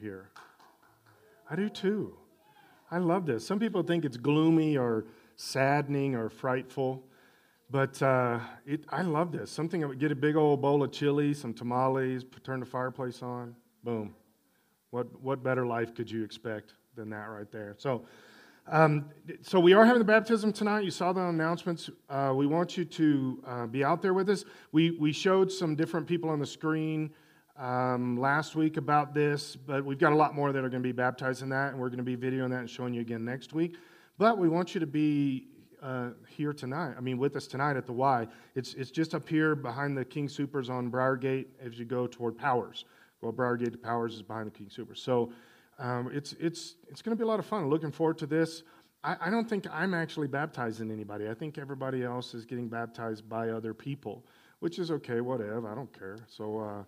here. 0.00 0.30
I 1.50 1.56
do 1.56 1.68
too. 1.68 2.16
I 2.90 2.98
love 2.98 3.26
this. 3.26 3.46
Some 3.46 3.58
people 3.58 3.82
think 3.82 4.04
it's 4.04 4.16
gloomy 4.16 4.76
or 4.76 5.06
saddening 5.36 6.14
or 6.14 6.28
frightful, 6.28 7.02
but 7.70 8.00
uh, 8.02 8.38
it, 8.66 8.84
I 8.88 9.02
love 9.02 9.32
this. 9.32 9.50
Something 9.50 9.80
that 9.80 9.88
would 9.88 9.98
get 9.98 10.12
a 10.12 10.16
big 10.16 10.36
old 10.36 10.62
bowl 10.62 10.82
of 10.82 10.92
chili, 10.92 11.34
some 11.34 11.52
tamales, 11.52 12.24
turn 12.42 12.60
the 12.60 12.66
fireplace 12.66 13.22
on, 13.22 13.54
boom. 13.82 14.14
What, 14.90 15.08
what 15.20 15.42
better 15.42 15.66
life 15.66 15.94
could 15.94 16.10
you 16.10 16.22
expect 16.22 16.74
than 16.94 17.10
that 17.10 17.24
right 17.24 17.50
there? 17.50 17.74
So, 17.78 18.04
um, 18.70 19.10
so 19.42 19.58
we 19.58 19.72
are 19.72 19.84
having 19.84 19.98
the 19.98 20.04
baptism 20.04 20.52
tonight. 20.52 20.84
You 20.84 20.90
saw 20.90 21.12
the 21.12 21.22
announcements. 21.22 21.90
Uh, 22.08 22.32
we 22.34 22.46
want 22.46 22.76
you 22.76 22.84
to 22.84 23.42
uh, 23.46 23.66
be 23.66 23.82
out 23.82 24.02
there 24.02 24.14
with 24.14 24.30
us. 24.30 24.44
We, 24.72 24.92
we 24.92 25.12
showed 25.12 25.50
some 25.50 25.74
different 25.74 26.06
people 26.06 26.30
on 26.30 26.38
the 26.38 26.46
screen 26.46 27.10
um, 27.56 28.16
last 28.16 28.56
week 28.56 28.76
about 28.76 29.14
this, 29.14 29.56
but 29.56 29.84
we've 29.84 29.98
got 29.98 30.12
a 30.12 30.16
lot 30.16 30.34
more 30.34 30.52
that 30.52 30.58
are 30.58 30.68
going 30.68 30.82
to 30.82 30.86
be 30.86 30.92
baptized 30.92 31.42
in 31.42 31.48
that, 31.50 31.70
and 31.70 31.80
we're 31.80 31.88
going 31.88 32.04
to 32.04 32.04
be 32.04 32.16
videoing 32.16 32.50
that 32.50 32.60
and 32.60 32.70
showing 32.70 32.94
you 32.94 33.00
again 33.00 33.24
next 33.24 33.52
week. 33.52 33.76
But 34.18 34.38
we 34.38 34.48
want 34.48 34.74
you 34.74 34.80
to 34.80 34.86
be 34.86 35.48
uh, 35.82 36.10
here 36.28 36.52
tonight. 36.52 36.94
I 36.96 37.00
mean, 37.00 37.18
with 37.18 37.36
us 37.36 37.46
tonight 37.46 37.76
at 37.76 37.86
the 37.86 37.92
Y. 37.92 38.26
It's 38.54 38.74
it's 38.74 38.90
just 38.90 39.14
up 39.14 39.28
here 39.28 39.54
behind 39.54 39.96
the 39.96 40.04
King 40.04 40.28
Soopers 40.28 40.70
on 40.70 40.90
Briargate 40.90 41.46
as 41.60 41.78
you 41.78 41.84
go 41.84 42.06
toward 42.06 42.36
Powers. 42.36 42.86
Well, 43.20 43.32
Briargate 43.32 43.72
to 43.72 43.78
Powers 43.78 44.14
is 44.14 44.22
behind 44.22 44.46
the 44.46 44.50
King 44.50 44.68
Soopers. 44.68 44.98
So 44.98 45.32
um, 45.78 46.10
it's 46.12 46.32
it's 46.40 46.76
it's 46.88 47.02
going 47.02 47.16
to 47.16 47.20
be 47.20 47.24
a 47.24 47.28
lot 47.28 47.38
of 47.38 47.46
fun. 47.46 47.68
Looking 47.68 47.92
forward 47.92 48.18
to 48.18 48.26
this. 48.26 48.62
I, 49.02 49.16
I 49.20 49.30
don't 49.30 49.48
think 49.48 49.66
I'm 49.70 49.92
actually 49.94 50.26
baptizing 50.26 50.90
anybody. 50.90 51.28
I 51.28 51.34
think 51.34 51.58
everybody 51.58 52.02
else 52.02 52.32
is 52.32 52.46
getting 52.46 52.68
baptized 52.68 53.28
by 53.28 53.50
other 53.50 53.74
people, 53.74 54.24
which 54.60 54.78
is 54.78 54.90
okay. 54.90 55.20
Whatever. 55.20 55.70
I 55.70 55.74
don't 55.74 55.96
care. 55.96 56.18
So. 56.26 56.58
Uh, 56.58 56.84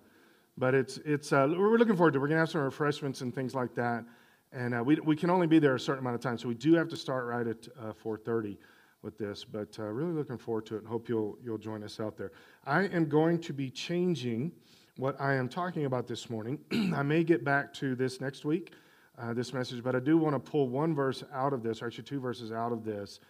but 0.59 0.75
it's, 0.75 0.99
it's, 0.99 1.33
uh, 1.33 1.47
we're 1.51 1.77
looking 1.77 1.97
forward 1.97 2.13
to 2.13 2.19
it. 2.19 2.23
We're 2.23 2.29
going 2.29 2.37
to 2.37 2.41
have 2.41 2.51
some 2.51 2.63
refreshments 2.63 3.21
and 3.21 3.35
things 3.35 3.55
like 3.55 3.75
that. 3.75 4.05
And 4.53 4.75
uh, 4.75 4.83
we, 4.83 4.97
we 4.97 5.17
can 5.17 5.29
only 5.29 5.47
be 5.47 5.59
there 5.59 5.75
a 5.75 5.81
certain 5.81 6.01
amount 6.01 6.15
of 6.15 6.23
time. 6.23 6.39
So 6.39 6.49
we 6.49 6.55
do 6.55 6.75
have 6.75 6.89
to 6.89 6.97
start 6.97 7.27
right 7.27 7.47
at 7.47 7.69
uh, 7.79 7.93
4.30 8.03 8.57
with 9.03 9.19
this. 9.19 9.45
But 9.45 9.79
uh, 9.79 9.85
really 9.85 10.13
looking 10.13 10.39
forward 10.39 10.67
to 10.67 10.77
it 10.77 10.79
and 10.79 10.89
hope 10.89 11.09
you'll, 11.09 11.37
you'll 11.45 11.59
join 11.59 11.83
us 11.83 12.01
out 12.01 12.17
there. 12.17 12.33
I 12.65 12.85
am 12.85 13.07
going 13.07 13.39
to 13.41 13.53
be 13.53 13.71
changing 13.71 14.53
what 14.97 15.21
I 15.21 15.35
am 15.35 15.49
talking 15.49 15.85
about 15.85 16.07
this 16.07 16.31
morning. 16.31 16.59
I 16.95 17.03
may 17.03 17.23
get 17.23 17.45
back 17.45 17.75
to 17.75 17.95
this 17.95 18.21
next 18.21 18.47
week, 18.47 18.73
uh, 19.19 19.35
this 19.35 19.53
message, 19.53 19.83
but 19.85 19.95
I 19.95 20.01
do 20.01 20.17
want 20.17 20.35
to 20.35 20.39
pull 20.51 20.69
one 20.71 20.95
verse 20.95 21.23
out 21.35 21.53
of 21.53 21.63
this, 21.63 21.83
or 21.83 21.87
actually 21.87 22.05
two 22.05 22.21
verses 22.21 22.51
out 22.51 22.73
of 22.73 22.83
this 22.83 23.21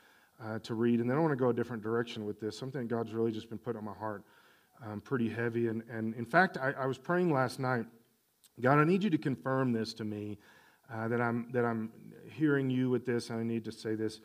uh, 0.40 0.60
to 0.60 0.74
read. 0.74 1.00
And 1.00 1.10
then 1.10 1.16
I 1.16 1.20
want 1.20 1.32
to 1.32 1.36
go 1.36 1.48
a 1.48 1.54
different 1.54 1.82
direction 1.82 2.24
with 2.24 2.40
this, 2.40 2.56
something 2.56 2.86
God's 2.86 3.12
really 3.12 3.32
just 3.32 3.48
been 3.48 3.58
putting 3.58 3.78
on 3.78 3.84
my 3.84 3.94
heart 3.94 4.22
um, 4.84 5.00
pretty 5.00 5.28
heavy. 5.28 5.68
And, 5.68 5.82
and 5.90 6.14
in 6.14 6.24
fact, 6.24 6.58
I, 6.58 6.72
I, 6.72 6.86
was 6.86 6.98
praying 6.98 7.32
last 7.32 7.58
night 7.58 7.86
God, 8.60 8.78
I 8.78 8.84
need 8.84 9.04
you 9.04 9.10
to 9.10 9.18
confirm 9.18 9.72
this 9.72 9.92
to 9.94 10.04
me 10.04 10.38
uh, 10.92 11.08
that, 11.08 11.20
I'm, 11.20 11.48
that 11.52 11.64
I'm 11.64 11.90
hearing 12.30 12.70
you 12.70 12.88
with 12.88 13.04
this, 13.04 13.28
and 13.28 13.38
I 13.38 13.42
need 13.42 13.64
to 13.64 13.72
say 13.72 13.94
this. 13.94 14.20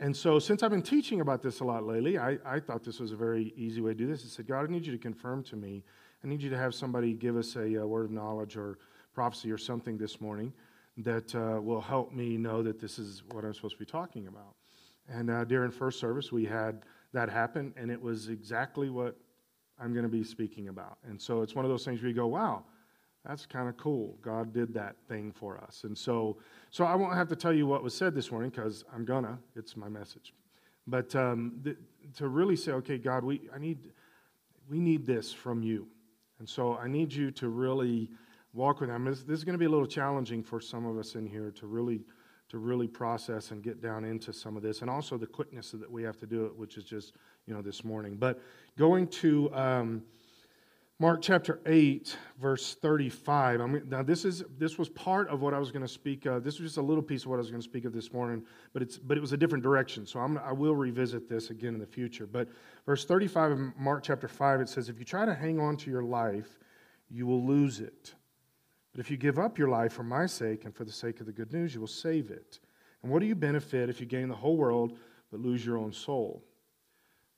And 0.00 0.16
so, 0.16 0.38
since 0.38 0.62
I've 0.62 0.70
been 0.70 0.82
teaching 0.82 1.20
about 1.20 1.42
this 1.42 1.60
a 1.60 1.64
lot 1.64 1.84
lately, 1.84 2.18
I, 2.18 2.38
I 2.44 2.60
thought 2.60 2.84
this 2.84 2.98
was 2.98 3.12
a 3.12 3.16
very 3.16 3.52
easy 3.56 3.80
way 3.80 3.92
to 3.92 3.98
do 3.98 4.06
this. 4.06 4.24
I 4.24 4.28
said, 4.28 4.46
God, 4.46 4.68
I 4.68 4.72
need 4.72 4.86
you 4.86 4.92
to 4.92 4.98
confirm 4.98 5.42
to 5.44 5.56
me. 5.56 5.84
I 6.24 6.28
need 6.28 6.42
you 6.42 6.50
to 6.50 6.56
have 6.56 6.74
somebody 6.74 7.14
give 7.14 7.36
us 7.36 7.54
a, 7.56 7.74
a 7.74 7.86
word 7.86 8.06
of 8.06 8.10
knowledge 8.10 8.56
or 8.56 8.78
prophecy 9.12 9.50
or 9.50 9.58
something 9.58 9.96
this 9.96 10.20
morning 10.20 10.52
that 10.98 11.32
uh, 11.34 11.60
will 11.60 11.80
help 11.80 12.12
me 12.12 12.36
know 12.36 12.62
that 12.62 12.80
this 12.80 12.98
is 12.98 13.22
what 13.32 13.44
I'm 13.44 13.54
supposed 13.54 13.74
to 13.74 13.78
be 13.78 13.86
talking 13.86 14.26
about. 14.26 14.54
And 15.08 15.30
uh, 15.30 15.44
during 15.44 15.70
first 15.70 16.00
service, 16.00 16.32
we 16.32 16.44
had 16.44 16.82
that 17.12 17.28
happen, 17.28 17.72
and 17.76 17.90
it 17.90 18.00
was 18.00 18.28
exactly 18.28 18.90
what 18.90 19.16
I'm 19.80 19.92
going 19.92 20.04
to 20.04 20.10
be 20.10 20.24
speaking 20.24 20.68
about. 20.68 20.98
And 21.08 21.20
so 21.20 21.42
it's 21.42 21.54
one 21.54 21.64
of 21.64 21.70
those 21.70 21.84
things 21.84 22.00
where 22.00 22.08
you 22.08 22.14
go, 22.14 22.26
wow, 22.26 22.64
that's 23.24 23.46
kind 23.46 23.68
of 23.68 23.76
cool. 23.76 24.16
God 24.22 24.52
did 24.52 24.72
that 24.74 24.96
thing 25.08 25.32
for 25.32 25.58
us. 25.58 25.82
And 25.84 25.96
so, 25.96 26.38
so 26.70 26.84
I 26.84 26.94
won't 26.94 27.14
have 27.14 27.28
to 27.28 27.36
tell 27.36 27.52
you 27.52 27.66
what 27.66 27.82
was 27.82 27.94
said 27.94 28.14
this 28.14 28.30
morning 28.30 28.50
because 28.50 28.84
I'm 28.94 29.04
gonna. 29.04 29.38
It's 29.56 29.76
my 29.76 29.88
message. 29.88 30.32
But 30.86 31.14
um, 31.14 31.60
th- 31.62 31.76
to 32.16 32.28
really 32.28 32.56
say, 32.56 32.72
okay, 32.72 32.96
God, 32.96 33.24
we 33.24 33.42
I 33.54 33.58
need 33.58 33.92
we 34.70 34.80
need 34.80 35.04
this 35.06 35.32
from 35.32 35.62
you, 35.62 35.86
and 36.38 36.48
so 36.48 36.76
I 36.76 36.88
need 36.88 37.12
you 37.12 37.30
to 37.32 37.48
really 37.48 38.10
walk 38.54 38.80
with 38.80 38.88
them. 38.88 39.04
This, 39.04 39.22
this 39.22 39.38
is 39.38 39.44
going 39.44 39.54
to 39.54 39.58
be 39.58 39.66
a 39.66 39.70
little 39.70 39.86
challenging 39.86 40.42
for 40.42 40.60
some 40.60 40.86
of 40.86 40.96
us 40.98 41.14
in 41.14 41.26
here 41.26 41.50
to 41.52 41.66
really 41.66 42.00
to 42.48 42.58
really 42.58 42.88
process 42.88 43.50
and 43.50 43.62
get 43.62 43.82
down 43.82 44.04
into 44.04 44.32
some 44.32 44.56
of 44.56 44.62
this, 44.62 44.80
and 44.80 44.90
also 44.90 45.16
the 45.18 45.26
quickness 45.26 45.70
that 45.72 45.90
we 45.90 46.02
have 46.02 46.16
to 46.18 46.26
do 46.26 46.46
it, 46.46 46.56
which 46.56 46.76
is 46.76 46.84
just 46.84 47.14
you 47.46 47.54
know 47.54 47.62
this 47.62 47.84
morning. 47.84 48.16
But 48.16 48.40
going 48.76 49.08
to 49.08 49.54
um, 49.54 50.02
Mark 51.00 51.22
chapter 51.22 51.60
eight, 51.66 52.16
verse 52.40 52.74
thirty-five. 52.74 53.60
I 53.60 53.66
mean, 53.66 53.82
now 53.88 54.02
this 54.02 54.24
is 54.24 54.42
this 54.58 54.78
was 54.78 54.88
part 54.88 55.28
of 55.28 55.40
what 55.40 55.54
I 55.54 55.58
was 55.60 55.70
going 55.70 55.82
to 55.82 55.88
speak. 55.88 56.26
of. 56.26 56.42
This 56.42 56.58
was 56.58 56.70
just 56.70 56.78
a 56.78 56.82
little 56.82 57.04
piece 57.04 57.22
of 57.22 57.28
what 57.28 57.36
I 57.36 57.38
was 57.38 57.50
going 57.50 57.62
to 57.62 57.68
speak 57.68 57.84
of 57.84 57.92
this 57.92 58.12
morning, 58.12 58.42
but 58.72 58.82
it's 58.82 58.98
but 58.98 59.16
it 59.16 59.20
was 59.20 59.32
a 59.32 59.36
different 59.36 59.62
direction. 59.62 60.06
So 60.06 60.18
I'm, 60.18 60.38
I 60.38 60.52
will 60.52 60.74
revisit 60.74 61.28
this 61.28 61.50
again 61.50 61.74
in 61.74 61.80
the 61.80 61.86
future. 61.86 62.26
But 62.26 62.48
verse 62.84 63.04
thirty-five 63.04 63.52
of 63.52 63.58
Mark 63.78 64.02
chapter 64.02 64.26
five, 64.26 64.60
it 64.60 64.68
says, 64.68 64.88
"If 64.88 64.98
you 64.98 65.04
try 65.04 65.24
to 65.24 65.34
hang 65.34 65.60
on 65.60 65.76
to 65.76 65.90
your 65.90 66.02
life, 66.02 66.58
you 67.10 67.26
will 67.26 67.46
lose 67.46 67.78
it." 67.78 68.14
But 68.92 69.00
if 69.00 69.10
you 69.10 69.16
give 69.16 69.38
up 69.38 69.58
your 69.58 69.68
life 69.68 69.92
for 69.92 70.02
my 70.02 70.26
sake 70.26 70.64
and 70.64 70.74
for 70.74 70.84
the 70.84 70.92
sake 70.92 71.20
of 71.20 71.26
the 71.26 71.32
good 71.32 71.52
news, 71.52 71.74
you 71.74 71.80
will 71.80 71.86
save 71.86 72.30
it. 72.30 72.58
And 73.02 73.12
what 73.12 73.20
do 73.20 73.26
you 73.26 73.34
benefit 73.34 73.88
if 73.88 74.00
you 74.00 74.06
gain 74.06 74.28
the 74.28 74.34
whole 74.34 74.56
world 74.56 74.98
but 75.30 75.40
lose 75.40 75.64
your 75.64 75.78
own 75.78 75.92
soul? 75.92 76.42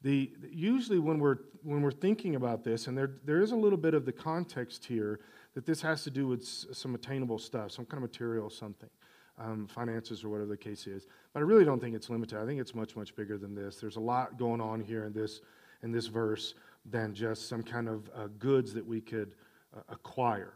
The, 0.03 0.33
usually, 0.50 0.99
when 0.99 1.19
we're, 1.19 1.37
when 1.62 1.83
we're 1.83 1.91
thinking 1.91 2.34
about 2.34 2.65
this, 2.65 2.87
and 2.87 2.97
there, 2.97 3.16
there 3.25 3.43
is 3.43 3.53
a 3.53 3.56
little 3.56 3.77
bit 3.77 3.93
of 3.93 4.06
the 4.06 4.12
context 4.12 4.87
here 4.87 5.21
that 5.55 5.66
this 5.66 5.83
has 5.83 6.03
to 6.05 6.10
do 6.10 6.27
with 6.27 6.43
some 6.44 6.94
attainable 6.94 7.39
stuff, 7.39 7.72
some 7.72 7.84
kind 7.84 8.03
of 8.03 8.09
material, 8.09 8.49
something, 8.49 8.89
um, 9.37 9.66
finances, 9.66 10.25
or 10.25 10.31
whatever 10.31 10.49
the 10.49 10.56
case 10.56 10.87
is. 10.87 11.06
But 11.34 11.41
I 11.41 11.43
really 11.43 11.66
don't 11.66 11.81
think 11.81 11.94
it's 11.94 12.09
limited. 12.09 12.39
I 12.39 12.47
think 12.47 12.60
it's 12.60 12.75
much, 12.75 12.97
much 12.97 13.15
bigger 13.15 13.37
than 13.37 13.55
this. 13.55 13.77
There's 13.77 13.97
a 13.97 14.00
lot 14.00 14.39
going 14.39 14.62
on 14.62 14.81
here 14.81 15.05
in 15.05 15.12
this, 15.12 15.43
in 15.83 15.93
this 15.93 16.06
verse 16.06 16.55
than 16.87 17.12
just 17.12 17.49
some 17.49 17.62
kind 17.62 17.87
of 17.87 18.10
uh, 18.15 18.28
goods 18.39 18.72
that 18.72 18.87
we 18.87 19.03
could 19.03 19.34
uh, 19.77 19.81
acquire. 19.91 20.55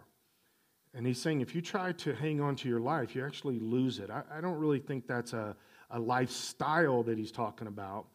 And 0.94 1.06
he's 1.06 1.20
saying 1.20 1.40
if 1.40 1.54
you 1.54 1.60
try 1.60 1.92
to 1.92 2.14
hang 2.14 2.40
on 2.40 2.54
to 2.56 2.68
your 2.68 2.80
life, 2.80 3.14
you 3.14 3.24
actually 3.24 3.58
lose 3.58 3.98
it. 3.98 4.10
I, 4.10 4.22
I 4.32 4.40
don't 4.40 4.58
really 4.58 4.78
think 4.78 5.06
that's 5.06 5.32
a, 5.32 5.56
a 5.90 5.98
lifestyle 5.98 7.02
that 7.02 7.18
he's 7.18 7.32
talking 7.32 7.66
about. 7.66 8.06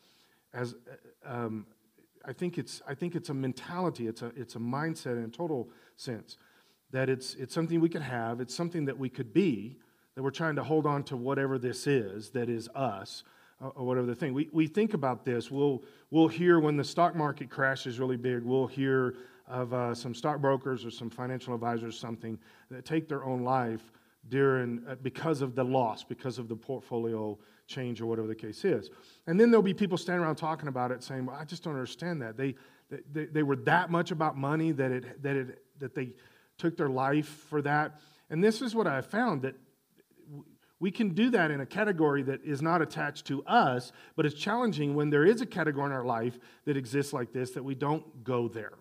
As 0.53 0.75
uh, 1.25 1.29
um, 1.31 1.65
I 2.25 2.33
think 2.33 2.57
it's 2.57 2.81
I 2.87 2.93
think 2.95 3.15
it's 3.15 3.29
a 3.29 3.33
mentality. 3.33 4.07
It's 4.07 4.21
a 4.21 4.31
it's 4.35 4.55
a 4.55 4.59
mindset 4.59 5.17
in 5.17 5.25
a 5.25 5.27
total 5.27 5.69
sense 5.97 6.37
that 6.91 7.09
it's 7.09 7.35
it's 7.35 7.53
something 7.53 7.81
we 7.81 7.89
could 7.89 8.01
have. 8.01 8.39
It's 8.39 8.55
something 8.55 8.85
that 8.85 8.97
we 8.97 9.09
could 9.09 9.33
be. 9.33 9.77
That 10.15 10.23
we're 10.23 10.31
trying 10.31 10.55
to 10.55 10.63
hold 10.63 10.85
on 10.85 11.03
to 11.03 11.17
whatever 11.17 11.57
this 11.57 11.85
is 11.87 12.29
that 12.31 12.49
is 12.49 12.67
us. 12.75 13.23
Uh, 13.61 13.67
or 13.75 13.85
whatever 13.85 14.07
the 14.07 14.15
thing. 14.15 14.33
We, 14.33 14.47
we 14.53 14.67
think 14.67 14.93
about 14.93 15.25
this. 15.25 15.51
We'll, 15.51 15.83
we'll 16.11 16.29
hear 16.29 16.61
when 16.61 16.77
the 16.77 16.83
stock 16.83 17.13
market 17.13 17.49
crashes 17.49 17.99
really 17.99 18.15
big, 18.15 18.41
we'll 18.41 18.67
hear 18.67 19.15
of 19.49 19.73
uh, 19.73 19.95
some 19.95 20.13
stockbrokers 20.13 20.85
or 20.85 20.91
some 20.91 21.09
financial 21.09 21.53
advisors, 21.53 21.99
something 21.99 22.37
that 22.69 22.85
take 22.85 23.09
their 23.09 23.25
own 23.25 23.43
life 23.43 23.91
during 24.27 24.83
uh, 24.87 24.95
because 25.01 25.41
of 25.41 25.55
the 25.55 25.63
loss, 25.63 26.03
because 26.03 26.37
of 26.37 26.47
the 26.47 26.55
portfolio 26.55 27.37
change 27.67 27.99
or 27.99 28.05
whatever 28.05 28.27
the 28.27 28.35
case 28.35 28.63
is. 28.63 28.89
And 29.27 29.39
then 29.39 29.49
there'll 29.49 29.63
be 29.63 29.73
people 29.73 29.97
standing 29.97 30.23
around 30.23 30.35
talking 30.35 30.67
about 30.67 30.91
it, 30.91 31.03
saying, 31.03 31.25
"Well, 31.25 31.35
I 31.35 31.45
just 31.45 31.63
don't 31.63 31.73
understand 31.73 32.21
that. 32.21 32.37
They 32.37 32.55
they, 33.11 33.25
they 33.25 33.43
were 33.43 33.55
that 33.57 33.89
much 33.89 34.11
about 34.11 34.37
money 34.37 34.71
that 34.73 34.91
it 34.91 35.23
that 35.23 35.35
it 35.35 35.63
that 35.79 35.95
they 35.95 36.13
took 36.57 36.77
their 36.77 36.89
life 36.89 37.27
for 37.49 37.61
that." 37.63 37.99
And 38.29 38.43
this 38.43 38.61
is 38.61 38.75
what 38.75 38.85
I 38.85 39.01
found 39.01 39.41
that 39.41 39.55
we 40.79 40.91
can 40.91 41.09
do 41.09 41.29
that 41.31 41.51
in 41.51 41.59
a 41.59 41.65
category 41.65 42.23
that 42.23 42.43
is 42.43 42.61
not 42.61 42.81
attached 42.81 43.25
to 43.27 43.43
us, 43.45 43.91
but 44.15 44.25
it's 44.25 44.35
challenging 44.35 44.95
when 44.95 45.09
there 45.09 45.25
is 45.25 45.41
a 45.41 45.45
category 45.45 45.87
in 45.87 45.91
our 45.91 46.05
life 46.05 46.39
that 46.65 46.77
exists 46.77 47.11
like 47.11 47.33
this 47.33 47.51
that 47.51 47.63
we 47.63 47.75
don't 47.75 48.23
go 48.23 48.47
there. 48.47 48.73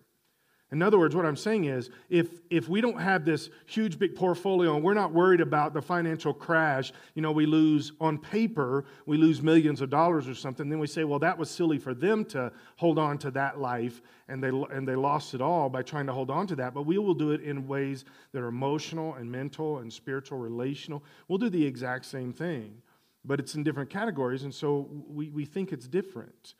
In 0.71 0.83
other 0.83 0.99
words, 0.99 1.15
what 1.15 1.25
I'm 1.25 1.35
saying 1.35 1.65
is 1.65 1.89
if, 2.09 2.41
if 2.51 2.69
we 2.69 2.79
don't 2.79 3.01
have 3.01 3.25
this 3.25 3.49
huge 3.65 3.97
big 3.97 4.15
portfolio 4.15 4.75
and 4.75 4.83
we're 4.83 4.93
not 4.93 5.11
worried 5.11 5.41
about 5.41 5.73
the 5.73 5.81
financial 5.81 6.31
crash, 6.31 6.91
you 7.15 7.23
know, 7.23 7.31
we 7.31 7.47
lose 7.47 7.93
on 7.99 8.19
paper, 8.19 8.85
we 9.07 9.17
lose 9.17 9.41
millions 9.41 9.81
of 9.81 9.89
dollars 9.89 10.27
or 10.27 10.35
something, 10.35 10.69
then 10.69 10.77
we 10.77 10.85
say, 10.85 11.05
well, 11.05 11.17
that 11.19 11.35
was 11.35 11.49
silly 11.49 11.79
for 11.79 11.95
them 11.95 12.23
to 12.25 12.51
hold 12.75 12.99
on 12.99 13.17
to 13.17 13.31
that 13.31 13.59
life 13.59 14.03
and 14.27 14.43
they, 14.43 14.49
and 14.49 14.87
they 14.87 14.95
lost 14.95 15.33
it 15.33 15.41
all 15.41 15.69
by 15.69 15.81
trying 15.81 16.05
to 16.05 16.13
hold 16.13 16.29
on 16.29 16.45
to 16.45 16.55
that. 16.57 16.75
But 16.75 16.83
we 16.83 16.99
will 16.99 17.15
do 17.15 17.31
it 17.31 17.41
in 17.41 17.67
ways 17.67 18.05
that 18.31 18.43
are 18.43 18.47
emotional 18.47 19.15
and 19.15 19.31
mental 19.31 19.79
and 19.79 19.91
spiritual, 19.91 20.37
relational. 20.37 21.03
We'll 21.27 21.39
do 21.39 21.49
the 21.49 21.65
exact 21.65 22.05
same 22.05 22.31
thing, 22.31 22.83
but 23.25 23.39
it's 23.39 23.55
in 23.55 23.63
different 23.63 23.89
categories, 23.89 24.43
and 24.43 24.53
so 24.53 24.87
we, 25.07 25.29
we 25.29 25.45
think 25.45 25.71
it's 25.71 25.87
different. 25.87 26.53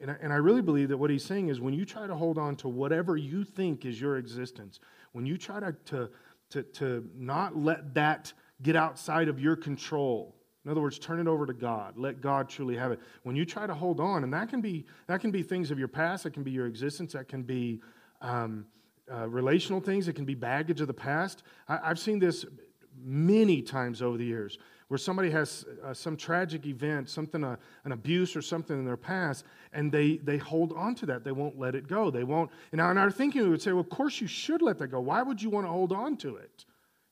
And 0.00 0.10
I, 0.10 0.16
and 0.20 0.32
I 0.32 0.36
really 0.36 0.62
believe 0.62 0.88
that 0.90 0.96
what 0.98 1.10
he's 1.10 1.24
saying 1.24 1.48
is 1.48 1.60
when 1.60 1.74
you 1.74 1.84
try 1.84 2.06
to 2.06 2.14
hold 2.14 2.38
on 2.38 2.56
to 2.56 2.68
whatever 2.68 3.16
you 3.16 3.44
think 3.44 3.84
is 3.84 4.00
your 4.00 4.18
existence, 4.18 4.80
when 5.12 5.26
you 5.26 5.38
try 5.38 5.60
to, 5.60 5.74
to, 5.86 6.10
to, 6.50 6.62
to 6.62 7.08
not 7.16 7.56
let 7.56 7.94
that 7.94 8.32
get 8.62 8.76
outside 8.76 9.28
of 9.28 9.40
your 9.40 9.56
control, 9.56 10.34
in 10.64 10.70
other 10.70 10.80
words, 10.80 10.98
turn 10.98 11.20
it 11.20 11.28
over 11.28 11.46
to 11.46 11.52
God. 11.52 11.96
Let 11.96 12.20
God 12.20 12.48
truly 12.48 12.76
have 12.76 12.90
it. 12.90 12.98
When 13.22 13.36
you 13.36 13.46
try 13.46 13.68
to 13.68 13.74
hold 13.74 14.00
on, 14.00 14.24
and 14.24 14.32
that 14.32 14.48
can 14.48 14.60
be 14.60 14.84
that 15.06 15.20
can 15.20 15.30
be 15.30 15.42
things 15.42 15.70
of 15.70 15.78
your 15.78 15.86
past, 15.86 16.24
that 16.24 16.32
can 16.32 16.42
be 16.42 16.50
your 16.50 16.66
existence, 16.66 17.12
that 17.12 17.28
can 17.28 17.44
be 17.44 17.80
um, 18.20 18.66
uh, 19.12 19.28
relational 19.28 19.80
things, 19.80 20.08
it 20.08 20.14
can 20.14 20.24
be 20.24 20.34
baggage 20.34 20.80
of 20.80 20.88
the 20.88 20.94
past. 20.94 21.44
I, 21.68 21.78
have 21.86 22.00
seen 22.00 22.18
this 22.18 22.44
many 23.00 23.62
times 23.62 24.02
over 24.02 24.16
the 24.16 24.24
years 24.24 24.58
where 24.88 24.98
somebody 24.98 25.30
has 25.30 25.64
uh, 25.84 25.92
some 25.92 26.16
tragic 26.16 26.64
event, 26.66 27.08
something, 27.08 27.42
uh, 27.42 27.56
an 27.84 27.92
abuse 27.92 28.36
or 28.36 28.42
something 28.42 28.78
in 28.78 28.84
their 28.84 28.96
past, 28.96 29.44
and 29.72 29.90
they, 29.90 30.18
they 30.18 30.38
hold 30.38 30.72
on 30.74 30.94
to 30.94 31.06
that. 31.06 31.24
They 31.24 31.32
won't 31.32 31.58
let 31.58 31.74
it 31.74 31.88
go. 31.88 32.10
They 32.10 32.24
won't. 32.24 32.50
And 32.70 32.78
now 32.78 32.90
in 32.90 32.98
our 32.98 33.10
thinking, 33.10 33.42
we 33.42 33.48
would 33.48 33.62
say, 33.62 33.72
well, 33.72 33.80
of 33.80 33.90
course 33.90 34.20
you 34.20 34.26
should 34.26 34.62
let 34.62 34.78
that 34.78 34.88
go. 34.88 35.00
Why 35.00 35.22
would 35.22 35.42
you 35.42 35.50
want 35.50 35.66
to 35.66 35.70
hold 35.70 35.92
on 35.92 36.16
to 36.18 36.36
it? 36.36 36.64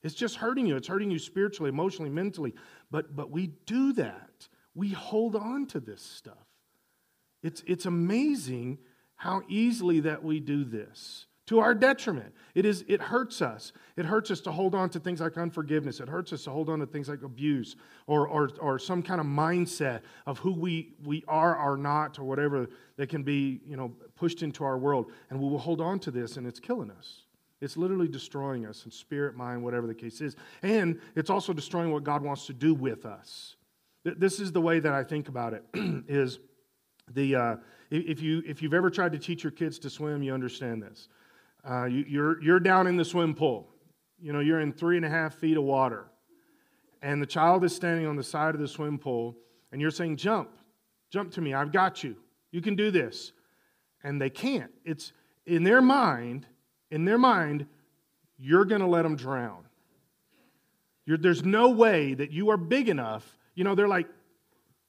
It's 0.05 0.15
just 0.15 0.37
hurting 0.37 0.67
you. 0.67 0.77
It's 0.77 0.87
hurting 0.87 1.11
you 1.11 1.19
spiritually, 1.19 1.71
emotionally, 1.71 2.11
mentally. 2.11 2.55
But, 2.91 3.17
but 3.17 3.31
we 3.31 3.49
do 3.67 3.93
that. 3.95 4.49
We 4.75 4.91
hold 4.91 5.35
on 5.35 5.67
to 5.69 5.81
this 5.81 6.03
stuff. 6.03 6.35
It's, 7.43 7.63
it's 7.67 7.87
amazing 7.87 8.79
how 9.17 9.43
easily 9.49 10.01
that 10.01 10.23
we 10.23 10.41
do 10.41 10.65
this 10.65 11.27
to 11.47 11.61
our 11.61 11.75
detriment. 11.75 12.35
It, 12.55 12.65
is, 12.65 12.85
it 12.89 13.01
hurts 13.01 13.43
us. 13.43 13.73
It 13.97 14.07
hurts 14.07 14.31
us 14.31 14.41
to 14.43 14.53
hold 14.53 14.75
on 14.75 14.89
to 14.91 15.01
things 15.01 15.21
like 15.21 15.37
unforgiveness. 15.37 16.01
It 16.01 16.09
hurts 16.09 16.33
us 16.33 16.45
to 16.45 16.51
hold 16.51 16.71
on 16.71 16.79
to 16.81 16.87
things 16.87 17.09
like 17.09 17.23
abuse 17.23 17.77
or, 18.07 18.27
or, 18.27 18.51
or 18.61 18.79
some 18.79 19.03
kind 19.03 19.21
of 19.21 19.27
mindset 19.27 20.01
of 20.27 20.39
who 20.39 20.53
we, 20.53 20.95
we 21.05 21.23
are 21.29 21.57
or 21.57 21.77
not 21.77 22.19
or 22.19 22.25
whatever 22.25 22.69
that 22.97 23.09
can 23.09 23.23
be 23.23 23.61
you 23.67 23.77
know, 23.77 23.93
pushed 24.17 24.43
into 24.43 24.65
our 24.65 24.79
world. 24.79 25.13
And 25.31 25.39
we 25.39 25.49
will 25.49 25.59
hold 25.59 25.81
on 25.81 25.99
to 26.01 26.11
this 26.11 26.37
and 26.37 26.47
it's 26.47 26.61
killing 26.61 26.91
us. 26.91 27.23
It's 27.61 27.77
literally 27.77 28.09
destroying 28.09 28.67
us 28.67 28.85
in 28.85 28.91
spirit, 28.91 29.37
mind, 29.37 29.63
whatever 29.63 29.87
the 29.87 29.95
case 29.95 30.21
is. 30.21 30.37
And 30.63 31.01
it's 31.15 31.31
also 31.31 31.53
destroying 31.53 31.93
what 31.93 32.05
God 32.05 32.23
wants 32.23 32.47
to 32.47 32.53
do 32.53 32.75
with 32.75 33.07
us. 33.07 33.57
This 34.05 34.39
is 34.39 34.53
the 34.53 34.61
way 34.61 34.81
that 34.81 34.93
I 34.93 35.03
think 35.03 35.29
about 35.29 35.55
it 35.55 35.65
is 36.09 36.41
the, 37.13 37.35
uh, 37.35 37.57
if, 37.91 38.21
you, 38.21 38.43
if 38.47 38.63
you've 38.63 38.75
ever 38.75 38.91
tried 38.91 39.13
to 39.13 39.19
teach 39.19 39.43
your 39.43 39.51
kids 39.51 39.79
to 39.81 39.91
swim, 39.91 40.23
you 40.23 40.35
understand 40.35 40.83
this. 40.83 41.09
Uh, 41.69 41.87
you, 41.87 42.05
you're, 42.07 42.43
you're 42.43 42.61
down 42.61 42.87
in 42.87 42.97
the 42.97 43.05
swim 43.05 43.35
pool. 43.35 43.69
You 44.21 44.33
know, 44.33 44.41
you're 44.41 44.61
in 44.61 44.73
three 44.73 44.97
and 44.97 45.05
a 45.05 45.11
half 45.11 45.35
feet 45.35 45.57
of 45.57 45.65
water. 45.65 46.07
And 47.03 47.21
the 47.21 47.27
child 47.27 47.65
is 47.65 47.75
standing 47.75 48.07
on 48.07 48.17
the 48.17 48.23
side 48.23 48.55
of 48.55 48.61
the 48.61 48.69
swim 48.69 48.99
pool, 48.99 49.37
and 49.73 49.81
you're 49.81 49.91
saying, 49.91 50.17
Jump, 50.17 50.51
jump 51.11 51.33
to 51.33 51.41
me, 51.41 51.53
I've 51.53 51.73
got 51.73 52.03
you. 52.03 52.17
You 52.51 52.63
can 52.63 52.77
do 52.77 52.91
this. 52.91 53.33
And 54.03 54.21
they 54.21 54.31
can't. 54.31 54.71
It's 54.85 55.13
in 55.47 55.65
their 55.65 55.83
mind, 55.83 56.47
in 56.91 57.05
their 57.05 57.19
mind, 57.19 57.67
you're 58.39 58.65
going 58.65 58.81
to 58.81 58.87
let 58.87 59.03
them 59.03 59.17
drown. 59.17 59.65
You're, 61.07 61.19
there's 61.19 61.45
no 61.45 61.71
way 61.71 62.15
that 62.15 62.31
you 62.31 62.51
are 62.51 62.57
big 62.57 62.89
enough. 62.89 63.39
You 63.55 63.65
know, 63.65 63.75
they're 63.75 63.89
like 63.89 64.09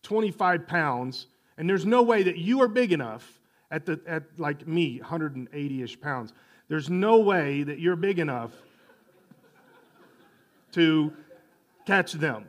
25 0.04 0.68
pounds, 0.68 1.28
and 1.57 1.69
there's 1.69 1.86
no 1.86 2.01
way 2.01 2.24
that 2.24 2.38
you 2.38 2.62
are 2.62 2.68
big 2.68 2.92
enough 2.92 3.42
at, 3.71 3.86
the, 3.86 4.00
at 4.07 4.24
like 4.38 4.68
me, 4.68 5.00
180 5.00 5.81
ish 5.83 6.00
pounds. 6.00 6.33
There's 6.68 6.90
no 6.90 7.20
way 7.20 7.64
that 7.64 7.80
you're 7.80 7.96
big 7.96 8.20
enough 8.20 8.52
to 10.74 11.14
catch 11.86 12.14
them. 12.14 12.46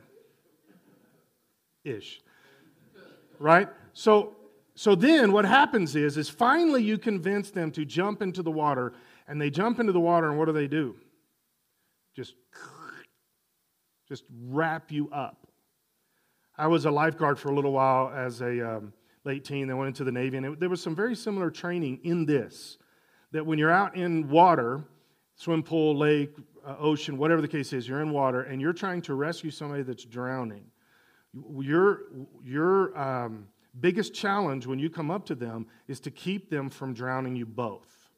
Ish. 1.83 2.21
Right? 3.39 3.69
So 3.93 4.35
so 4.75 4.93
then 4.95 5.31
what 5.31 5.45
happens 5.45 5.95
is 5.95 6.17
is 6.17 6.29
finally 6.29 6.83
you 6.83 6.97
convince 6.97 7.51
them 7.51 7.71
to 7.71 7.85
jump 7.85 8.21
into 8.21 8.43
the 8.43 8.51
water 8.51 8.93
and 9.27 9.39
they 9.41 9.49
jump 9.49 9.79
into 9.79 9.91
the 9.91 9.99
water 9.99 10.29
and 10.29 10.37
what 10.37 10.45
do 10.45 10.51
they 10.51 10.67
do? 10.67 10.95
Just 12.15 12.35
just 14.07 14.23
wrap 14.47 14.91
you 14.91 15.09
up. 15.11 15.47
I 16.57 16.67
was 16.67 16.85
a 16.85 16.91
lifeguard 16.91 17.37
for 17.37 17.49
a 17.49 17.55
little 17.55 17.73
while 17.73 18.11
as 18.13 18.41
a 18.41 18.77
um, 18.77 18.93
late 19.25 19.45
teen. 19.45 19.67
Then 19.67 19.77
went 19.77 19.89
into 19.89 20.03
the 20.03 20.11
Navy, 20.11 20.37
and 20.37 20.45
it, 20.45 20.59
there 20.59 20.69
was 20.69 20.81
some 20.81 20.95
very 20.95 21.15
similar 21.15 21.51
training 21.51 21.99
in 22.03 22.25
this 22.25 22.77
that 23.31 23.45
when 23.45 23.59
you're 23.59 23.71
out 23.71 23.95
in 23.95 24.29
water, 24.29 24.83
swim 25.35 25.63
pool, 25.63 25.95
lake, 25.95 26.35
uh, 26.65 26.75
ocean, 26.79 27.17
whatever 27.17 27.41
the 27.41 27.47
case 27.47 27.73
is, 27.73 27.87
you're 27.87 28.01
in 28.01 28.11
water 28.11 28.41
and 28.43 28.61
you're 28.61 28.73
trying 28.73 29.01
to 29.03 29.13
rescue 29.13 29.51
somebody 29.51 29.83
that's 29.83 30.03
drowning. 30.05 30.65
Your, 31.59 32.03
your 32.43 32.97
um, 32.97 33.47
biggest 33.79 34.13
challenge 34.13 34.65
when 34.65 34.79
you 34.79 34.89
come 34.89 35.11
up 35.11 35.25
to 35.27 35.35
them 35.35 35.67
is 35.87 35.99
to 36.01 36.11
keep 36.11 36.49
them 36.49 36.69
from 36.69 36.93
drowning 36.93 37.35
you 37.35 37.45
both. 37.45 38.09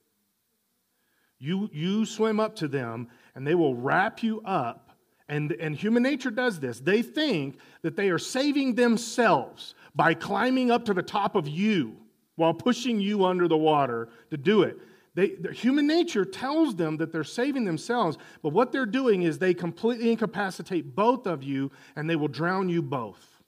You, 1.40 1.70
you 1.72 2.06
swim 2.06 2.40
up 2.40 2.56
to 2.58 2.68
them 2.68 3.08
and 3.36 3.46
they 3.46 3.56
will 3.56 3.76
wrap 3.76 4.24
you 4.24 4.42
up. 4.42 4.86
And, 5.28 5.52
and 5.54 5.76
human 5.76 6.02
nature 6.02 6.32
does 6.32 6.60
this. 6.60 6.80
They 6.80 7.02
think 7.02 7.60
that 7.84 7.96
they 7.96 8.10
are 8.10 8.18
saving 8.18 8.76
themselves 8.76 9.76
by 9.96 10.16
climbing 10.16 10.72
up 10.72 10.86
to 10.86 10.94
the 10.94 11.04
top 11.04 11.36
of 11.36 11.48
you 11.48 11.98
while 12.36 12.54
pushing 12.54 13.00
you 13.00 13.26
under 13.26 13.48
the 13.48 13.58
water 13.58 14.10
to 14.32 14.38
do 14.38 14.64
it. 14.64 14.78
They, 15.20 15.36
human 15.52 15.86
nature 15.86 16.24
tells 16.24 16.76
them 16.76 16.96
that 16.98 17.12
they're 17.12 17.26
saving 17.26 17.66
themselves, 17.66 18.18
but 18.42 18.54
what 18.54 18.72
they're 18.72 18.86
doing 18.86 19.24
is 19.24 19.38
they 19.38 19.54
completely 19.54 20.12
incapacitate 20.12 20.96
both 20.96 21.28
of 21.28 21.44
you 21.44 21.72
and 21.98 22.10
they 22.10 22.16
will 22.16 22.30
drown 22.30 22.70
you 22.70 22.82
both. 22.82 23.42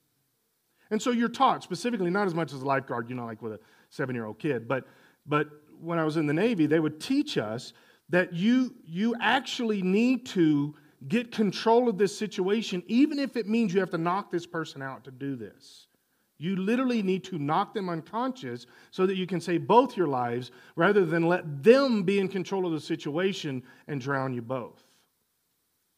And 0.90 1.02
so 1.02 1.12
you're 1.12 1.30
taught, 1.30 1.64
specifically, 1.64 2.10
not 2.10 2.28
as 2.28 2.36
much 2.36 2.52
as 2.52 2.62
a 2.62 2.66
lifeguard, 2.66 3.10
you 3.10 3.16
know, 3.16 3.26
like 3.26 3.42
with 3.42 3.54
a 3.54 3.60
seven 3.90 4.16
year 4.16 4.26
old 4.26 4.38
kid, 4.38 4.68
but, 4.68 4.86
but 5.26 5.48
when 5.80 5.98
I 5.98 6.04
was 6.04 6.18
in 6.18 6.26
the 6.26 6.34
Navy, 6.34 6.66
they 6.66 6.82
would 6.82 7.00
teach 7.00 7.38
us 7.38 7.72
that 8.10 8.34
you, 8.34 8.76
you 8.86 9.16
actually 9.22 9.82
need 9.82 10.26
to 10.26 10.76
get 11.08 11.32
control 11.32 11.88
of 11.88 11.98
this 11.98 12.18
situation, 12.18 12.84
even 12.88 13.18
if 13.18 13.38
it 13.38 13.48
means 13.48 13.74
you 13.74 13.80
have 13.80 13.92
to 13.92 13.98
knock 13.98 14.30
this 14.30 14.46
person 14.46 14.82
out 14.82 15.06
to 15.06 15.12
do 15.12 15.38
this. 15.38 15.88
You 16.42 16.56
literally 16.56 17.04
need 17.04 17.24
to 17.26 17.38
knock 17.38 17.76
them 17.76 17.88
unconscious 17.88 18.66
so 18.90 19.06
that 19.06 19.16
you 19.16 19.28
can 19.28 19.40
save 19.40 19.68
both 19.68 19.96
your 19.96 20.08
lives 20.08 20.50
rather 20.76 21.06
than 21.06 21.28
let 21.28 21.62
them 21.62 22.02
be 22.02 22.18
in 22.18 22.28
control 22.28 22.66
of 22.66 22.72
the 22.72 22.80
situation 22.80 23.62
and 23.88 24.02
drown 24.02 24.34
you 24.34 24.42
both. 24.42 24.84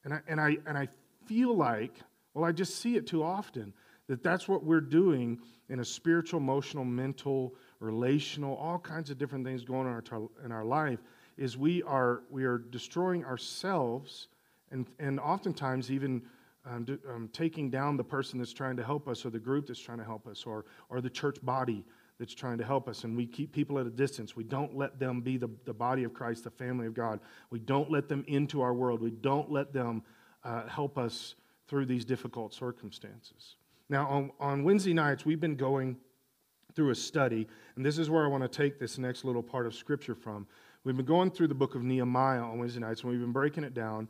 And 0.04 0.14
I, 0.14 0.20
and 0.28 0.42
I, 0.42 0.58
and 0.68 0.78
I 0.78 0.90
feel 1.28 1.56
like, 1.56 1.96
well, 2.34 2.44
I 2.44 2.52
just 2.52 2.82
see 2.82 2.98
it 2.98 3.08
too 3.08 3.24
often, 3.24 3.74
that 4.08 4.22
that's 4.22 4.50
what 4.50 4.66
we're 4.66 4.82
doing 4.82 5.40
in 5.70 5.80
a 5.80 5.86
spiritual, 5.86 6.42
emotional, 6.42 6.84
mental, 6.84 7.56
relational, 7.80 8.58
all 8.58 8.80
kinds 8.80 9.10
of 9.10 9.18
different 9.18 9.46
things 9.46 9.64
going 9.64 9.88
on 9.88 9.94
in 9.98 10.04
our, 10.12 10.30
in 10.44 10.52
our 10.52 10.66
life, 10.66 11.00
is 11.38 11.58
we 11.58 11.84
are, 11.84 12.24
we 12.30 12.44
are 12.44 12.58
destroying 12.58 13.24
ourselves 13.24 14.28
and, 14.72 14.88
and 15.00 15.22
oftentimes 15.22 15.90
even 15.90 16.22
um, 16.66 16.86
do, 16.86 17.00
um, 17.10 17.30
taking 17.34 17.70
down 17.70 17.98
the 17.98 18.04
person 18.04 18.40
that's 18.40 18.54
trying 18.54 18.78
to 18.78 18.84
help 18.84 19.08
us 19.08 19.26
or 19.26 19.30
the 19.30 19.40
group 19.40 19.68
that's 19.68 19.80
trying 19.80 19.98
to 19.98 20.04
help 20.04 20.28
us 20.28 20.46
or, 20.46 20.66
or 20.90 21.02
the 21.02 21.10
church 21.10 21.38
body 21.44 21.84
that's 22.20 22.34
trying 22.34 22.58
to 22.58 22.64
help 22.64 22.88
us. 22.88 23.04
And 23.04 23.18
we 23.18 23.26
keep 23.26 23.52
people 23.52 23.80
at 23.80 23.86
a 23.86 23.90
distance. 23.90 24.36
We 24.36 24.44
don't 24.44 24.76
let 24.76 25.00
them 25.00 25.22
be 25.22 25.38
the, 25.38 25.50
the 25.66 25.74
body 25.74 26.04
of 26.04 26.14
Christ, 26.14 26.44
the 26.44 26.52
family 26.52 26.88
of 26.88 26.94
God. 26.94 27.20
We 27.50 27.60
don't 27.60 27.92
let 27.92 28.08
them 28.08 28.24
into 28.28 28.62
our 28.62 28.74
world. 28.74 29.02
We 29.02 29.12
don't 29.12 29.52
let 29.52 29.74
them 29.74 30.04
uh, 30.44 30.68
help 30.68 30.98
us 30.98 31.36
through 31.68 31.86
these 31.86 32.06
difficult 32.06 32.54
circumstances. 32.54 33.56
Now, 33.90 34.08
on, 34.08 34.32
on 34.40 34.64
Wednesday 34.64 34.94
nights, 34.94 35.26
we've 35.26 35.42
been 35.42 35.56
going 35.56 35.98
through 36.76 36.92
a 36.92 36.96
study, 36.96 37.48
and 37.76 37.86
this 37.86 37.98
is 37.98 38.10
where 38.10 38.24
I 38.24 38.28
want 38.28 38.44
to 38.44 38.50
take 38.50 38.80
this 38.80 38.98
next 38.98 39.24
little 39.26 39.44
part 39.44 39.66
of 39.66 39.76
Scripture 39.76 40.16
from. 40.16 40.48
We've 40.84 40.98
been 40.98 41.06
going 41.06 41.32
through 41.32 41.48
the 41.48 41.56
book 41.56 41.76
of 41.76 41.84
Nehemiah 41.84 42.42
on 42.42 42.60
Wednesday 42.60 42.80
nights, 42.80 43.02
and 43.02 43.12
we've 43.12 43.20
been 43.20 43.32
breaking 43.32 43.64
it 43.64 43.74
down 43.74 44.08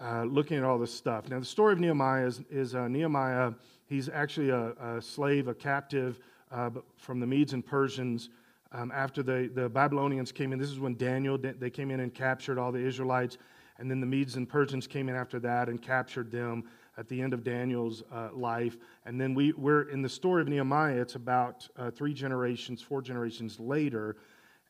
uh, 0.00 0.24
looking 0.24 0.56
at 0.56 0.64
all 0.64 0.78
this 0.78 0.92
stuff. 0.94 1.28
Now, 1.28 1.38
the 1.38 1.44
story 1.44 1.72
of 1.72 1.80
Nehemiah 1.80 2.26
is, 2.26 2.42
is 2.50 2.74
uh, 2.74 2.88
Nehemiah, 2.88 3.52
he's 3.86 4.08
actually 4.08 4.50
a, 4.50 4.72
a 4.96 5.02
slave, 5.02 5.48
a 5.48 5.54
captive 5.54 6.18
uh, 6.50 6.70
from 6.96 7.20
the 7.20 7.26
Medes 7.26 7.52
and 7.52 7.64
Persians. 7.64 8.30
Um, 8.72 8.92
after 8.94 9.22
the, 9.22 9.50
the 9.54 9.68
Babylonians 9.68 10.32
came 10.32 10.52
in, 10.52 10.58
this 10.58 10.70
is 10.70 10.80
when 10.80 10.96
Daniel, 10.96 11.36
they 11.36 11.70
came 11.70 11.90
in 11.90 12.00
and 12.00 12.14
captured 12.14 12.58
all 12.58 12.72
the 12.72 12.78
Israelites. 12.78 13.36
And 13.78 13.90
then 13.90 14.00
the 14.00 14.06
Medes 14.06 14.36
and 14.36 14.48
Persians 14.48 14.86
came 14.86 15.08
in 15.08 15.16
after 15.16 15.40
that 15.40 15.68
and 15.68 15.80
captured 15.80 16.30
them 16.30 16.64
at 16.96 17.08
the 17.08 17.20
end 17.20 17.32
of 17.32 17.42
Daniel's 17.42 18.02
uh, 18.12 18.28
life. 18.32 18.76
And 19.06 19.20
then 19.20 19.34
we, 19.34 19.52
we're 19.52 19.88
in 19.88 20.02
the 20.02 20.08
story 20.08 20.42
of 20.42 20.48
Nehemiah, 20.48 21.00
it's 21.00 21.14
about 21.14 21.66
uh, 21.76 21.90
three 21.90 22.12
generations, 22.12 22.82
four 22.82 23.00
generations 23.02 23.58
later. 23.58 24.16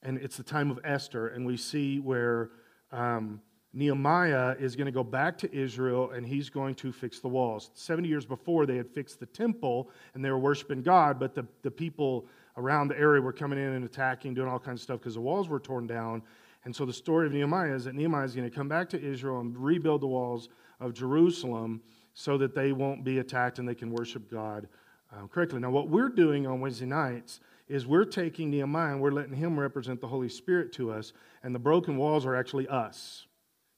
And 0.02 0.16
it's 0.18 0.36
the 0.36 0.42
time 0.42 0.70
of 0.70 0.78
Esther. 0.84 1.28
And 1.28 1.44
we 1.44 1.56
see 1.56 1.98
where 1.98 2.50
um, 2.92 3.40
Nehemiah 3.72 4.56
is 4.58 4.74
going 4.74 4.86
to 4.86 4.92
go 4.92 5.04
back 5.04 5.38
to 5.38 5.54
Israel 5.54 6.10
and 6.10 6.26
he's 6.26 6.50
going 6.50 6.74
to 6.76 6.92
fix 6.92 7.20
the 7.20 7.28
walls. 7.28 7.70
70 7.74 8.08
years 8.08 8.26
before, 8.26 8.66
they 8.66 8.76
had 8.76 8.88
fixed 8.88 9.20
the 9.20 9.26
temple 9.26 9.90
and 10.14 10.24
they 10.24 10.30
were 10.30 10.38
worshiping 10.38 10.82
God, 10.82 11.20
but 11.20 11.34
the, 11.34 11.46
the 11.62 11.70
people 11.70 12.26
around 12.56 12.88
the 12.88 12.98
area 12.98 13.22
were 13.22 13.32
coming 13.32 13.58
in 13.58 13.72
and 13.72 13.84
attacking, 13.84 14.34
doing 14.34 14.48
all 14.48 14.58
kinds 14.58 14.80
of 14.80 14.82
stuff 14.82 14.98
because 14.98 15.14
the 15.14 15.20
walls 15.20 15.48
were 15.48 15.60
torn 15.60 15.86
down. 15.86 16.22
And 16.64 16.74
so 16.74 16.84
the 16.84 16.92
story 16.92 17.26
of 17.26 17.32
Nehemiah 17.32 17.72
is 17.72 17.84
that 17.84 17.94
Nehemiah 17.94 18.24
is 18.24 18.34
going 18.34 18.48
to 18.48 18.54
come 18.54 18.68
back 18.68 18.88
to 18.90 19.00
Israel 19.00 19.40
and 19.40 19.56
rebuild 19.56 20.02
the 20.02 20.08
walls 20.08 20.48
of 20.80 20.92
Jerusalem 20.92 21.80
so 22.12 22.36
that 22.38 22.54
they 22.54 22.72
won't 22.72 23.04
be 23.04 23.18
attacked 23.18 23.60
and 23.60 23.68
they 23.68 23.74
can 23.74 23.90
worship 23.90 24.28
God 24.30 24.68
um, 25.12 25.28
correctly. 25.28 25.60
Now, 25.60 25.70
what 25.70 25.88
we're 25.88 26.08
doing 26.08 26.46
on 26.46 26.60
Wednesday 26.60 26.86
nights 26.86 27.40
is 27.68 27.86
we're 27.86 28.04
taking 28.04 28.50
Nehemiah 28.50 28.92
and 28.92 29.00
we're 29.00 29.12
letting 29.12 29.34
him 29.34 29.58
represent 29.58 30.00
the 30.00 30.08
Holy 30.08 30.28
Spirit 30.28 30.72
to 30.72 30.90
us, 30.90 31.12
and 31.44 31.54
the 31.54 31.58
broken 31.58 31.96
walls 31.96 32.26
are 32.26 32.34
actually 32.34 32.66
us. 32.66 33.26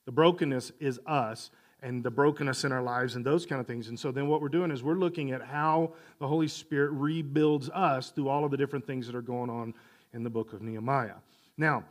The 0.05 0.11
brokenness 0.11 0.71
is 0.79 0.99
us 1.05 1.51
and 1.81 2.03
the 2.03 2.11
brokenness 2.11 2.63
in 2.63 2.71
our 2.71 2.81
lives 2.81 3.15
and 3.15 3.25
those 3.25 3.45
kind 3.45 3.59
of 3.59 3.67
things. 3.67 3.89
And 3.89 3.99
so 3.99 4.11
then 4.11 4.27
what 4.27 4.41
we're 4.41 4.49
doing 4.49 4.71
is 4.71 4.83
we're 4.83 4.93
looking 4.95 5.31
at 5.31 5.41
how 5.41 5.93
the 6.19 6.27
Holy 6.27 6.47
Spirit 6.47 6.91
rebuilds 6.91 7.69
us 7.69 8.09
through 8.09 8.29
all 8.29 8.45
of 8.45 8.51
the 8.51 8.57
different 8.57 8.87
things 8.87 9.05
that 9.07 9.15
are 9.15 9.21
going 9.21 9.49
on 9.49 9.73
in 10.13 10.23
the 10.23 10.29
book 10.29 10.53
of 10.53 10.61
Nehemiah. 10.61 11.15
Now, 11.57 11.83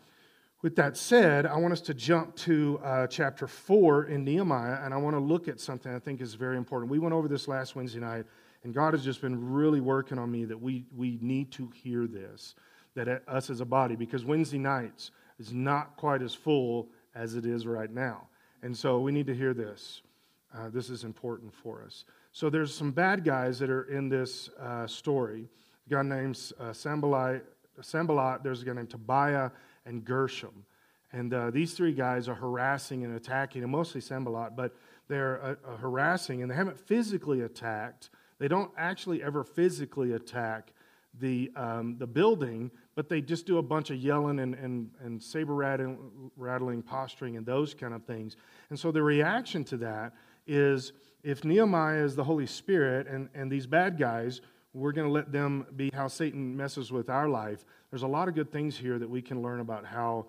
With 0.62 0.76
that 0.76 0.97
said, 0.97 1.45
I 1.45 1.57
want 1.57 1.73
us 1.73 1.81
to 1.83 1.95
jump 1.95 2.37
to 2.37 2.81
uh, 2.85 3.07
chapter 3.09 3.49
4 3.49 4.04
in 4.04 4.25
Nehemiah, 4.25 4.78
and 4.85 4.95
I 4.95 4.97
want 4.97 5.16
to 5.16 5.21
look 5.21 5.49
at 5.49 5.59
something 5.59 5.92
I 5.92 5.99
think 5.99 6.21
is 6.21 6.35
very 6.35 6.57
important. 6.57 6.88
We 6.88 7.00
went 7.00 7.12
over 7.12 7.26
this 7.26 7.49
last 7.49 7.75
Wednesday 7.75 7.99
night, 7.99 8.26
and 8.62 8.73
God 8.73 8.95
has 8.95 9.04
just 9.04 9.21
been 9.21 9.52
really 9.52 9.81
working 9.81 10.21
on 10.21 10.31
me 10.31 10.45
that 10.45 10.61
we, 10.61 10.85
we 10.97 11.19
need 11.21 11.50
to 11.52 11.69
hear 11.75 12.07
this, 12.07 12.54
that 12.95 13.25
us 13.26 13.50
as 13.50 13.61
a 13.61 13.64
body, 13.64 13.97
because 13.97 14.25
Wednesday 14.25 14.59
nights 14.59 15.11
is 15.40 15.52
not 15.52 15.97
quite 15.97 16.23
as 16.23 16.33
full 16.33 16.87
as 17.14 17.35
it 17.35 17.47
is 17.47 17.66
right 17.66 17.92
now. 17.92 18.28
And 18.62 18.76
so 18.76 19.00
we 19.00 19.12
need 19.12 19.26
to 19.26 19.35
hear 19.35 19.54
this. 19.54 20.02
Uh, 20.54 20.69
this 20.69 20.90
is 20.90 21.04
important 21.04 21.52
for 21.54 21.83
us. 21.83 22.04
So 22.33 22.50
there's 22.50 22.75
some 22.75 22.92
bad 22.92 23.25
guys 23.25 23.59
that 23.59 23.71
are 23.71 23.85
in 23.85 24.09
this 24.09 24.50
uh, 24.61 24.87
story. 24.87 25.49
A 25.87 25.90
guy 25.90 26.02
named 26.02 26.38
uh, 26.61 26.73
Sanballat, 26.73 27.45
Sanballat, 27.81 28.42
there's 28.42 28.62
a 28.62 28.64
guy 28.64 28.73
named 28.73 28.90
Tobiah 28.90 29.50
and 29.87 30.04
Gershom. 30.04 30.64
And 31.12 31.35
uh, 31.35 31.50
these 31.50 31.75
three 31.75 31.92
guys 31.92 32.28
are 32.28 32.35
harassing 32.35 33.04
and 33.04 33.16
attacking, 33.16 33.62
and 33.62 33.71
mostly 33.71 34.00
Sanballat, 34.00 34.57
but 34.57 34.75
they're 35.09 35.42
uh, 35.42 35.54
uh, 35.66 35.76
harassing, 35.76 36.40
and 36.40 36.50
they 36.50 36.54
haven't 36.54 36.78
physically 36.78 37.42
attacked. 37.42 38.09
They 38.38 38.49
don't 38.49 38.71
actually 38.78 39.23
ever 39.23 39.45
physically 39.45 40.12
attack 40.12 40.73
the, 41.21 41.50
um, 41.57 41.97
the 41.99 42.07
building, 42.07 42.71
but 42.95 43.09
they 43.09 43.21
just 43.21 43.47
do 43.47 43.59
a 43.59 43.62
bunch 43.62 43.90
of 43.90 43.97
yelling 43.97 44.40
and, 44.40 44.54
and, 44.54 44.90
and 45.02 45.23
saber 45.23 45.54
rattling, 45.54 46.31
rattling, 46.37 46.83
posturing, 46.83 47.37
and 47.37 47.45
those 47.45 47.75
kind 47.75 47.95
of 47.95 48.04
things. 48.04 48.37
And 48.71 48.78
so 48.78 48.90
the 48.90 49.02
reaction 49.02 49.64
to 49.64 49.76
that 49.78 50.14
is 50.47 50.92
if 51.23 51.45
Nehemiah 51.45 52.02
is 52.02 52.16
the 52.16 52.25
Holy 52.25 52.47
Spirit 52.47 53.07
and, 53.07 53.28
and 53.35 53.50
these 53.50 53.66
bad 53.66 53.99
guys, 53.99 54.40
we're 54.75 54.92
going 54.92 55.07
to 55.07 55.12
let 55.12 55.31
them 55.31 55.66
be 55.76 55.90
how 55.92 56.09
Satan 56.09 56.57
messes 56.57 56.90
with 56.90 57.11
our 57.11 57.28
life. 57.28 57.64
There's 57.90 58.02
a 58.02 58.09
lot 58.09 58.28
of 58.28 58.35
good 58.35 58.50
things 58.50 58.76
here 58.76 58.99
that 58.99 59.09
we 59.09 59.21
can 59.21 59.42
learn 59.42 59.61
about 59.61 59.85
how 59.85 60.26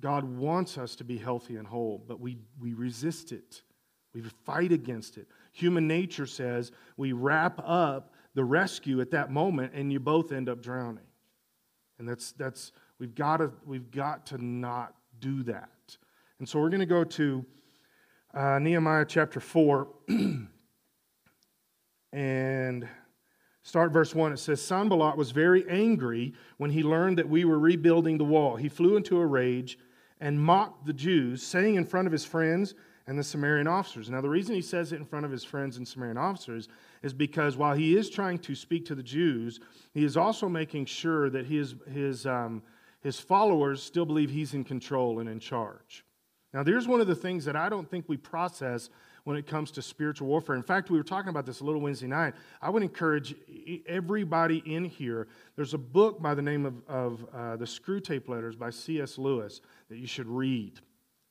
God 0.00 0.24
wants 0.24 0.76
us 0.76 0.96
to 0.96 1.04
be 1.04 1.18
healthy 1.18 1.56
and 1.56 1.66
whole, 1.66 2.02
but 2.06 2.20
we, 2.20 2.38
we 2.60 2.74
resist 2.74 3.32
it. 3.32 3.62
We 4.12 4.22
fight 4.44 4.72
against 4.72 5.18
it. 5.18 5.28
Human 5.52 5.86
nature 5.86 6.26
says 6.26 6.72
we 6.96 7.12
wrap 7.12 7.60
up 7.64 8.12
the 8.34 8.44
rescue 8.44 9.00
at 9.00 9.10
that 9.10 9.30
moment 9.30 9.72
and 9.74 9.92
you 9.92 10.00
both 10.00 10.32
end 10.32 10.48
up 10.48 10.62
drowning. 10.62 11.04
And 11.98 12.08
that's, 12.08 12.32
that's 12.32 12.72
we've, 12.98 13.14
got 13.14 13.38
to, 13.38 13.50
we've 13.66 13.90
got 13.90 14.26
to 14.26 14.42
not 14.42 14.94
do 15.20 15.42
that. 15.44 15.96
And 16.38 16.48
so 16.48 16.58
we're 16.58 16.70
going 16.70 16.80
to 16.80 16.86
go 16.86 17.04
to 17.04 17.44
uh, 18.32 18.58
Nehemiah 18.58 19.04
chapter 19.04 19.40
4 19.40 19.88
and 22.12 22.88
start 23.62 23.92
verse 23.92 24.14
1. 24.14 24.32
It 24.32 24.38
says 24.38 24.62
Sanballat 24.62 25.16
was 25.16 25.30
very 25.32 25.68
angry 25.68 26.32
when 26.56 26.70
he 26.70 26.82
learned 26.82 27.18
that 27.18 27.28
we 27.28 27.44
were 27.44 27.58
rebuilding 27.58 28.18
the 28.18 28.24
wall. 28.24 28.56
He 28.56 28.68
flew 28.68 28.96
into 28.96 29.18
a 29.18 29.26
rage 29.26 29.78
and 30.20 30.40
mocked 30.40 30.86
the 30.86 30.92
Jews, 30.92 31.42
saying 31.42 31.74
in 31.74 31.84
front 31.84 32.06
of 32.06 32.12
his 32.12 32.24
friends 32.24 32.74
and 33.06 33.18
the 33.18 33.24
Samaritan 33.24 33.66
officers. 33.66 34.08
Now, 34.08 34.20
the 34.20 34.28
reason 34.28 34.54
he 34.54 34.62
says 34.62 34.92
it 34.92 34.96
in 34.96 35.04
front 35.04 35.24
of 35.24 35.32
his 35.32 35.44
friends 35.44 35.76
and 35.76 35.86
Samaritan 35.86 36.18
officers 36.18 36.68
is 37.02 37.12
because 37.14 37.56
while 37.56 37.74
he 37.74 37.96
is 37.96 38.10
trying 38.10 38.38
to 38.38 38.54
speak 38.54 38.84
to 38.86 38.94
the 38.94 39.02
Jews, 39.02 39.60
he 39.92 40.04
is 40.04 40.16
also 40.16 40.48
making 40.48 40.86
sure 40.86 41.30
that 41.30 41.46
his, 41.46 41.74
his, 41.92 42.26
um, 42.26 42.62
his 43.00 43.18
followers 43.18 43.82
still 43.82 44.04
believe 44.04 44.30
he's 44.30 44.54
in 44.54 44.64
control 44.64 45.18
and 45.20 45.28
in 45.28 45.40
charge. 45.40 46.04
Now, 46.52 46.62
there's 46.62 46.88
one 46.88 47.00
of 47.00 47.06
the 47.06 47.14
things 47.14 47.44
that 47.44 47.56
I 47.56 47.68
don't 47.68 47.88
think 47.88 48.08
we 48.08 48.16
process 48.16 48.90
when 49.24 49.36
it 49.36 49.46
comes 49.46 49.70
to 49.72 49.82
spiritual 49.82 50.26
warfare. 50.26 50.56
In 50.56 50.62
fact, 50.62 50.90
we 50.90 50.98
were 50.98 51.04
talking 51.04 51.28
about 51.28 51.46
this 51.46 51.60
a 51.60 51.64
little 51.64 51.80
Wednesday 51.80 52.06
night. 52.06 52.34
I 52.60 52.70
would 52.70 52.82
encourage 52.82 53.34
everybody 53.86 54.62
in 54.66 54.84
here. 54.84 55.28
There's 55.56 55.74
a 55.74 55.78
book 55.78 56.20
by 56.20 56.34
the 56.34 56.42
name 56.42 56.66
of, 56.66 56.74
of 56.88 57.26
uh, 57.32 57.56
The 57.56 57.66
Screwtape 57.66 58.28
Letters 58.28 58.56
by 58.56 58.70
C.S. 58.70 59.18
Lewis 59.18 59.60
that 59.88 59.98
you 59.98 60.06
should 60.06 60.26
read. 60.26 60.80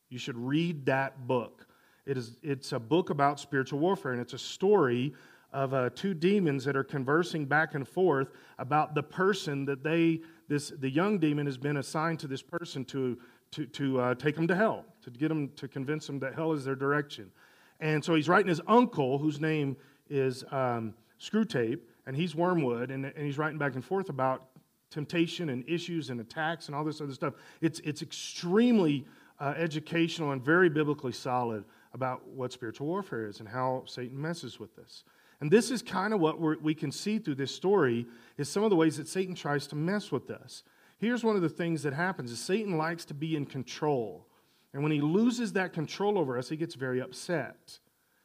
You 0.10 0.20
should 0.20 0.38
read 0.38 0.86
that 0.86 1.28
book. 1.28 1.68
It 2.06 2.18
is, 2.18 2.38
it's 2.42 2.72
a 2.72 2.80
book 2.80 3.10
about 3.10 3.40
spiritual 3.40 3.80
warfare, 3.80 4.14
and 4.14 4.22
it's 4.22 4.34
a 4.34 4.40
story 4.40 5.14
of 5.52 5.74
uh, 5.74 5.90
two 5.96 6.14
demons 6.14 6.64
that 6.66 6.76
are 6.76 6.84
conversing 6.84 7.46
back 7.46 7.76
and 7.76 7.88
forth 7.88 8.30
about 8.58 8.94
the 8.94 9.04
person 9.04 9.66
that 9.66 9.84
they, 9.84 10.22
this, 10.48 10.72
the 10.80 10.90
young 10.90 11.18
demon 11.18 11.46
has 11.46 11.58
been 11.58 11.78
assigned 11.78 12.20
to 12.20 12.28
this 12.28 12.42
person 12.42 12.86
to 12.86 13.18
to, 13.52 13.66
to 13.66 14.00
uh, 14.00 14.16
take 14.16 14.36
them 14.36 14.48
to 14.48 14.56
hell, 14.56 14.86
to 15.04 15.10
get 15.10 15.30
them 15.30 15.50
to 15.56 15.68
convince 15.68 16.08
them 16.08 16.20
that 16.20 16.36
hell 16.36 16.54
is 16.54 16.66
their 16.66 16.76
direction. 16.76 17.32
And 17.80 18.04
so 18.04 18.16
he's 18.16 18.30
writing 18.30 18.50
his 18.50 18.62
uncle, 18.68 19.18
whose 19.18 19.40
name 19.40 19.78
is 20.10 20.44
um, 20.52 20.94
Screwtape, 21.20 21.80
and 22.06 22.16
he's 22.16 22.36
Wormwood, 22.36 22.92
and, 22.92 23.06
and 23.06 23.26
he's 23.26 23.38
writing 23.38 23.58
back 23.58 23.76
and 23.76 23.84
forth 23.84 24.10
about 24.10 24.46
temptation 24.90 25.50
and 25.50 25.68
issues 25.70 26.10
and 26.10 26.20
attacks 26.20 26.68
and 26.68 26.76
all 26.76 26.84
this 26.84 27.00
other 27.00 27.14
stuff. 27.14 27.36
It's, 27.62 27.80
it's 27.82 28.02
extremely 28.02 29.06
uh, 29.40 29.54
educational 29.56 30.32
and 30.32 30.44
very 30.44 30.70
biblically 30.70 31.12
solid 31.12 31.64
about 31.94 32.28
what 32.28 32.52
spiritual 32.52 32.88
warfare 32.88 33.28
is 33.28 33.40
and 33.40 33.48
how 33.48 33.84
Satan 33.86 34.20
messes 34.20 34.60
with 34.60 34.76
this. 34.76 35.04
And 35.42 35.50
this 35.50 35.72
is 35.72 35.82
kind 35.82 36.14
of 36.14 36.20
what 36.20 36.40
we 36.62 36.74
can 36.74 36.92
see 36.92 37.18
through 37.18 37.36
this 37.36 37.56
story 37.56 38.06
is 38.38 38.50
some 38.50 38.64
of 38.64 38.70
the 38.70 38.76
ways 38.76 38.98
that 38.98 39.08
Satan 39.08 39.36
tries 39.36 39.68
to 39.68 39.76
mess 39.76 40.12
with 40.12 40.30
us. 40.30 40.64
Here's 40.98 41.24
one 41.24 41.38
of 41.38 41.42
the 41.42 41.50
things 41.50 41.84
that 41.84 41.94
happens 41.94 42.32
is 42.32 42.40
Satan 42.40 42.78
likes 42.78 43.06
to 43.06 43.14
be 43.14 43.36
in 43.36 43.46
control. 43.46 44.28
And 44.74 44.84
when 44.84 44.92
he 44.92 45.02
loses 45.02 45.54
that 45.54 45.74
control 45.74 46.18
over 46.18 46.38
us, 46.38 46.50
he 46.50 46.58
gets 46.58 46.76
very 46.76 47.02
upset. 47.02 47.80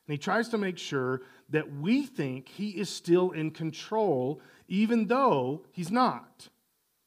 And 0.06 0.12
he 0.12 0.18
tries 0.18 0.48
to 0.48 0.58
make 0.58 0.76
sure 0.76 1.22
that 1.50 1.72
we 1.76 2.04
think 2.04 2.48
he 2.48 2.70
is 2.70 2.90
still 2.90 3.30
in 3.30 3.52
control, 3.52 4.40
even 4.68 5.06
though 5.06 5.62
he's 5.70 5.90
not. 5.90 6.48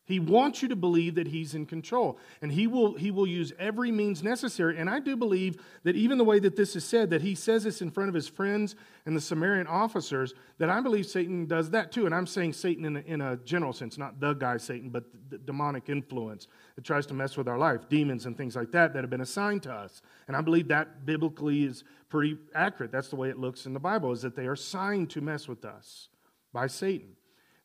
He 0.07 0.21
wants 0.21 0.61
you 0.61 0.69
to 0.69 0.75
believe 0.77 1.15
that 1.15 1.27
he's 1.27 1.53
in 1.53 1.65
control. 1.65 2.17
And 2.41 2.49
he 2.49 2.65
will, 2.65 2.93
he 2.93 3.11
will 3.11 3.27
use 3.27 3.51
every 3.59 3.91
means 3.91 4.23
necessary. 4.23 4.77
And 4.77 4.89
I 4.89 5.01
do 5.01 5.17
believe 5.17 5.57
that 5.83 5.97
even 5.97 6.17
the 6.17 6.23
way 6.23 6.39
that 6.39 6.55
this 6.55 6.77
is 6.77 6.85
said, 6.85 7.09
that 7.09 7.21
he 7.21 7.35
says 7.35 7.65
this 7.65 7.81
in 7.81 7.91
front 7.91 8.07
of 8.07 8.15
his 8.15 8.25
friends 8.25 8.77
and 9.05 9.17
the 9.17 9.19
Samaritan 9.19 9.67
officers, 9.67 10.33
that 10.59 10.69
I 10.69 10.79
believe 10.79 11.07
Satan 11.07 11.45
does 11.45 11.71
that 11.71 11.91
too. 11.91 12.05
And 12.05 12.15
I'm 12.15 12.25
saying 12.25 12.53
Satan 12.53 12.85
in 12.85 12.95
a, 12.95 12.99
in 13.01 13.19
a 13.19 13.35
general 13.35 13.73
sense, 13.73 13.97
not 13.97 14.21
the 14.21 14.31
guy 14.31 14.55
Satan, 14.55 14.91
but 14.91 15.03
the 15.29 15.39
demonic 15.39 15.89
influence 15.89 16.47
that 16.77 16.85
tries 16.85 17.05
to 17.07 17.13
mess 17.13 17.35
with 17.35 17.49
our 17.49 17.57
life, 17.57 17.89
demons 17.89 18.25
and 18.25 18.37
things 18.37 18.55
like 18.55 18.71
that 18.71 18.93
that 18.93 19.03
have 19.03 19.09
been 19.09 19.19
assigned 19.19 19.63
to 19.63 19.73
us. 19.73 20.01
And 20.29 20.37
I 20.37 20.41
believe 20.41 20.69
that 20.69 21.05
biblically 21.05 21.65
is 21.65 21.83
pretty 22.07 22.37
accurate. 22.55 22.93
That's 22.93 23.09
the 23.09 23.17
way 23.17 23.27
it 23.29 23.37
looks 23.37 23.65
in 23.65 23.73
the 23.73 23.79
Bible, 23.81 24.13
is 24.13 24.21
that 24.21 24.37
they 24.37 24.47
are 24.47 24.53
assigned 24.53 25.09
to 25.09 25.19
mess 25.19 25.49
with 25.49 25.65
us 25.65 26.07
by 26.53 26.67
Satan. 26.67 27.16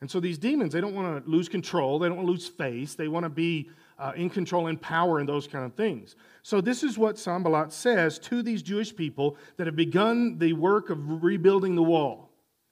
And 0.03 0.11
so 0.11 0.19
these 0.19 0.37
demons, 0.37 0.73
they 0.73 0.81
don't 0.81 0.97
want 0.97 1.25
to 1.25 1.31
lose 1.31 1.49
control, 1.49 2.01
they 2.01 2.09
don't 2.09 2.17
want 2.17 2.27
to 2.27 2.33
lose 2.33 2.49
face, 2.49 2.97
they 2.97 3.07
want 3.07 3.23
to 3.23 3.31
be 3.31 3.71
uh, 4.01 4.11
in 4.17 4.31
control 4.31 4.67
and 4.67 4.83
power 4.83 5.21
and 5.21 5.29
those 5.29 5.47
kind 5.47 5.65
of 5.65 5.75
things. 5.75 6.17
So 6.43 6.61
this 6.61 6.83
is 6.83 6.99
what 6.99 7.21
Sanballat 7.21 7.73
says 7.73 8.19
to 8.19 8.43
these 8.43 8.63
Jewish 8.63 8.95
people 8.95 9.37
that 9.59 9.69
have 9.69 9.77
begun 9.77 10.39
the 10.39 10.55
work 10.55 10.91
of 10.91 11.23
rebuilding 11.23 11.77
the 11.77 11.85
wall. 11.85 12.31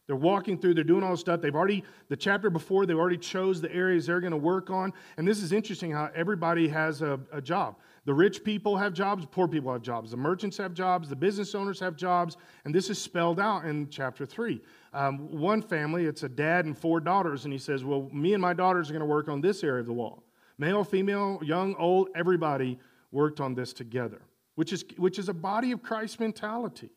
They're 0.08 0.16
walking 0.16 0.58
through, 0.58 0.74
they're 0.74 0.82
doing 0.82 1.04
all 1.04 1.12
this 1.12 1.20
stuff. 1.20 1.40
They've 1.40 1.54
already, 1.54 1.84
the 2.08 2.16
chapter 2.16 2.50
before, 2.50 2.84
they've 2.84 2.98
already 2.98 3.16
chose 3.16 3.60
the 3.60 3.72
areas 3.72 4.06
they're 4.06 4.18
going 4.18 4.32
to 4.32 4.36
work 4.36 4.68
on. 4.68 4.92
And 5.16 5.28
this 5.28 5.40
is 5.40 5.52
interesting 5.52 5.92
how 5.92 6.10
everybody 6.16 6.66
has 6.66 7.00
a, 7.00 7.20
a 7.32 7.40
job. 7.40 7.76
The 8.06 8.14
rich 8.14 8.42
people 8.42 8.76
have 8.76 8.92
jobs, 8.94 9.26
poor 9.30 9.46
people 9.46 9.72
have 9.72 9.82
jobs. 9.82 10.10
The 10.10 10.16
merchants 10.16 10.56
have 10.56 10.72
jobs, 10.72 11.08
the 11.08 11.16
business 11.16 11.54
owners 11.54 11.78
have 11.80 11.96
jobs. 11.96 12.36
And 12.64 12.74
this 12.74 12.88
is 12.88 13.00
spelled 13.00 13.38
out 13.38 13.64
in 13.64 13.88
chapter 13.90 14.24
3. 14.24 14.60
Um, 14.92 15.30
one 15.38 15.60
family, 15.60 16.06
it's 16.06 16.22
a 16.22 16.28
dad 16.28 16.64
and 16.64 16.76
four 16.76 17.00
daughters, 17.00 17.44
and 17.44 17.52
he 17.52 17.58
says, 17.58 17.84
Well, 17.84 18.08
me 18.12 18.32
and 18.32 18.40
my 18.40 18.54
daughters 18.54 18.88
are 18.88 18.92
going 18.92 19.00
to 19.00 19.06
work 19.06 19.28
on 19.28 19.40
this 19.40 19.62
area 19.62 19.80
of 19.80 19.86
the 19.86 19.92
wall. 19.92 20.24
Male, 20.58 20.84
female, 20.84 21.40
young, 21.42 21.74
old, 21.76 22.08
everybody 22.14 22.78
worked 23.12 23.40
on 23.40 23.54
this 23.54 23.72
together, 23.72 24.22
which 24.54 24.72
is, 24.72 24.84
which 24.96 25.18
is 25.18 25.28
a 25.28 25.34
body 25.34 25.72
of 25.72 25.82
Christ 25.82 26.20
mentality. 26.20 26.90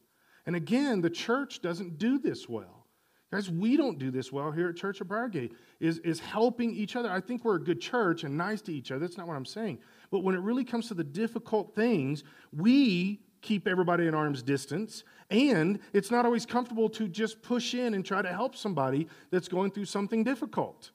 And 0.45 0.55
again, 0.55 1.01
the 1.01 1.09
church 1.09 1.61
doesn't 1.61 1.97
do 1.97 2.19
this 2.19 2.49
well. 2.49 2.83
Guys, 3.31 3.49
we 3.49 3.77
don't 3.77 3.97
do 3.97 4.11
this 4.11 4.31
well 4.31 4.51
here 4.51 4.69
at 4.69 4.75
Church 4.75 5.01
of 5.01 5.07
Briargate, 5.07 5.53
is, 5.79 5.97
is 5.99 6.19
helping 6.19 6.75
each 6.75 6.95
other. 6.95 7.09
I 7.09 7.19
think 7.19 7.43
we're 7.43 7.55
a 7.55 7.63
good 7.63 7.81
church 7.81 8.23
and 8.23 8.37
nice 8.37 8.61
to 8.63 8.73
each 8.73 8.91
other. 8.91 8.99
That's 8.99 9.17
not 9.17 9.27
what 9.27 9.35
I'm 9.35 9.45
saying. 9.45 9.79
But 10.13 10.19
when 10.19 10.35
it 10.35 10.41
really 10.41 10.63
comes 10.63 10.89
to 10.89 10.93
the 10.93 11.03
difficult 11.03 11.73
things, 11.73 12.23
we 12.55 13.19
keep 13.41 13.67
everybody 13.67 14.07
at 14.07 14.13
arm's 14.13 14.43
distance. 14.43 15.03
And 15.31 15.79
it's 15.91 16.11
not 16.11 16.23
always 16.23 16.45
comfortable 16.45 16.87
to 16.89 17.07
just 17.07 17.41
push 17.41 17.73
in 17.73 17.95
and 17.95 18.05
try 18.05 18.21
to 18.21 18.29
help 18.29 18.55
somebody 18.55 19.07
that's 19.31 19.47
going 19.47 19.71
through 19.71 19.85
something 19.85 20.23
difficult. 20.23 20.91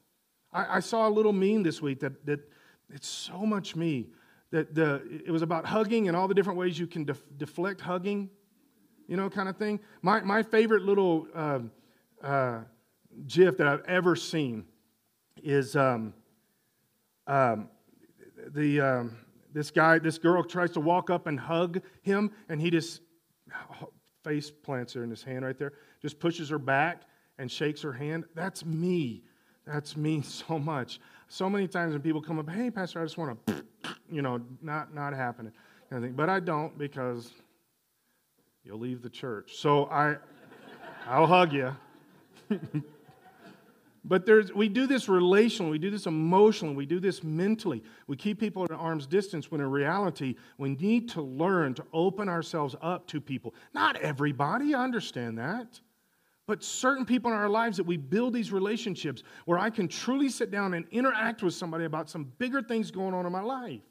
I, 0.53 0.77
I 0.77 0.79
saw 0.79 1.09
a 1.09 1.11
little 1.11 1.33
meme 1.33 1.65
this 1.65 1.83
week 1.83 1.99
that, 1.99 2.25
that 2.27 2.49
it's 2.91 3.09
so 3.09 3.45
much 3.45 3.75
me 3.75 4.07
that 4.53 4.73
the, 4.77 5.03
it 5.27 5.33
was 5.33 5.43
about 5.43 5.67
hugging 5.67 6.07
and 6.07 6.17
all 6.17 6.29
the 6.29 6.35
different 6.35 6.57
ways 6.57 6.79
you 6.79 6.87
can 6.87 7.03
def, 7.03 7.21
deflect 7.39 7.81
hugging, 7.81 8.31
you 9.09 9.17
know, 9.17 9.29
kind 9.29 9.49
of 9.49 9.57
thing. 9.57 9.81
My, 10.01 10.21
my 10.21 10.45
favorite 10.45 10.85
little 10.85 11.27
uh, 11.35 11.59
uh, 12.23 12.61
GIF 13.27 13.57
that 13.57 13.67
I've 13.67 13.85
ever 13.87 14.15
seen 14.15 14.65
is 15.43 15.75
um, 15.75 16.15
um, 17.27 17.69
the. 18.55 18.81
Um, 18.81 19.17
this 19.53 19.71
guy, 19.71 19.99
this 19.99 20.19
girl 20.19 20.45
tries 20.45 20.71
to 20.73 20.81
walk 20.81 21.11
up 21.11 21.27
and 21.27 21.39
hug 21.39 21.81
him, 22.03 22.31
and 22.49 22.61
he 22.61 22.71
just 22.71 23.01
face 24.25 24.51
plants 24.51 24.93
her 24.93 25.03
in 25.03 25.11
his 25.11 25.23
hand 25.23 25.45
right 25.45 25.59
there, 25.59 25.73
just 26.03 26.19
pushes 26.19 26.49
her 26.51 26.59
back 26.59 27.03
and 27.39 27.51
shakes 27.51 27.83
her 27.83 27.93
hand. 27.93 28.25
That's 28.35 28.65
me. 28.65 29.23
That's 29.67 29.97
me 29.97 30.23
so 30.23 30.59
much. 30.59 31.01
So 31.29 31.49
many 31.49 31.69
times 31.69 31.93
when 31.93 32.03
people 32.03 32.23
come 32.23 32.39
up, 32.39 32.49
hey, 32.49 32.71
Pastor, 32.71 33.01
I 33.01 33.05
just 33.05 33.19
want 33.19 33.47
to, 33.47 33.65
you 34.11 34.23
know, 34.23 34.41
not, 34.63 34.95
not 34.95 35.13
happening. 35.15 35.53
Kind 35.91 36.05
of 36.05 36.17
but 36.17 36.29
I 36.29 36.41
don't 36.41 36.77
because 36.77 37.33
you'll 38.63 38.79
leave 38.79 39.03
the 39.03 39.11
church. 39.11 39.57
So 39.57 39.87
I, 39.87 40.17
I'll 41.07 41.27
hug 41.27 41.53
you. 41.53 41.75
but 44.09 44.25
there's, 44.25 44.53
we 44.55 44.69
do 44.71 44.87
this 44.87 45.07
relationally, 45.07 45.71
we 45.73 45.79
do 45.79 45.91
this 45.91 46.07
emotionally, 46.07 46.75
we 46.75 46.87
do 46.87 46.99
this 46.99 47.23
mentally. 47.23 47.83
We 48.07 48.17
keep 48.17 48.41
people 48.41 48.65
at 48.65 48.71
arm's 48.71 49.07
distance 49.07 49.51
when 49.51 49.61
in 49.61 49.71
reality, 49.71 50.35
we 50.57 50.71
need 50.71 51.11
to 51.11 51.21
learn 51.21 51.75
to 51.75 51.85
open 51.93 52.29
ourselves 52.29 52.75
up 52.81 53.07
to 53.09 53.21
people. 53.21 53.55
Not 53.75 53.97
everybody, 53.97 54.75
I 54.75 54.83
understand 54.83 55.39
that. 55.39 55.79
But 56.47 56.65
certain 56.65 57.05
people 57.05 57.31
in 57.31 57.37
our 57.37 57.51
lives 57.51 57.77
that 57.77 57.85
we 57.85 57.99
build 57.99 58.33
these 58.33 58.51
relationships 58.51 59.23
where 59.45 59.59
I 59.59 59.69
can 59.69 59.87
truly 59.87 60.31
sit 60.31 60.51
down 60.51 60.73
and 60.73 60.87
interact 60.91 61.43
with 61.43 61.53
somebody 61.53 61.85
about 61.85 62.09
some 62.09 62.33
bigger 62.39 62.63
things 62.63 62.91
going 62.91 63.13
on 63.13 63.27
in 63.27 63.33
my 63.33 63.43
life. 63.43 63.83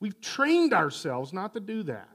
We've 0.00 0.20
trained 0.20 0.74
ourselves 0.74 1.32
not 1.32 1.54
to 1.54 1.60
do 1.60 1.84
that. 1.84 2.08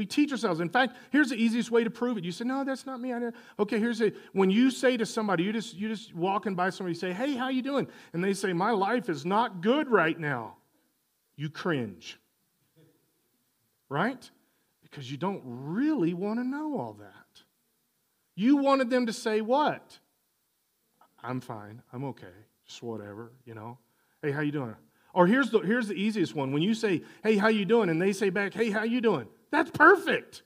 We 0.00 0.06
teach 0.06 0.32
ourselves. 0.32 0.60
In 0.60 0.70
fact, 0.70 0.96
here's 1.10 1.28
the 1.28 1.36
easiest 1.36 1.70
way 1.70 1.84
to 1.84 1.90
prove 1.90 2.16
it. 2.16 2.24
You 2.24 2.32
say, 2.32 2.46
"No, 2.46 2.64
that's 2.64 2.86
not 2.86 3.02
me." 3.02 3.12
Okay, 3.58 3.78
here's 3.78 4.00
it. 4.00 4.16
When 4.32 4.48
you 4.48 4.70
say 4.70 4.96
to 4.96 5.04
somebody, 5.04 5.44
you 5.44 5.52
just 5.52 5.74
you 5.74 5.88
just 5.88 6.14
walking 6.14 6.54
by 6.54 6.70
somebody, 6.70 6.94
say, 6.94 7.12
"Hey, 7.12 7.34
how 7.34 7.50
you 7.50 7.60
doing?" 7.60 7.86
And 8.14 8.24
they 8.24 8.32
say, 8.32 8.54
"My 8.54 8.70
life 8.70 9.10
is 9.10 9.26
not 9.26 9.60
good 9.60 9.88
right 9.90 10.18
now." 10.18 10.56
You 11.36 11.50
cringe, 11.50 12.18
right? 13.90 14.30
Because 14.80 15.10
you 15.10 15.18
don't 15.18 15.42
really 15.44 16.14
want 16.14 16.40
to 16.40 16.44
know 16.44 16.78
all 16.78 16.94
that. 16.94 17.42
You 18.34 18.56
wanted 18.56 18.88
them 18.88 19.04
to 19.04 19.12
say 19.12 19.42
what? 19.42 19.98
I'm 21.22 21.42
fine. 21.42 21.82
I'm 21.92 22.04
okay. 22.04 22.46
Just 22.64 22.82
whatever, 22.82 23.32
you 23.44 23.52
know. 23.52 23.76
Hey, 24.22 24.30
how 24.30 24.40
you 24.40 24.50
doing? 24.50 24.76
Or 25.12 25.26
here's 25.26 25.50
the 25.50 25.58
here's 25.58 25.88
the 25.88 25.94
easiest 25.94 26.34
one. 26.34 26.52
When 26.52 26.62
you 26.62 26.72
say, 26.72 27.02
"Hey, 27.22 27.36
how 27.36 27.48
you 27.48 27.66
doing?" 27.66 27.90
and 27.90 28.00
they 28.00 28.14
say 28.14 28.30
back, 28.30 28.54
"Hey, 28.54 28.70
how 28.70 28.84
you 28.84 29.02
doing?" 29.02 29.28
That's 29.50 29.70
perfect. 29.70 30.42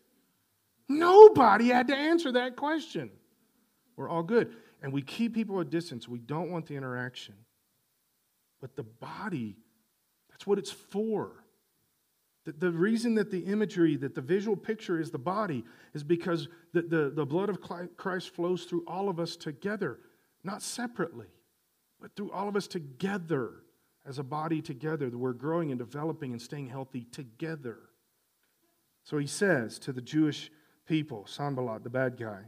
Nobody 0.89 1.69
had 1.69 1.89
to 1.89 1.97
answer 1.97 2.33
that 2.33 2.57
question. 2.57 3.11
We're 3.97 4.09
all 4.09 4.23
good. 4.23 4.55
And 4.83 4.93
we 4.93 5.03
keep 5.03 5.35
people 5.35 5.61
at 5.61 5.71
distance. 5.71 6.09
We 6.09 6.19
don't 6.19 6.51
want 6.51 6.67
the 6.67 6.77
interaction. 6.77 7.35
But 8.61 8.77
the 8.77 8.83
body, 8.83 9.57
that's 10.31 10.47
what 10.47 10.59
it's 10.59 10.71
for. 10.71 11.45
The, 12.45 12.53
the 12.53 12.71
reason 12.71 13.15
that 13.15 13.31
the 13.31 13.41
imagery, 13.41 13.97
that 13.97 14.15
the 14.15 14.21
visual 14.21 14.57
picture 14.57 15.01
is 15.01 15.11
the 15.11 15.19
body, 15.19 15.65
is 15.95 16.03
because 16.03 16.49
the, 16.73 16.83
the, 16.83 17.13
the 17.15 17.25
blood 17.25 17.49
of 17.49 17.59
Christ 17.97 18.35
flows 18.35 18.65
through 18.65 18.85
all 18.87 19.09
of 19.09 19.19
us 19.19 19.37
together, 19.37 19.99
not 20.43 20.61
separately, 20.61 21.29
but 22.01 22.15
through 22.17 22.33
all 22.33 22.49
of 22.49 22.57
us 22.57 22.67
together 22.67 23.53
as 24.07 24.19
a 24.19 24.23
body 24.23 24.61
together, 24.61 25.09
that 25.09 25.17
we're 25.17 25.33
growing 25.33 25.71
and 25.71 25.79
developing 25.79 26.33
and 26.33 26.43
staying 26.43 26.69
healthy 26.69 27.07
together. 27.11 27.79
So 29.05 29.19
he 29.19 29.27
says 29.27 29.79
to 29.81 29.93
the 29.93 30.01
Jewish 30.01 30.51
people, 30.87 31.27
Sanballat, 31.27 31.85
the 31.85 31.91
bad 31.91 32.17
guy, 32.17 32.41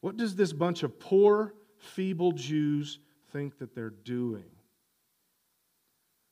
what 0.00 0.16
does 0.16 0.36
this 0.36 0.52
bunch 0.52 0.82
of 0.82 1.00
poor, 1.00 1.54
feeble 1.78 2.32
Jews 2.32 2.98
think 3.32 3.58
that 3.58 3.74
they're 3.74 3.90
doing? 3.90 4.44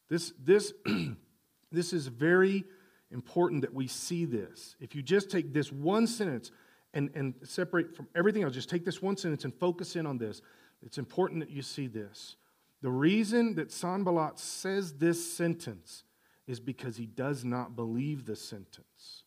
This, 0.08 0.32
this, 0.42 0.72
this 1.72 1.92
is 1.92 2.06
very 2.06 2.64
important 3.10 3.62
that 3.62 3.72
we 3.72 3.86
see 3.86 4.26
this. 4.26 4.76
If 4.80 4.94
you 4.94 5.02
just 5.02 5.30
take 5.30 5.52
this 5.52 5.72
one 5.72 6.06
sentence 6.06 6.50
and, 6.94 7.10
and 7.14 7.34
separate 7.42 7.94
from 7.96 8.08
everything 8.14 8.42
else, 8.42 8.54
just 8.54 8.70
take 8.70 8.84
this 8.84 9.02
one 9.02 9.16
sentence 9.16 9.44
and 9.44 9.54
focus 9.54 9.96
in 9.96 10.06
on 10.06 10.18
this. 10.18 10.42
It's 10.82 10.98
important 10.98 11.40
that 11.40 11.50
you 11.50 11.62
see 11.62 11.86
this. 11.86 12.36
The 12.80 12.90
reason 12.90 13.54
that 13.56 13.72
Sanballat 13.72 14.38
says 14.38 14.94
this 14.94 15.30
sentence 15.30 16.04
is 16.46 16.60
because 16.60 16.96
he 16.96 17.06
does 17.06 17.44
not 17.44 17.76
believe 17.76 18.24
the 18.24 18.36
sentence. 18.36 19.24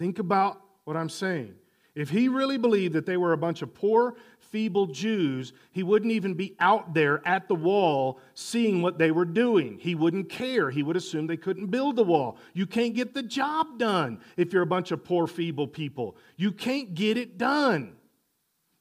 Think 0.00 0.18
about 0.18 0.62
what 0.84 0.96
I'm 0.96 1.10
saying. 1.10 1.54
If 1.94 2.08
he 2.08 2.28
really 2.28 2.56
believed 2.56 2.94
that 2.94 3.04
they 3.04 3.18
were 3.18 3.34
a 3.34 3.36
bunch 3.36 3.60
of 3.60 3.74
poor, 3.74 4.14
feeble 4.38 4.86
Jews, 4.86 5.52
he 5.72 5.82
wouldn't 5.82 6.10
even 6.10 6.32
be 6.32 6.56
out 6.58 6.94
there 6.94 7.20
at 7.28 7.48
the 7.48 7.54
wall 7.54 8.18
seeing 8.32 8.80
what 8.80 8.96
they 8.96 9.10
were 9.10 9.26
doing. 9.26 9.76
He 9.78 9.94
wouldn't 9.94 10.30
care. 10.30 10.70
He 10.70 10.82
would 10.82 10.96
assume 10.96 11.26
they 11.26 11.36
couldn't 11.36 11.66
build 11.66 11.96
the 11.96 12.02
wall. 12.02 12.38
You 12.54 12.66
can't 12.66 12.94
get 12.94 13.12
the 13.12 13.22
job 13.22 13.78
done 13.78 14.20
if 14.38 14.54
you're 14.54 14.62
a 14.62 14.66
bunch 14.66 14.90
of 14.90 15.04
poor, 15.04 15.26
feeble 15.26 15.68
people. 15.68 16.16
You 16.38 16.50
can't 16.50 16.94
get 16.94 17.18
it 17.18 17.36
done. 17.36 17.92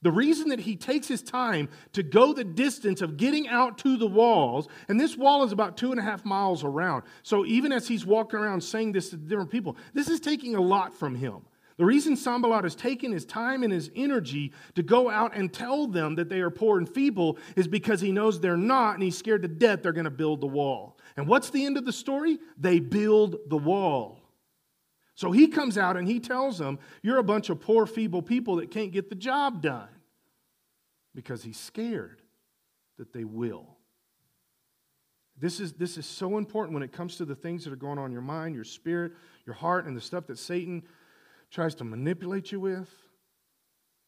The 0.02 0.12
reason 0.12 0.50
that 0.50 0.62
he 0.62 0.78
takes 0.78 1.08
his 1.08 1.22
time 1.22 1.68
to 1.92 2.04
go 2.04 2.32
the 2.32 2.46
distance 2.46 3.02
of 3.02 3.18
getting 3.18 3.50
out 3.50 3.78
to 3.80 3.98
the 3.98 4.08
walls, 4.08 4.68
and 4.88 5.00
this 5.00 5.18
wall 5.18 5.44
is 5.44 5.52
about 5.52 5.76
two 5.76 5.92
and 5.92 6.00
a 6.00 6.04
half 6.04 6.24
miles 6.24 6.64
around. 6.64 7.04
So 7.22 7.46
even 7.46 7.74
as 7.74 7.88
he's 7.88 8.06
walking 8.06 8.40
around 8.40 8.62
saying 8.62 8.94
this 8.94 9.10
to 9.10 9.18
different 9.18 9.52
people, 9.52 9.76
this 9.94 10.08
is 10.08 10.22
taking 10.22 10.56
a 10.56 10.62
lot 10.62 10.94
from 10.94 11.16
him. 11.16 11.42
The 11.80 11.86
reason 11.86 12.18
Sanballat 12.18 12.66
has 12.66 12.76
taken 12.76 13.12
his 13.12 13.24
time 13.24 13.64
and 13.64 13.72
his 13.72 13.90
energy 13.96 14.52
to 14.76 14.84
go 14.84 15.10
out 15.10 15.34
and 15.34 15.52
tell 15.52 15.88
them 15.88 16.16
that 16.16 16.28
they 16.28 16.42
are 16.42 16.50
poor 16.50 16.78
and 16.78 16.88
feeble 16.88 17.38
is 17.56 17.70
because 17.70 18.02
he 18.02 18.12
knows 18.12 18.40
they're 18.40 18.58
not 18.58 18.96
and 18.96 19.04
he's 19.04 19.18
scared 19.18 19.44
to 19.44 19.48
death 19.48 19.82
they're 19.82 19.94
going 19.94 20.04
to 20.04 20.12
build 20.12 20.42
the 20.42 20.48
wall. 20.48 20.98
And 21.16 21.26
what's 21.26 21.50
the 21.50 21.66
end 21.66 21.78
of 21.78 21.86
the 21.86 21.94
story? 21.94 22.38
They 22.58 22.82
build 22.82 23.38
the 23.48 23.58
wall. 23.58 24.19
So 25.20 25.34
he 25.34 25.50
comes 25.50 25.78
out 25.78 25.98
and 25.98 26.08
he 26.08 26.22
tells 26.22 26.60
them, 26.60 26.80
You're 27.04 27.18
a 27.18 27.24
bunch 27.24 27.50
of 27.50 27.60
poor, 27.60 27.86
feeble 27.86 28.22
people 28.22 28.56
that 28.56 28.72
can't 28.72 28.94
get 28.94 29.10
the 29.10 29.16
job 29.16 29.62
done 29.62 29.90
because 31.14 31.44
he's 31.44 31.60
scared 31.60 32.22
that 32.98 33.12
they 33.12 33.26
will. 33.26 33.76
This 35.38 35.60
is, 35.60 35.74
this 35.74 35.98
is 35.98 36.06
so 36.06 36.38
important 36.38 36.74
when 36.74 36.84
it 36.84 36.94
comes 36.94 37.18
to 37.18 37.26
the 37.26 37.36
things 37.36 37.66
that 37.66 37.74
are 37.74 37.76
going 37.76 38.00
on 38.00 38.06
in 38.06 38.12
your 38.14 38.22
mind, 38.22 38.56
your 38.56 38.64
spirit, 38.64 39.12
your 39.46 39.56
heart, 39.56 39.86
and 39.88 39.98
the 39.98 40.00
stuff 40.00 40.26
that 40.28 40.40
Satan 40.40 40.84
tries 41.52 41.76
to 41.76 41.84
manipulate 41.84 42.54
you 42.54 42.62
with 42.62 42.90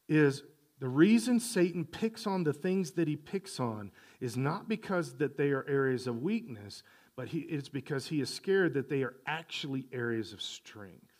is 0.07 0.43
the 0.79 0.87
reason 0.87 1.41
Satan 1.41 1.83
picks 1.83 2.25
on 2.25 2.45
the 2.45 2.53
things 2.53 2.91
that 2.91 3.09
he 3.09 3.17
picks 3.17 3.59
on 3.59 3.91
is 4.21 4.37
not 4.37 4.69
because 4.69 5.15
that 5.15 5.35
they 5.35 5.49
are 5.49 5.65
areas 5.67 6.07
of 6.07 6.21
weakness, 6.21 6.83
but 7.15 7.27
he, 7.27 7.39
it's 7.39 7.69
because 7.69 8.07
he 8.07 8.21
is 8.21 8.29
scared 8.29 8.73
that 8.73 8.89
they 8.89 9.03
are 9.03 9.15
actually 9.25 9.87
areas 9.91 10.33
of 10.33 10.41
strength. 10.41 11.11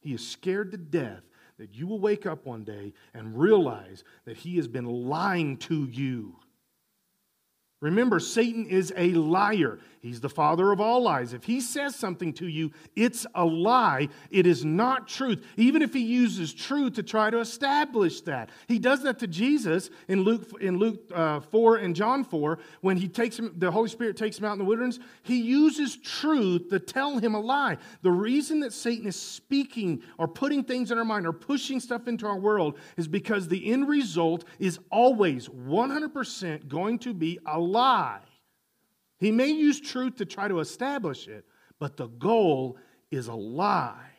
He 0.00 0.14
is 0.14 0.26
scared 0.26 0.72
to 0.72 0.78
death 0.78 1.22
that 1.58 1.74
you 1.74 1.86
will 1.86 2.00
wake 2.00 2.26
up 2.26 2.46
one 2.46 2.64
day 2.64 2.94
and 3.12 3.38
realize 3.38 4.02
that 4.24 4.38
he 4.38 4.56
has 4.56 4.66
been 4.66 4.86
lying 4.86 5.58
to 5.58 5.84
you 5.84 6.36
Remember, 7.80 8.20
Satan 8.20 8.66
is 8.66 8.92
a 8.96 9.10
liar. 9.12 9.78
He's 10.00 10.20
the 10.20 10.30
father 10.30 10.72
of 10.72 10.80
all 10.80 11.02
lies. 11.02 11.34
If 11.34 11.44
he 11.44 11.60
says 11.60 11.94
something 11.94 12.32
to 12.34 12.48
you, 12.48 12.72
it's 12.96 13.26
a 13.34 13.44
lie. 13.44 14.08
It 14.30 14.46
is 14.46 14.64
not 14.64 15.08
truth, 15.08 15.44
even 15.56 15.82
if 15.82 15.92
he 15.92 16.00
uses 16.00 16.54
truth 16.54 16.94
to 16.94 17.02
try 17.02 17.28
to 17.28 17.38
establish 17.38 18.22
that. 18.22 18.48
He 18.66 18.78
does 18.78 19.02
that 19.02 19.18
to 19.18 19.26
Jesus 19.26 19.90
in 20.08 20.22
Luke, 20.22 20.50
in 20.60 20.78
Luke 20.78 21.00
uh, 21.14 21.40
4 21.40 21.76
and 21.76 21.94
John 21.94 22.24
4. 22.24 22.58
When 22.80 22.96
he 22.96 23.08
takes 23.08 23.38
him, 23.38 23.52
the 23.58 23.70
Holy 23.70 23.90
Spirit 23.90 24.16
takes 24.16 24.38
him 24.38 24.46
out 24.46 24.52
in 24.52 24.58
the 24.58 24.64
wilderness, 24.64 24.98
he 25.22 25.40
uses 25.40 25.96
truth 25.96 26.70
to 26.70 26.78
tell 26.78 27.18
him 27.18 27.34
a 27.34 27.40
lie. 27.40 27.76
The 28.00 28.10
reason 28.10 28.60
that 28.60 28.72
Satan 28.72 29.06
is 29.06 29.16
speaking 29.16 30.02
or 30.16 30.26
putting 30.26 30.64
things 30.64 30.90
in 30.90 30.98
our 30.98 31.04
mind 31.04 31.26
or 31.26 31.32
pushing 31.34 31.78
stuff 31.78 32.08
into 32.08 32.26
our 32.26 32.38
world 32.38 32.78
is 32.96 33.06
because 33.06 33.48
the 33.48 33.70
end 33.70 33.86
result 33.86 34.44
is 34.58 34.78
always 34.90 35.48
100% 35.48 36.68
going 36.68 36.98
to 37.00 37.12
be 37.12 37.38
a 37.44 37.60
lie. 37.70 38.20
He 39.18 39.30
may 39.30 39.48
use 39.48 39.80
truth 39.80 40.16
to 40.16 40.24
try 40.24 40.48
to 40.48 40.60
establish 40.60 41.28
it, 41.28 41.44
but 41.78 41.96
the 41.96 42.08
goal 42.08 42.78
is 43.10 43.28
a 43.28 43.34
lie. 43.34 44.09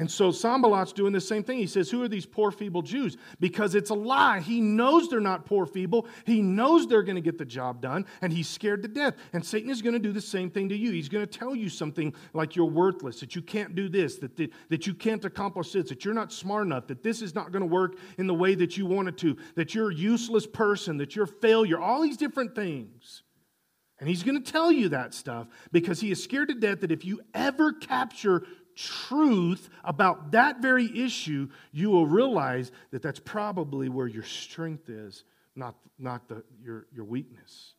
And 0.00 0.10
so 0.10 0.30
Sanballat's 0.30 0.94
doing 0.94 1.12
the 1.12 1.20
same 1.20 1.44
thing. 1.44 1.58
He 1.58 1.66
says, 1.66 1.90
Who 1.90 2.02
are 2.02 2.08
these 2.08 2.24
poor, 2.24 2.50
feeble 2.50 2.80
Jews? 2.80 3.18
Because 3.38 3.74
it's 3.74 3.90
a 3.90 3.94
lie. 3.94 4.40
He 4.40 4.58
knows 4.58 5.10
they're 5.10 5.20
not 5.20 5.44
poor, 5.44 5.66
feeble. 5.66 6.06
He 6.24 6.40
knows 6.40 6.86
they're 6.86 7.02
going 7.02 7.16
to 7.16 7.20
get 7.20 7.36
the 7.36 7.44
job 7.44 7.82
done, 7.82 8.06
and 8.22 8.32
he's 8.32 8.48
scared 8.48 8.80
to 8.84 8.88
death. 8.88 9.16
And 9.34 9.44
Satan 9.44 9.68
is 9.68 9.82
going 9.82 9.92
to 9.92 9.98
do 9.98 10.10
the 10.10 10.20
same 10.22 10.48
thing 10.48 10.70
to 10.70 10.74
you. 10.74 10.90
He's 10.90 11.10
going 11.10 11.26
to 11.26 11.38
tell 11.38 11.54
you 11.54 11.68
something 11.68 12.14
like 12.32 12.56
you're 12.56 12.64
worthless, 12.64 13.20
that 13.20 13.36
you 13.36 13.42
can't 13.42 13.74
do 13.74 13.90
this, 13.90 14.16
that, 14.16 14.38
that, 14.38 14.50
that 14.70 14.86
you 14.86 14.94
can't 14.94 15.22
accomplish 15.22 15.72
this, 15.72 15.90
that 15.90 16.02
you're 16.02 16.14
not 16.14 16.32
smart 16.32 16.64
enough, 16.64 16.86
that 16.86 17.02
this 17.02 17.20
is 17.20 17.34
not 17.34 17.52
going 17.52 17.60
to 17.60 17.66
work 17.66 17.98
in 18.16 18.26
the 18.26 18.32
way 18.32 18.54
that 18.54 18.78
you 18.78 18.86
want 18.86 19.06
it 19.06 19.18
to, 19.18 19.36
that 19.54 19.74
you're 19.74 19.90
a 19.90 19.94
useless 19.94 20.46
person, 20.46 20.96
that 20.96 21.14
you're 21.14 21.26
a 21.26 21.28
failure, 21.28 21.78
all 21.78 22.00
these 22.00 22.16
different 22.16 22.54
things. 22.54 23.22
And 24.00 24.08
he's 24.08 24.22
going 24.22 24.42
to 24.42 24.52
tell 24.52 24.72
you 24.72 24.88
that 24.88 25.12
stuff 25.12 25.46
because 25.72 26.00
he 26.00 26.10
is 26.10 26.24
scared 26.24 26.48
to 26.48 26.54
death 26.54 26.80
that 26.80 26.90
if 26.90 27.04
you 27.04 27.20
ever 27.34 27.74
capture 27.74 28.46
truth 28.80 29.68
about 29.84 30.32
that 30.32 30.60
very 30.60 30.86
issue, 30.98 31.48
you 31.72 31.90
will 31.90 32.06
realize 32.06 32.72
that 32.90 33.02
that's 33.02 33.20
probably 33.20 33.88
where 33.88 34.06
your 34.06 34.22
strength 34.22 34.88
is, 34.88 35.24
not, 35.54 35.74
not 35.98 36.28
the, 36.28 36.42
your, 36.62 36.86
your 36.92 37.04
weakness. 37.04 37.74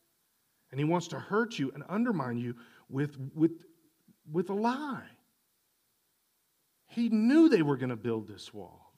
And 0.72 0.80
he 0.80 0.86
wants 0.86 1.08
to 1.10 1.20
hurt 1.20 1.60
you 1.60 1.72
and 1.74 1.84
undermine 1.90 2.38
you 2.38 2.56
with, 2.90 3.18
with, 3.34 3.52
with 4.32 4.50
a 4.50 4.54
lie. 4.54 5.04
He 6.88 7.10
knew 7.10 7.50
they 7.50 7.62
were 7.62 7.78
going 7.78 7.90
to 7.90 7.96
build 7.96 8.28
this 8.28 8.54
wall. 8.54 8.94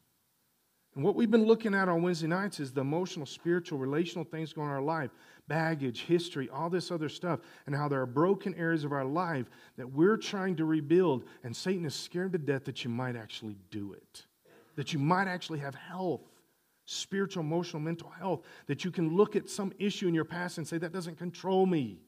And 0.95 1.03
what 1.03 1.15
we've 1.15 1.31
been 1.31 1.45
looking 1.45 1.73
at 1.73 1.89
on 1.89 2.03
Wednesday 2.03 2.27
nights 2.27 2.59
is 2.59 2.71
the 2.71 2.81
emotional, 2.81 3.25
spiritual, 3.25 3.79
relational 3.79 4.25
things 4.25 4.53
going 4.53 4.67
on 4.67 4.73
in 4.73 4.77
our 4.77 4.83
life 4.83 5.11
baggage, 5.47 6.03
history, 6.03 6.49
all 6.49 6.69
this 6.69 6.91
other 6.91 7.09
stuff, 7.09 7.39
and 7.65 7.75
how 7.75 7.87
there 7.87 8.01
are 8.01 8.05
broken 8.05 8.55
areas 8.55 8.83
of 8.83 8.91
our 8.91 9.05
life 9.05 9.49
that 9.77 9.91
we're 9.91 10.17
trying 10.17 10.55
to 10.55 10.65
rebuild. 10.65 11.25
And 11.43 11.55
Satan 11.55 11.85
is 11.85 11.95
scared 11.95 12.31
to 12.33 12.37
death 12.37 12.65
that 12.65 12.83
you 12.83 12.89
might 12.89 13.15
actually 13.15 13.57
do 13.69 13.93
it, 13.93 14.25
that 14.75 14.93
you 14.93 14.99
might 14.99 15.27
actually 15.27 15.59
have 15.59 15.75
health, 15.75 16.21
spiritual, 16.85 17.43
emotional, 17.43 17.81
mental 17.81 18.09
health, 18.09 18.41
that 18.67 18.85
you 18.85 18.91
can 18.91 19.15
look 19.15 19.35
at 19.35 19.49
some 19.49 19.73
issue 19.79 20.07
in 20.07 20.13
your 20.13 20.25
past 20.25 20.57
and 20.57 20.67
say, 20.67 20.77
that 20.77 20.93
doesn't 20.93 21.17
control 21.17 21.65
me. 21.65 21.99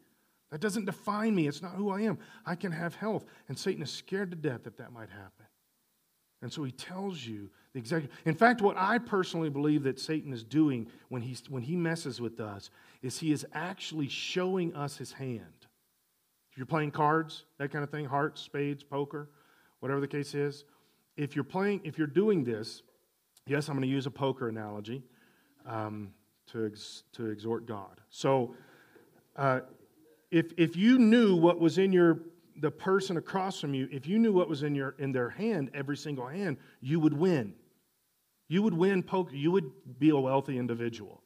That 0.51 0.61
doesn't 0.61 0.85
define 0.85 1.35
me. 1.35 1.47
It's 1.47 1.61
not 1.61 1.73
who 1.73 1.89
I 1.89 2.01
am. 2.01 2.17
I 2.45 2.55
can 2.55 2.71
have 2.71 2.95
health. 2.95 3.25
And 3.49 3.57
Satan 3.57 3.83
is 3.83 3.91
scared 3.91 4.31
to 4.31 4.37
death 4.37 4.63
that 4.63 4.77
that 4.77 4.93
might 4.93 5.09
happen. 5.09 5.45
And 6.41 6.51
so 6.53 6.63
he 6.63 6.71
tells 6.71 7.25
you 7.25 7.49
the 7.75 7.79
exact. 7.79 8.07
In 8.23 8.35
fact, 8.35 8.61
what 8.61 8.77
I 8.77 8.97
personally 8.97 9.49
believe 9.49 9.83
that 9.83 9.99
Satan 9.99 10.31
is 10.31 10.45
doing 10.45 10.87
when, 11.09 11.21
he's, 11.21 11.43
when 11.49 11.61
he 11.61 11.75
messes 11.75 12.21
with 12.21 12.39
us 12.39 12.69
is 13.01 13.19
he 13.19 13.33
is 13.33 13.45
actually 13.53 14.07
showing 14.07 14.73
us 14.73 14.95
his 14.95 15.11
hand. 15.11 15.67
If 16.51 16.57
you're 16.57 16.65
playing 16.67 16.91
cards, 16.91 17.43
that 17.57 17.73
kind 17.73 17.83
of 17.83 17.89
thing, 17.89 18.05
hearts, 18.05 18.39
spades, 18.39 18.81
poker, 18.81 19.29
whatever 19.81 19.99
the 19.99 20.07
case 20.07 20.33
is, 20.33 20.63
if 21.17 21.35
you're 21.35 21.43
playing, 21.43 21.81
if 21.83 21.97
you're 21.97 22.07
doing 22.07 22.45
this, 22.45 22.81
yes, 23.45 23.67
I'm 23.67 23.75
going 23.75 23.85
to 23.85 23.93
use 23.93 24.05
a 24.05 24.11
poker 24.11 24.47
analogy 24.47 25.03
um, 25.65 26.13
to, 26.53 26.67
ex, 26.67 27.03
to 27.11 27.25
exhort 27.25 27.65
God. 27.65 27.99
So, 28.09 28.55
uh, 29.35 29.59
if, 30.31 30.53
if 30.55 30.77
you 30.77 30.97
knew 30.97 31.35
what 31.35 31.59
was 31.59 31.77
in 31.77 31.91
your 31.91 32.21
the 32.61 32.71
person 32.71 33.17
across 33.17 33.59
from 33.59 33.73
you, 33.73 33.89
if 33.91 34.07
you 34.07 34.17
knew 34.17 34.31
what 34.31 34.47
was 34.47 34.63
in, 34.63 34.73
your, 34.75 34.95
in 34.97 35.11
their 35.11 35.29
hand, 35.29 35.71
every 35.73 35.97
single 35.97 36.25
hand, 36.25 36.55
you 36.79 37.01
would 37.01 37.11
win. 37.11 37.53
You 38.47 38.61
would 38.63 38.73
win 38.73 39.03
poker. 39.03 39.35
You 39.35 39.51
would 39.51 39.99
be 39.99 40.09
a 40.09 40.17
wealthy 40.17 40.57
individual. 40.57 41.21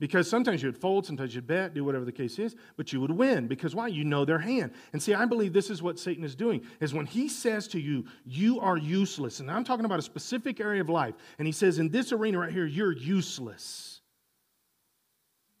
Because 0.00 0.28
sometimes 0.28 0.60
you'd 0.62 0.76
fold, 0.76 1.06
sometimes 1.06 1.34
you'd 1.34 1.46
bet, 1.46 1.72
do 1.72 1.84
whatever 1.84 2.04
the 2.04 2.12
case 2.12 2.38
is, 2.40 2.56
but 2.76 2.92
you 2.92 3.00
would 3.00 3.12
win. 3.12 3.46
Because 3.46 3.74
why? 3.76 3.86
You 3.86 4.04
know 4.04 4.24
their 4.24 4.40
hand. 4.40 4.72
And 4.92 5.00
see, 5.00 5.14
I 5.14 5.24
believe 5.24 5.52
this 5.52 5.70
is 5.70 5.82
what 5.82 6.00
Satan 6.00 6.24
is 6.24 6.34
doing, 6.34 6.62
is 6.80 6.92
when 6.92 7.06
he 7.06 7.28
says 7.28 7.68
to 7.68 7.80
you, 7.80 8.04
you 8.26 8.58
are 8.58 8.76
useless, 8.76 9.38
and 9.38 9.48
I'm 9.50 9.62
talking 9.62 9.84
about 9.84 10.00
a 10.00 10.02
specific 10.02 10.58
area 10.60 10.80
of 10.80 10.88
life, 10.88 11.14
and 11.38 11.46
he 11.46 11.52
says, 11.52 11.78
in 11.78 11.90
this 11.90 12.10
arena 12.10 12.40
right 12.40 12.52
here, 12.52 12.66
you're 12.66 12.92
useless. 12.92 14.00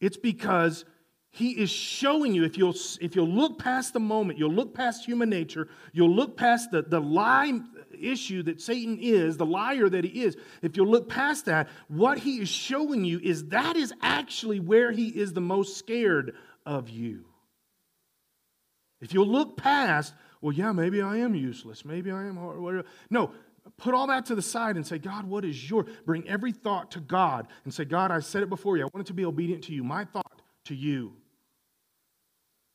It's 0.00 0.16
because 0.16 0.84
he 1.30 1.52
is 1.52 1.70
showing 1.70 2.34
you, 2.34 2.44
if 2.44 2.58
you'll, 2.58 2.74
if 3.00 3.14
you'll 3.16 3.28
look 3.28 3.58
past 3.58 3.92
the 3.92 4.00
moment, 4.00 4.38
you'll 4.38 4.52
look 4.52 4.74
past 4.74 5.04
human 5.06 5.30
nature, 5.30 5.68
you'll 5.92 6.14
look 6.14 6.36
past 6.36 6.72
the, 6.72 6.82
the 6.82 7.00
lie 7.00 7.60
issue 8.10 8.42
that 8.44 8.60
Satan 8.60 8.98
is, 9.00 9.36
the 9.36 9.46
liar 9.46 9.88
that 9.88 10.04
he 10.04 10.22
is, 10.22 10.36
if 10.62 10.76
you'll 10.76 10.90
look 10.90 11.08
past 11.08 11.46
that, 11.46 11.68
what 11.88 12.18
he 12.18 12.40
is 12.40 12.48
showing 12.48 13.04
you 13.04 13.20
is 13.22 13.46
that 13.46 13.76
is 13.76 13.92
actually 14.02 14.60
where 14.60 14.92
he 14.92 15.08
is 15.08 15.32
the 15.32 15.40
most 15.40 15.76
scared 15.76 16.34
of 16.66 16.88
you. 16.90 17.24
If 19.00 19.12
you'll 19.12 19.28
look 19.28 19.56
past, 19.56 20.14
well, 20.40 20.52
yeah, 20.52 20.72
maybe 20.72 21.02
I 21.02 21.18
am 21.18 21.34
useless, 21.34 21.84
maybe 21.84 22.10
I 22.10 22.26
am 22.26 22.36
hard, 22.36 22.58
whatever. 22.58 22.86
No, 23.10 23.32
put 23.76 23.94
all 23.94 24.06
that 24.06 24.26
to 24.26 24.34
the 24.34 24.42
side 24.42 24.76
and 24.76 24.86
say, 24.86 24.98
God, 24.98 25.26
what 25.26 25.44
is 25.44 25.68
your? 25.70 25.86
Bring 26.06 26.26
every 26.28 26.52
thought 26.52 26.90
to 26.92 27.00
God 27.00 27.48
and 27.64 27.72
say, 27.72 27.84
God, 27.84 28.10
I 28.10 28.20
said 28.20 28.42
it 28.42 28.48
before 28.48 28.76
you. 28.76 28.84
I 28.84 28.88
wanted 28.92 29.06
to 29.06 29.14
be 29.14 29.24
obedient 29.24 29.64
to 29.64 29.72
you. 29.72 29.84
My 29.84 30.04
thought 30.04 30.42
to 30.66 30.74
you. 30.74 31.12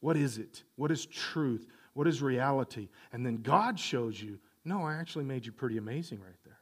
What 0.01 0.17
is 0.17 0.37
it? 0.37 0.63
What 0.75 0.91
is 0.91 1.05
truth? 1.05 1.67
What 1.93 2.07
is 2.07 2.21
reality? 2.21 2.89
And 3.11 3.25
then 3.25 3.37
God 3.37 3.79
shows 3.79 4.21
you, 4.21 4.39
no, 4.69 4.83
I 4.83 4.93
actually 4.93 5.25
made 5.25 5.47
you 5.47 5.51
pretty 5.51 5.77
amazing 5.77 6.19
right 6.21 6.37
there. 6.45 6.59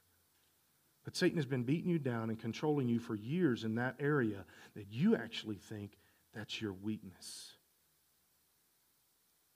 But 1.03 1.17
Satan 1.17 1.37
has 1.37 1.45
been 1.45 1.63
beating 1.63 1.89
you 1.89 1.99
down 1.99 2.29
and 2.29 2.39
controlling 2.39 2.87
you 2.87 2.99
for 2.99 3.15
years 3.15 3.65
in 3.65 3.75
that 3.75 3.95
area 3.99 4.45
that 4.75 4.87
you 4.89 5.15
actually 5.15 5.57
think 5.57 5.97
that's 6.33 6.61
your 6.61 6.71
weakness. 6.71 7.51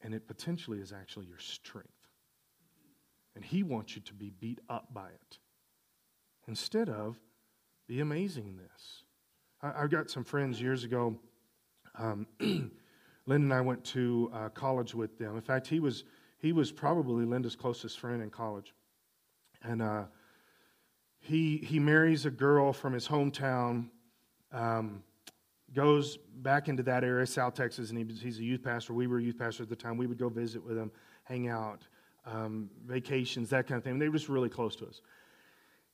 And 0.02 0.14
it 0.14 0.28
potentially 0.28 0.80
is 0.80 0.92
actually 0.92 1.28
your 1.28 1.40
strength. 1.40 1.90
And 3.36 3.46
he 3.46 3.64
wants 3.64 3.96
you 3.96 4.02
to 4.02 4.14
be 4.14 4.32
beat 4.38 4.60
up 4.70 4.94
by 4.94 5.08
it 5.08 5.38
instead 6.48 6.90
of 6.90 7.18
be 7.88 8.02
amazing 8.02 8.48
in 8.48 8.58
this. 8.58 9.04
I, 9.62 9.82
have 9.82 9.92
got 9.92 10.10
some 10.10 10.26
friends 10.26 10.60
years 10.60 10.84
ago. 10.84 11.16
Um, 11.98 12.28
Linda 12.40 12.72
and 13.28 13.54
I 13.54 13.62
went 13.62 13.86
to 13.86 14.30
uh, 14.34 14.50
college 14.50 14.94
with 14.94 15.18
them. 15.18 15.36
In 15.36 15.42
fact, 15.42 15.68
he 15.68 15.80
was, 15.80 16.04
he 16.42 16.52
was 16.52 16.72
probably 16.72 17.24
Linda's 17.24 17.56
closest 17.56 18.00
friend 18.00 18.22
in 18.22 18.32
college. 18.32 18.74
And 19.64 19.82
uh, 19.82 20.06
he, 21.20 21.58
he 21.58 21.80
marries 21.80 22.26
a 22.26 22.32
girl 22.32 22.74
from 22.74 22.94
his 22.94 23.08
hometown, 23.08 23.90
um, 24.52 25.04
goes 25.74 26.18
back 26.38 26.68
into 26.68 26.82
that 26.84 27.04
area, 27.04 27.28
South 27.28 27.54
Texas, 27.54 27.92
and 27.92 28.00
he, 28.00 28.16
he's 28.16 28.40
a 28.40 28.44
youth 28.44 28.64
pastor. 28.64 28.94
We 28.94 29.06
were 29.06 29.20
youth 29.20 29.38
pastors 29.38 29.66
at 29.66 29.70
the 29.70 29.76
time. 29.76 29.98
We 29.98 30.08
would 30.08 30.18
go 30.18 30.30
visit 30.30 30.66
with 30.66 30.78
him, 30.78 30.92
hang 31.26 31.48
out, 31.48 31.88
um, 32.26 32.72
vacations, 32.86 33.50
that 33.52 33.68
kind 33.68 33.78
of 33.78 33.84
thing. 33.84 34.00
They 34.00 34.10
were 34.10 34.18
just 34.18 34.30
really 34.30 34.50
close 34.50 34.76
to 34.78 34.88
us. 34.88 35.02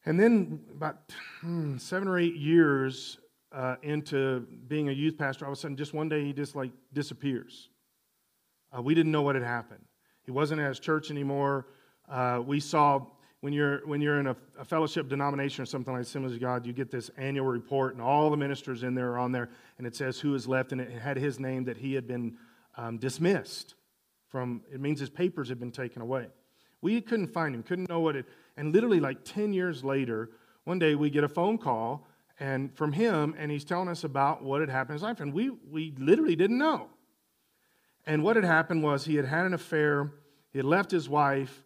And 0.05 0.17
then 0.17 0.62
about 0.71 1.12
hmm, 1.41 1.77
seven 1.77 2.07
or 2.07 2.17
eight 2.17 2.36
years 2.38 3.17
uh, 3.51 3.75
into 3.83 4.47
being 4.69 4.88
a 4.88 4.93
youth 4.93 5.17
pastor, 5.17 5.45
all 5.45 5.51
of 5.51 5.57
a 5.57 5.62
sudden, 5.62 5.75
just 5.75 5.93
one 5.93 6.07
day, 6.07 6.23
he 6.23 6.31
just 6.31 6.55
like 6.55 6.71
disappears. 6.93 7.67
Uh, 8.75 8.81
we 8.81 8.95
didn't 8.95 9.12
know 9.12 9.23
what 9.23 9.36
had 9.36 9.43
happened. 9.43 9.83
He 10.27 10.31
wasn't 10.31 10.59
at 10.59 10.67
his 10.67 10.79
church 10.79 11.09
anymore. 11.09 11.65
Uh, 12.07 12.43
we 12.45 12.59
saw 12.59 13.01
when 13.39 13.53
you're 13.53 13.87
when 13.87 14.01
you're 14.01 14.19
in 14.19 14.27
a, 14.27 14.35
a, 14.59 14.65
fellowship 14.65 15.07
denomination 15.07 15.63
or 15.63 15.65
something 15.65 15.93
like 15.93 16.03
Assemblies 16.03 16.35
of 16.35 16.41
God, 16.41 16.65
you 16.65 16.73
get 16.73 16.91
this 16.91 17.09
annual 17.17 17.45
report, 17.45 17.93
and 17.93 18.01
all 18.01 18.29
the 18.29 18.35
ministers 18.35 18.83
in 18.83 18.93
there 18.93 19.13
are 19.13 19.19
on 19.19 19.31
there, 19.31 19.49
and 19.77 19.87
it 19.87 19.95
says 19.95 20.19
who 20.19 20.35
is 20.35 20.45
left, 20.45 20.73
and 20.73 20.81
it 20.81 20.91
had 20.91 21.15
his 21.17 21.39
name 21.39 21.63
that 21.63 21.77
he 21.77 21.93
had 21.93 22.07
been 22.07 22.37
um, 22.75 22.97
dismissed 22.97 23.75
from. 24.27 24.63
It 24.71 24.81
means 24.81 24.99
his 24.99 25.09
papers 25.09 25.47
had 25.47 25.59
been 25.59 25.71
taken 25.71 26.01
away. 26.01 26.27
We 26.81 26.99
couldn't 26.99 27.27
find 27.27 27.55
him, 27.55 27.63
couldn't 27.63 27.87
know 27.87 28.01
what 28.01 28.17
it. 28.17 28.25
And 28.57 28.73
literally, 28.73 28.99
like 28.99 29.23
ten 29.23 29.53
years 29.53 29.81
later, 29.81 30.29
one 30.65 30.77
day 30.77 30.95
we 30.95 31.09
get 31.09 31.23
a 31.23 31.29
phone 31.29 31.57
call 31.57 32.05
and 32.39 32.75
from 32.75 32.91
him, 32.91 33.33
and 33.37 33.49
he's 33.49 33.63
telling 33.63 33.87
us 33.87 34.03
about 34.03 34.43
what 34.43 34.59
had 34.59 34.69
happened 34.69 34.91
in 34.91 34.95
his 34.95 35.03
life. 35.03 35.21
And 35.21 35.33
we, 35.33 35.51
we 35.71 35.93
literally 35.97 36.35
didn't 36.35 36.57
know. 36.57 36.89
And 38.07 38.23
what 38.23 38.37
had 38.37 38.45
happened 38.45 38.81
was 38.83 39.03
he 39.03 39.15
had 39.15 39.25
had 39.25 39.45
an 39.45 39.53
affair, 39.53 40.13
he 40.51 40.59
had 40.59 40.65
left 40.65 40.89
his 40.89 41.09
wife, 41.09 41.63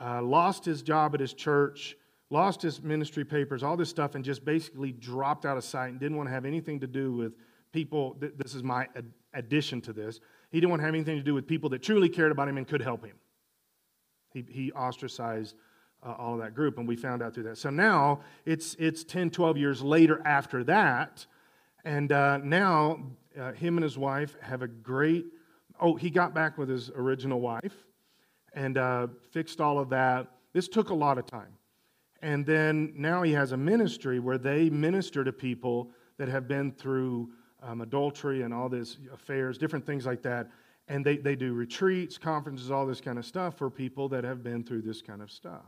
uh, 0.00 0.20
lost 0.20 0.64
his 0.64 0.82
job 0.82 1.14
at 1.14 1.20
his 1.20 1.32
church, 1.32 1.96
lost 2.30 2.60
his 2.60 2.82
ministry 2.82 3.24
papers, 3.24 3.62
all 3.62 3.76
this 3.76 3.90
stuff, 3.90 4.16
and 4.16 4.24
just 4.24 4.44
basically 4.44 4.90
dropped 4.90 5.46
out 5.46 5.56
of 5.56 5.62
sight 5.62 5.90
and 5.90 6.00
didn't 6.00 6.16
want 6.16 6.28
to 6.28 6.32
have 6.32 6.44
anything 6.44 6.80
to 6.80 6.88
do 6.88 7.12
with 7.12 7.32
people. 7.72 8.16
This 8.18 8.56
is 8.56 8.64
my 8.64 8.88
addition 9.34 9.80
to 9.82 9.92
this. 9.92 10.18
He 10.50 10.58
didn't 10.58 10.70
want 10.70 10.80
to 10.80 10.86
have 10.86 10.94
anything 10.94 11.16
to 11.16 11.22
do 11.22 11.32
with 11.32 11.46
people 11.46 11.70
that 11.70 11.82
truly 11.82 12.08
cared 12.08 12.32
about 12.32 12.48
him 12.48 12.58
and 12.58 12.66
could 12.66 12.82
help 12.82 13.04
him. 13.04 13.16
He, 14.32 14.44
he 14.48 14.72
ostracized 14.72 15.54
uh, 16.04 16.12
all 16.18 16.34
of 16.34 16.40
that 16.40 16.56
group, 16.56 16.76
and 16.76 16.88
we 16.88 16.96
found 16.96 17.22
out 17.22 17.34
through 17.34 17.44
that. 17.44 17.58
So 17.58 17.70
now 17.70 18.20
it's, 18.44 18.74
it's 18.80 19.04
10, 19.04 19.30
12 19.30 19.56
years 19.58 19.80
later 19.80 20.20
after 20.26 20.64
that, 20.64 21.24
and 21.84 22.10
uh, 22.10 22.38
now 22.38 22.98
uh, 23.38 23.52
him 23.52 23.76
and 23.76 23.84
his 23.84 23.96
wife 23.96 24.36
have 24.40 24.62
a 24.62 24.68
great. 24.68 25.26
Oh, 25.84 25.94
he 25.94 26.10
got 26.10 26.34
back 26.34 26.56
with 26.56 26.68
his 26.68 26.90
original 26.90 27.40
wife 27.40 27.84
and 28.54 28.78
uh, 28.78 29.08
fixed 29.32 29.60
all 29.60 29.78
of 29.78 29.90
that. 29.90 30.26
This 30.52 30.66
took 30.66 30.88
a 30.88 30.94
lot 30.94 31.18
of 31.18 31.26
time. 31.26 31.58
And 32.22 32.46
then 32.46 32.94
now 32.96 33.22
he 33.22 33.32
has 33.32 33.52
a 33.52 33.56
ministry 33.56 34.18
where 34.18 34.38
they 34.38 34.70
minister 34.70 35.24
to 35.24 35.32
people 35.32 35.90
that 36.16 36.28
have 36.28 36.48
been 36.48 36.72
through 36.72 37.30
um, 37.62 37.82
adultery 37.82 38.42
and 38.42 38.54
all 38.54 38.68
these 38.68 38.98
affairs, 39.12 39.58
different 39.58 39.84
things 39.84 40.06
like 40.06 40.22
that. 40.22 40.50
And 40.88 41.04
they, 41.04 41.18
they 41.18 41.36
do 41.36 41.52
retreats, 41.52 42.16
conferences, 42.16 42.70
all 42.70 42.86
this 42.86 43.00
kind 43.00 43.18
of 43.18 43.26
stuff 43.26 43.58
for 43.58 43.68
people 43.68 44.08
that 44.08 44.24
have 44.24 44.42
been 44.42 44.64
through 44.64 44.82
this 44.82 45.02
kind 45.02 45.20
of 45.20 45.30
stuff 45.30 45.64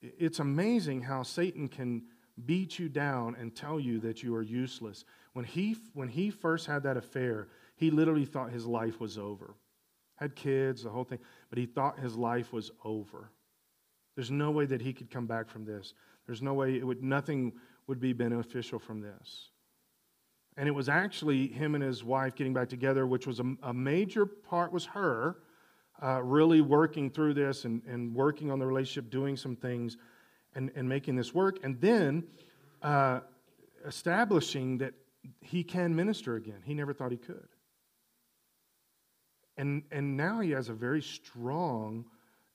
it's 0.00 0.38
amazing 0.38 1.02
how 1.02 1.22
Satan 1.22 1.68
can 1.68 2.02
beat 2.46 2.78
you 2.78 2.88
down 2.88 3.36
and 3.38 3.54
tell 3.54 3.80
you 3.80 3.98
that 4.00 4.22
you 4.22 4.34
are 4.34 4.42
useless. 4.42 5.04
When 5.32 5.44
he, 5.44 5.76
when 5.94 6.08
he 6.08 6.30
first 6.30 6.66
had 6.66 6.82
that 6.84 6.96
affair, 6.96 7.48
he 7.78 7.90
literally 7.92 8.24
thought 8.24 8.50
his 8.50 8.66
life 8.66 9.00
was 9.00 9.16
over. 9.16 9.54
Had 10.16 10.34
kids, 10.34 10.82
the 10.82 10.90
whole 10.90 11.04
thing, 11.04 11.20
but 11.48 11.58
he 11.58 11.66
thought 11.66 12.00
his 12.00 12.16
life 12.16 12.52
was 12.52 12.72
over. 12.84 13.30
There's 14.16 14.32
no 14.32 14.50
way 14.50 14.66
that 14.66 14.82
he 14.82 14.92
could 14.92 15.10
come 15.10 15.26
back 15.26 15.48
from 15.48 15.64
this. 15.64 15.94
There's 16.26 16.42
no 16.42 16.54
way 16.54 16.76
it 16.76 16.84
would, 16.84 17.04
nothing 17.04 17.52
would 17.86 18.00
be 18.00 18.12
beneficial 18.12 18.80
from 18.80 19.00
this. 19.00 19.50
And 20.56 20.68
it 20.68 20.72
was 20.72 20.88
actually 20.88 21.46
him 21.46 21.76
and 21.76 21.84
his 21.84 22.02
wife 22.02 22.34
getting 22.34 22.52
back 22.52 22.68
together, 22.68 23.06
which 23.06 23.28
was 23.28 23.38
a, 23.38 23.54
a 23.62 23.72
major 23.72 24.26
part 24.26 24.72
was 24.72 24.86
her 24.86 25.36
uh, 26.02 26.20
really 26.20 26.60
working 26.60 27.10
through 27.10 27.34
this 27.34 27.64
and, 27.64 27.80
and 27.84 28.12
working 28.12 28.50
on 28.50 28.58
the 28.58 28.66
relationship, 28.66 29.08
doing 29.08 29.36
some 29.36 29.54
things, 29.54 29.96
and, 30.56 30.72
and 30.74 30.88
making 30.88 31.14
this 31.14 31.32
work. 31.32 31.58
And 31.62 31.80
then 31.80 32.24
uh, 32.82 33.20
establishing 33.86 34.78
that 34.78 34.94
he 35.40 35.62
can 35.62 35.94
minister 35.94 36.34
again. 36.34 36.60
He 36.64 36.74
never 36.74 36.92
thought 36.92 37.12
he 37.12 37.18
could. 37.18 37.48
And, 39.58 39.82
and 39.90 40.16
now 40.16 40.40
he 40.40 40.52
has 40.52 40.68
a 40.68 40.72
very 40.72 41.02
strong 41.02 42.04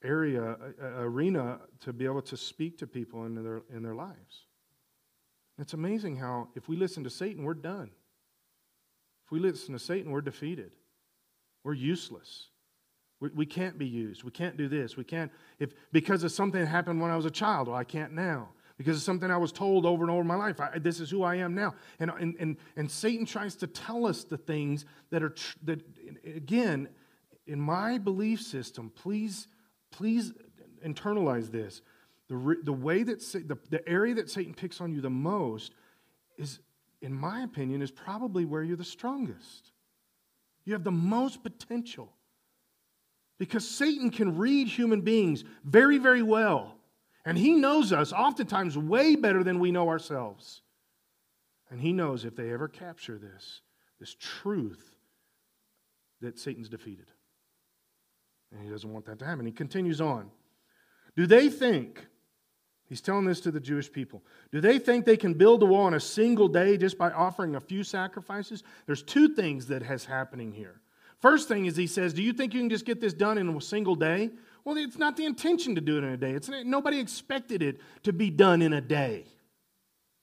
area, 0.03 0.57
arena 0.97 1.59
to 1.81 1.93
be 1.93 2.05
able 2.05 2.21
to 2.23 2.37
speak 2.37 2.77
to 2.79 2.87
people 2.87 3.25
in 3.25 3.35
their, 3.35 3.61
in 3.73 3.83
their 3.83 3.93
lives. 3.93 4.45
It's 5.59 5.73
amazing 5.73 6.15
how 6.15 6.47
if 6.55 6.67
we 6.67 6.75
listen 6.75 7.03
to 7.03 7.09
Satan, 7.09 7.43
we're 7.43 7.53
done. 7.53 7.91
If 9.25 9.31
we 9.31 9.39
listen 9.39 9.73
to 9.73 9.79
Satan, 9.79 10.11
we're 10.11 10.21
defeated. 10.21 10.75
We're 11.63 11.73
useless. 11.73 12.47
We, 13.19 13.29
we 13.29 13.45
can't 13.45 13.77
be 13.77 13.85
used. 13.85 14.23
We 14.23 14.31
can't 14.31 14.57
do 14.57 14.67
this. 14.67 14.97
We 14.97 15.03
can't, 15.03 15.31
if 15.59 15.73
because 15.91 16.23
of 16.23 16.31
something 16.31 16.59
that 16.59 16.67
happened 16.67 17.01
when 17.01 17.11
I 17.11 17.15
was 17.15 17.25
a 17.25 17.31
child, 17.31 17.67
well, 17.67 17.77
I 17.77 17.83
can't 17.83 18.13
now. 18.13 18.49
Because 18.83 18.97
it's 18.97 19.05
something 19.05 19.31
I 19.31 19.37
was 19.37 19.53
told 19.53 19.85
over 19.85 20.03
and 20.03 20.11
over 20.11 20.19
in 20.19 20.27
my 20.27 20.35
life, 20.35 20.59
I, 20.59 20.77
this 20.77 20.99
is 20.99 21.09
who 21.09 21.23
I 21.23 21.35
am 21.35 21.55
now. 21.55 21.73
And, 21.99 22.11
and, 22.19 22.35
and, 22.37 22.57
and 22.75 22.91
Satan 22.91 23.25
tries 23.25 23.55
to 23.57 23.67
tell 23.67 24.05
us 24.05 24.25
the 24.25 24.37
things 24.37 24.83
that 25.09 25.23
are, 25.23 25.29
tr- 25.29 25.57
that, 25.63 25.81
again, 26.25 26.89
in 27.47 27.61
my 27.61 27.97
belief 27.97 28.41
system, 28.41 28.91
please, 28.93 29.47
please 29.89 30.33
internalize 30.85 31.49
this. 31.49 31.81
The, 32.27 32.57
the 32.63 32.73
way 32.73 33.03
that 33.03 33.19
the, 33.19 33.57
the 33.69 33.87
area 33.87 34.15
that 34.15 34.29
Satan 34.29 34.53
picks 34.53 34.81
on 34.81 34.91
you 34.93 34.99
the 34.99 35.09
most 35.09 35.73
is, 36.37 36.59
in 37.01 37.13
my 37.13 37.43
opinion, 37.43 37.81
is 37.81 37.91
probably 37.91 38.43
where 38.43 38.63
you're 38.63 38.75
the 38.75 38.83
strongest. 38.83 39.71
You 40.65 40.73
have 40.73 40.83
the 40.83 40.91
most 40.91 41.41
potential. 41.41 42.11
Because 43.37 43.65
Satan 43.67 44.09
can 44.09 44.37
read 44.37 44.67
human 44.67 45.01
beings 45.01 45.45
very, 45.63 45.99
very 45.99 46.21
well. 46.21 46.75
And 47.25 47.37
he 47.37 47.53
knows 47.53 47.93
us 47.93 48.11
oftentimes 48.11 48.77
way 48.77 49.15
better 49.15 49.43
than 49.43 49.59
we 49.59 49.71
know 49.71 49.87
ourselves. 49.89 50.61
And 51.69 51.79
he 51.79 51.93
knows 51.93 52.25
if 52.25 52.35
they 52.35 52.51
ever 52.51 52.67
capture 52.67 53.17
this, 53.17 53.61
this 53.99 54.15
truth, 54.19 54.93
that 56.21 56.37
Satan's 56.39 56.69
defeated. 56.69 57.07
And 58.51 58.63
he 58.63 58.69
doesn't 58.69 58.91
want 58.91 59.05
that 59.05 59.19
to 59.19 59.25
happen. 59.25 59.45
He 59.45 59.51
continues 59.51 59.99
on. 59.99 60.29
Do 61.15 61.25
they 61.25 61.49
think, 61.49 62.05
he's 62.87 63.01
telling 63.01 63.25
this 63.25 63.41
to 63.41 63.51
the 63.51 63.59
Jewish 63.59 63.91
people, 63.91 64.23
do 64.51 64.61
they 64.61 64.79
think 64.79 65.05
they 65.05 65.17
can 65.17 65.33
build 65.33 65.63
a 65.63 65.65
wall 65.65 65.87
in 65.87 65.93
a 65.93 65.99
single 65.99 66.47
day 66.47 66.77
just 66.77 66.97
by 66.97 67.11
offering 67.11 67.55
a 67.55 67.59
few 67.59 67.83
sacrifices? 67.83 68.63
There's 68.85 69.03
two 69.03 69.29
things 69.29 69.67
that 69.67 69.83
has 69.83 70.05
happening 70.05 70.51
here. 70.51 70.81
First 71.19 71.47
thing 71.47 71.65
is 71.65 71.75
he 71.75 71.87
says, 71.87 72.13
do 72.13 72.21
you 72.21 72.33
think 72.33 72.53
you 72.53 72.59
can 72.59 72.69
just 72.69 72.85
get 72.85 72.99
this 72.99 73.13
done 73.13 73.37
in 73.37 73.47
a 73.49 73.61
single 73.61 73.95
day? 73.95 74.31
Well, 74.65 74.77
it's 74.77 74.97
not 74.97 75.17
the 75.17 75.25
intention 75.25 75.75
to 75.75 75.81
do 75.81 75.97
it 75.97 76.03
in 76.03 76.11
a 76.11 76.17
day. 76.17 76.31
It's, 76.31 76.49
nobody 76.49 76.99
expected 76.99 77.61
it 77.61 77.81
to 78.03 78.13
be 78.13 78.29
done 78.29 78.61
in 78.61 78.73
a 78.73 78.81
day. 78.81 79.25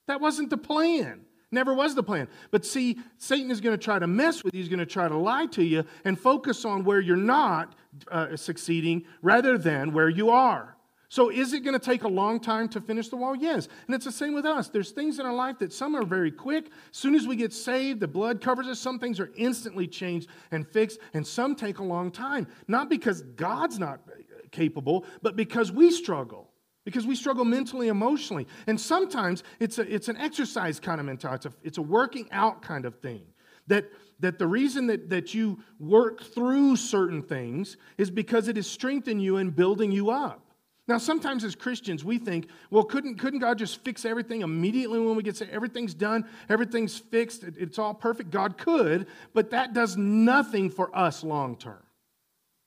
That 0.07 0.21
wasn't 0.21 0.51
the 0.51 0.57
plan. 0.57 1.27
Never 1.53 1.75
was 1.75 1.95
the 1.95 2.03
plan. 2.03 2.29
But 2.51 2.65
see, 2.65 2.99
Satan 3.19 3.51
is 3.51 3.61
going 3.61 3.77
to 3.77 3.85
try 3.85 3.99
to 3.99 4.07
mess 4.07 4.45
with 4.45 4.55
you. 4.55 4.61
He's 4.61 4.69
going 4.69 4.79
to 4.79 4.87
try 4.87 5.09
to 5.09 5.17
lie 5.17 5.47
to 5.47 5.65
you 5.65 5.85
and 6.05 6.19
focus 6.19 6.65
on 6.65 6.85
where 6.85 7.01
you're 7.01 7.17
not 7.17 7.75
uh, 8.11 8.37
succeeding 8.37 9.05
rather 9.21 9.59
than 9.59 9.93
where 9.93 10.09
you 10.09 10.31
are. 10.31 10.77
So, 11.09 11.29
is 11.29 11.53
it 11.55 11.65
going 11.65 11.79
to 11.79 11.85
take 11.85 12.05
a 12.05 12.09
long 12.09 12.39
time 12.39 12.69
to 12.69 12.81
finish 12.81 13.09
the 13.09 13.17
wall? 13.17 13.35
Yes. 13.35 13.67
And 13.87 13.97
it's 13.97 14.05
the 14.05 14.13
same 14.13 14.33
with 14.33 14.47
us. 14.47 14.69
There's 14.69 14.93
things 14.93 15.19
in 15.19 15.27
our 15.27 15.35
life 15.35 15.59
that 15.59 15.73
some 15.73 15.97
are 15.97 16.05
very 16.05 16.31
quick. 16.31 16.67
As 16.67 16.97
soon 16.97 17.17
as 17.17 17.27
we 17.27 17.35
get 17.35 17.53
saved, 17.53 17.99
the 17.99 18.07
blood 18.07 18.41
covers 18.41 18.69
us. 18.69 18.79
Some 18.79 19.01
things 19.01 19.19
are 19.19 19.33
instantly 19.37 19.89
changed 19.89 20.29
and 20.53 20.65
fixed, 20.69 21.01
and 21.13 21.27
some 21.27 21.57
take 21.57 21.81
a 21.81 21.83
long 21.85 22.13
time. 22.13 22.47
Not 22.69 22.89
because 22.89 23.23
God's 23.23 23.81
not 23.81 24.07
capable, 24.51 25.05
but 25.23 25.37
because 25.37 25.73
we 25.73 25.91
struggle 25.91 26.51
because 26.85 27.07
we 27.07 27.15
struggle 27.15 27.45
mentally, 27.45 27.89
emotionally. 27.89 28.47
And 28.67 28.81
sometimes 28.81 29.45
it's, 29.59 29.79
a, 29.79 29.95
it's 29.95 30.09
an 30.09 30.17
exercise 30.17 30.81
kind 30.81 31.01
of 31.01 31.07
mentality, 31.07 31.49
it's 31.49 31.55
a, 31.55 31.59
it's 31.67 31.79
a 31.79 31.83
working 31.83 32.27
out 32.33 32.63
kind 32.63 32.85
of 32.85 32.99
thing. 33.01 33.23
That, 33.67 33.91
that 34.21 34.39
the 34.39 34.47
reason 34.47 34.87
that, 34.89 35.11
that 35.11 35.35
you 35.35 35.61
work 35.79 36.23
through 36.23 36.77
certain 36.77 37.23
things 37.23 37.77
is 37.99 38.11
because 38.11 38.49
it 38.49 38.59
is 38.59 38.67
strengthening 38.67 39.21
you 39.21 39.37
and 39.37 39.55
building 39.55 39.93
you 39.93 40.11
up. 40.11 40.47
Now, 40.89 40.99
sometimes 40.99 41.45
as 41.45 41.55
Christians, 41.55 42.05
we 42.05 42.19
think, 42.19 42.49
well, 42.71 42.83
couldn't, 42.83 43.19
couldn't 43.19 43.39
God 43.39 43.59
just 43.59 43.85
fix 43.85 44.05
everything 44.05 44.41
immediately 44.41 44.99
when 44.99 45.15
we 45.15 45.23
get 45.23 45.37
saved? 45.37 45.53
Everything's 45.53 45.95
done, 45.95 46.29
everything's 46.49 46.99
fixed, 46.99 47.45
it's 47.45 47.79
all 47.79 47.95
perfect. 47.95 48.31
God 48.31 48.59
could, 48.59 49.07
but 49.33 49.51
that 49.51 49.73
does 49.73 49.97
nothing 49.97 50.69
for 50.69 50.97
us 50.97 51.23
long 51.23 51.57
term. 51.57 51.83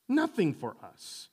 Nothing 0.07 0.53
for 0.53 0.77
us. 0.81 1.27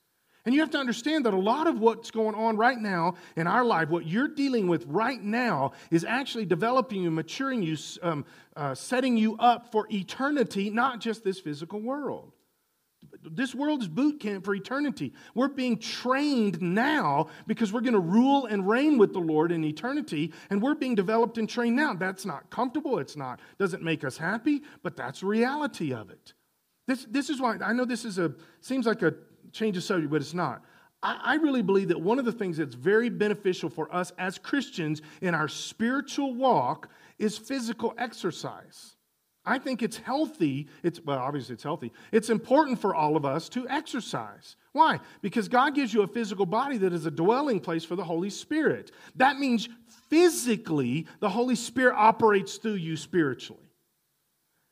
And 0.45 0.55
you 0.55 0.61
have 0.61 0.71
to 0.71 0.79
understand 0.79 1.25
that 1.25 1.33
a 1.33 1.39
lot 1.39 1.67
of 1.67 1.79
what's 1.79 2.09
going 2.09 2.33
on 2.33 2.57
right 2.57 2.77
now 2.77 3.15
in 3.35 3.45
our 3.45 3.63
life, 3.63 3.89
what 3.89 4.07
you're 4.07 4.27
dealing 4.27 4.67
with 4.67 4.85
right 4.87 5.21
now, 5.21 5.73
is 5.91 6.03
actually 6.03 6.45
developing 6.45 7.03
you, 7.03 7.11
maturing 7.11 7.61
you, 7.61 7.77
um, 8.01 8.25
uh, 8.55 8.73
setting 8.73 9.17
you 9.17 9.37
up 9.37 9.71
for 9.71 9.87
eternity, 9.91 10.71
not 10.71 10.99
just 10.99 11.23
this 11.23 11.39
physical 11.39 11.79
world. 11.79 12.31
This 13.23 13.53
world 13.53 13.81
is 13.81 13.87
boot 13.87 14.19
camp 14.19 14.45
for 14.45 14.55
eternity. 14.55 15.13
We're 15.35 15.47
being 15.47 15.77
trained 15.77 16.59
now 16.61 17.27
because 17.45 17.71
we're 17.71 17.81
going 17.81 17.93
to 17.93 17.99
rule 17.99 18.47
and 18.47 18.67
reign 18.67 18.97
with 18.97 19.13
the 19.13 19.19
Lord 19.19 19.51
in 19.51 19.63
eternity, 19.63 20.33
and 20.49 20.61
we're 20.61 20.75
being 20.75 20.95
developed 20.95 21.37
and 21.37 21.47
trained 21.47 21.75
now. 21.75 21.93
That's 21.93 22.25
not 22.25 22.49
comfortable. 22.49 22.97
It's 22.97 23.15
not 23.15 23.39
doesn't 23.59 23.83
make 23.83 24.03
us 24.03 24.17
happy, 24.17 24.61
but 24.81 24.95
that's 24.95 25.19
the 25.19 25.27
reality 25.27 25.93
of 25.93 26.09
it. 26.09 26.33
This, 26.87 27.05
this 27.09 27.29
is 27.29 27.39
why 27.39 27.57
I 27.63 27.73
know 27.73 27.85
this 27.85 28.05
is 28.05 28.17
a 28.17 28.33
seems 28.59 28.87
like 28.87 29.01
a 29.01 29.13
change 29.51 29.75
the 29.75 29.81
subject, 29.81 30.11
but 30.11 30.21
it's 30.21 30.33
not. 30.33 30.63
I, 31.03 31.19
I 31.23 31.35
really 31.35 31.61
believe 31.61 31.89
that 31.89 32.01
one 32.01 32.19
of 32.19 32.25
the 32.25 32.31
things 32.31 32.57
that's 32.57 32.75
very 32.75 33.09
beneficial 33.09 33.69
for 33.69 33.93
us 33.93 34.11
as 34.17 34.37
Christians 34.37 35.01
in 35.21 35.35
our 35.35 35.47
spiritual 35.47 36.33
walk 36.33 36.89
is 37.19 37.37
physical 37.37 37.93
exercise. 37.97 38.95
I 39.43 39.57
think 39.57 39.81
it's 39.81 39.97
healthy. 39.97 40.67
It's 40.83 40.99
well, 41.03 41.17
obviously 41.17 41.53
it's 41.53 41.63
healthy. 41.63 41.91
It's 42.11 42.29
important 42.29 42.79
for 42.79 42.93
all 42.93 43.17
of 43.17 43.25
us 43.25 43.49
to 43.49 43.67
exercise. 43.67 44.55
Why? 44.71 44.99
Because 45.21 45.47
God 45.47 45.73
gives 45.73 45.93
you 45.93 46.03
a 46.03 46.07
physical 46.07 46.45
body 46.45 46.77
that 46.77 46.93
is 46.93 47.07
a 47.07 47.11
dwelling 47.11 47.59
place 47.59 47.83
for 47.83 47.95
the 47.95 48.03
Holy 48.03 48.29
Spirit. 48.29 48.91
That 49.15 49.39
means 49.39 49.67
physically 50.09 51.07
the 51.21 51.29
Holy 51.29 51.55
Spirit 51.55 51.95
operates 51.95 52.57
through 52.57 52.75
you 52.75 52.95
spiritually. 52.95 53.71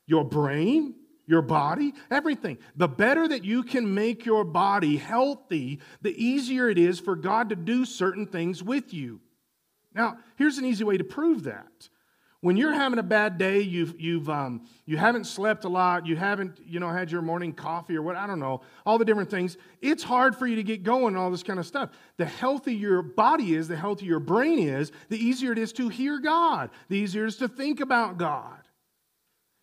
Your 0.05 0.23
brain, 0.23 0.95
your 1.29 1.43
body, 1.43 1.93
everything. 2.09 2.57
The 2.75 2.87
better 2.87 3.27
that 3.27 3.45
you 3.45 3.61
can 3.61 3.93
make 3.93 4.25
your 4.25 4.43
body 4.43 4.97
healthy, 4.97 5.79
the 6.01 6.11
easier 6.11 6.69
it 6.69 6.79
is 6.79 6.99
for 6.99 7.15
God 7.15 7.49
to 7.49 7.55
do 7.55 7.85
certain 7.85 8.25
things 8.25 8.63
with 8.63 8.93
you. 8.95 9.21
Now, 9.93 10.17
here's 10.37 10.57
an 10.57 10.65
easy 10.65 10.83
way 10.83 10.97
to 10.97 11.03
prove 11.03 11.43
that. 11.43 11.89
When 12.41 12.57
you're 12.57 12.73
having 12.73 12.99
a 12.99 13.03
bad 13.03 13.37
day, 13.37 13.59
you've, 13.59 13.99
you've, 13.99 14.29
um, 14.29 14.65
you 14.85 14.97
haven't 14.97 15.25
slept 15.25 15.65
a 15.65 15.69
lot, 15.69 16.07
you 16.07 16.15
haven't 16.15 16.57
you 16.65 16.79
know, 16.79 16.89
had 16.89 17.11
your 17.11 17.21
morning 17.21 17.53
coffee 17.53 17.95
or 17.95 18.01
what, 18.01 18.15
I 18.15 18.25
don't 18.25 18.39
know, 18.39 18.61
all 18.85 18.97
the 18.97 19.05
different 19.05 19.29
things, 19.29 19.57
it's 19.81 20.03
hard 20.03 20.35
for 20.35 20.47
you 20.47 20.55
to 20.55 20.63
get 20.63 20.81
going 20.81 21.09
and 21.09 21.17
all 21.17 21.29
this 21.29 21.43
kind 21.43 21.59
of 21.59 21.67
stuff. 21.67 21.89
The 22.17 22.25
healthier 22.25 22.77
your 22.77 23.01
body 23.01 23.53
is, 23.53 23.67
the 23.67 23.75
healthier 23.75 24.07
your 24.07 24.19
brain 24.19 24.57
is, 24.57 24.91
the 25.09 25.23
easier 25.23 25.51
it 25.51 25.59
is 25.59 25.73
to 25.73 25.89
hear 25.89 26.19
God, 26.19 26.71
the 26.87 26.97
easier 26.97 27.25
it 27.25 27.27
is 27.27 27.37
to 27.37 27.49
think 27.49 27.81
about 27.81 28.17
God. 28.17 28.61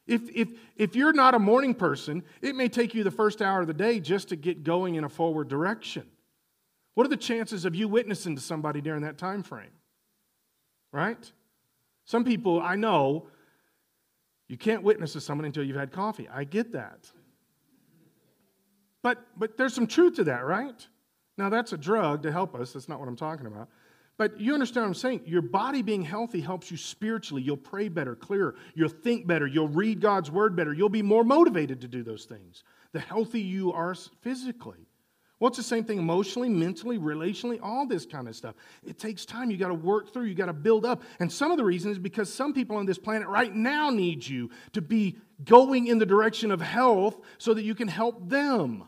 If, 0.06 0.22
if, 0.34 0.48
if 0.76 0.94
you're 0.94 1.12
not 1.12 1.34
a 1.34 1.38
morning 1.38 1.74
person, 1.74 2.22
it 2.40 2.54
may 2.54 2.68
take 2.68 2.94
you 2.94 3.02
the 3.02 3.10
first 3.10 3.42
hour 3.42 3.60
of 3.60 3.66
the 3.66 3.74
day 3.74 3.98
just 3.98 4.28
to 4.28 4.36
get 4.36 4.62
going 4.62 4.94
in 4.94 5.04
a 5.04 5.08
forward 5.08 5.48
direction. 5.48 6.06
What 6.94 7.06
are 7.06 7.10
the 7.10 7.16
chances 7.16 7.64
of 7.64 7.74
you 7.74 7.88
witnessing 7.88 8.36
to 8.36 8.40
somebody 8.40 8.80
during 8.80 9.02
that 9.02 9.18
time 9.18 9.42
frame? 9.42 9.72
Right? 10.92 11.30
Some 12.04 12.24
people 12.24 12.60
I 12.60 12.76
know, 12.76 13.28
you 14.48 14.56
can't 14.56 14.82
witness 14.82 15.12
to 15.14 15.20
someone 15.20 15.44
until 15.44 15.64
you've 15.64 15.76
had 15.76 15.90
coffee. 15.90 16.28
I 16.32 16.44
get 16.44 16.72
that. 16.72 17.10
But, 19.02 19.26
but 19.36 19.56
there's 19.56 19.74
some 19.74 19.86
truth 19.86 20.16
to 20.16 20.24
that, 20.24 20.44
right? 20.44 20.86
Now, 21.36 21.48
that's 21.48 21.72
a 21.72 21.76
drug 21.76 22.22
to 22.22 22.32
help 22.32 22.54
us. 22.54 22.72
That's 22.72 22.88
not 22.88 22.98
what 22.98 23.08
I'm 23.08 23.16
talking 23.16 23.46
about. 23.46 23.68
But 24.18 24.40
you 24.40 24.54
understand 24.54 24.84
what 24.84 24.88
I'm 24.88 24.94
saying? 24.94 25.22
Your 25.26 25.42
body 25.42 25.82
being 25.82 26.02
healthy 26.02 26.40
helps 26.40 26.70
you 26.70 26.76
spiritually. 26.76 27.42
You'll 27.42 27.58
pray 27.58 27.88
better, 27.88 28.16
clearer. 28.16 28.54
You'll 28.74 28.88
think 28.88 29.26
better. 29.26 29.46
You'll 29.46 29.68
read 29.68 30.00
God's 30.00 30.30
word 30.30 30.56
better. 30.56 30.72
You'll 30.72 30.88
be 30.88 31.02
more 31.02 31.24
motivated 31.24 31.82
to 31.82 31.88
do 31.88 32.02
those 32.02 32.24
things. 32.24 32.64
The 32.92 33.00
healthy 33.00 33.42
you 33.42 33.72
are 33.72 33.94
physically. 34.22 34.88
Well, 35.38 35.48
it's 35.48 35.58
the 35.58 35.62
same 35.62 35.84
thing 35.84 35.98
emotionally, 35.98 36.48
mentally, 36.48 36.98
relationally, 36.98 37.58
all 37.62 37.86
this 37.86 38.06
kind 38.06 38.26
of 38.26 38.34
stuff. 38.34 38.54
It 38.82 38.98
takes 38.98 39.26
time. 39.26 39.50
You 39.50 39.58
got 39.58 39.68
to 39.68 39.74
work 39.74 40.14
through, 40.14 40.24
you 40.24 40.34
got 40.34 40.46
to 40.46 40.54
build 40.54 40.86
up. 40.86 41.02
And 41.20 41.30
some 41.30 41.50
of 41.50 41.58
the 41.58 41.64
reason 41.64 41.92
is 41.92 41.98
because 41.98 42.32
some 42.32 42.54
people 42.54 42.78
on 42.78 42.86
this 42.86 42.96
planet 42.96 43.28
right 43.28 43.54
now 43.54 43.90
need 43.90 44.26
you 44.26 44.48
to 44.72 44.80
be 44.80 45.18
going 45.44 45.88
in 45.88 45.98
the 45.98 46.06
direction 46.06 46.50
of 46.50 46.62
health 46.62 47.20
so 47.36 47.52
that 47.52 47.64
you 47.64 47.74
can 47.74 47.88
help 47.88 48.30
them 48.30 48.84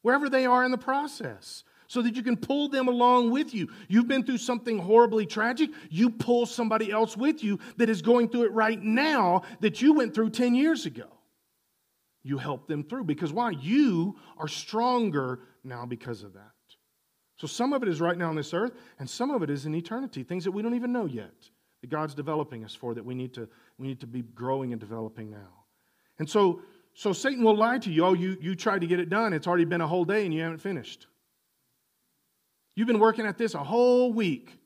wherever 0.00 0.28
they 0.28 0.44
are 0.44 0.64
in 0.64 0.72
the 0.72 0.78
process 0.78 1.62
so 1.92 2.00
that 2.00 2.16
you 2.16 2.22
can 2.22 2.38
pull 2.38 2.70
them 2.70 2.88
along 2.88 3.30
with 3.30 3.52
you. 3.52 3.68
You've 3.86 4.08
been 4.08 4.24
through 4.24 4.38
something 4.38 4.78
horribly 4.78 5.26
tragic, 5.26 5.68
you 5.90 6.08
pull 6.08 6.46
somebody 6.46 6.90
else 6.90 7.18
with 7.18 7.44
you 7.44 7.58
that 7.76 7.90
is 7.90 8.00
going 8.00 8.30
through 8.30 8.44
it 8.44 8.52
right 8.52 8.82
now 8.82 9.42
that 9.60 9.82
you 9.82 9.92
went 9.92 10.14
through 10.14 10.30
10 10.30 10.54
years 10.54 10.86
ago. 10.86 11.04
You 12.22 12.38
help 12.38 12.66
them 12.66 12.82
through 12.82 13.04
because 13.04 13.30
why? 13.30 13.50
You 13.50 14.16
are 14.38 14.48
stronger 14.48 15.40
now 15.64 15.84
because 15.84 16.22
of 16.22 16.32
that. 16.32 16.52
So 17.36 17.46
some 17.46 17.74
of 17.74 17.82
it 17.82 17.90
is 17.90 18.00
right 18.00 18.16
now 18.16 18.30
on 18.30 18.36
this 18.36 18.54
earth, 18.54 18.72
and 18.98 19.10
some 19.10 19.30
of 19.30 19.42
it 19.42 19.50
is 19.50 19.66
in 19.66 19.74
eternity, 19.74 20.22
things 20.22 20.44
that 20.44 20.52
we 20.52 20.62
don't 20.62 20.74
even 20.74 20.92
know 20.92 21.04
yet 21.04 21.34
that 21.82 21.90
God's 21.90 22.14
developing 22.14 22.64
us 22.64 22.74
for 22.74 22.94
that 22.94 23.04
we 23.04 23.14
need 23.14 23.34
to, 23.34 23.46
we 23.76 23.86
need 23.86 24.00
to 24.00 24.06
be 24.06 24.22
growing 24.22 24.72
and 24.72 24.80
developing 24.80 25.30
now. 25.30 25.64
And 26.18 26.30
so, 26.30 26.62
so 26.94 27.12
Satan 27.12 27.44
will 27.44 27.56
lie 27.56 27.80
to 27.80 27.92
you. 27.92 28.06
Oh, 28.06 28.14
you, 28.14 28.38
you 28.40 28.54
tried 28.54 28.80
to 28.80 28.86
get 28.86 28.98
it 28.98 29.10
done. 29.10 29.34
It's 29.34 29.46
already 29.46 29.66
been 29.66 29.82
a 29.82 29.86
whole 29.86 30.06
day 30.06 30.24
and 30.24 30.32
you 30.32 30.40
haven't 30.40 30.60
finished. 30.62 31.06
You've 32.74 32.86
been 32.86 32.98
working 32.98 33.26
at 33.26 33.38
this 33.38 33.54
a 33.54 33.62
whole 33.62 34.12
week 34.12 34.58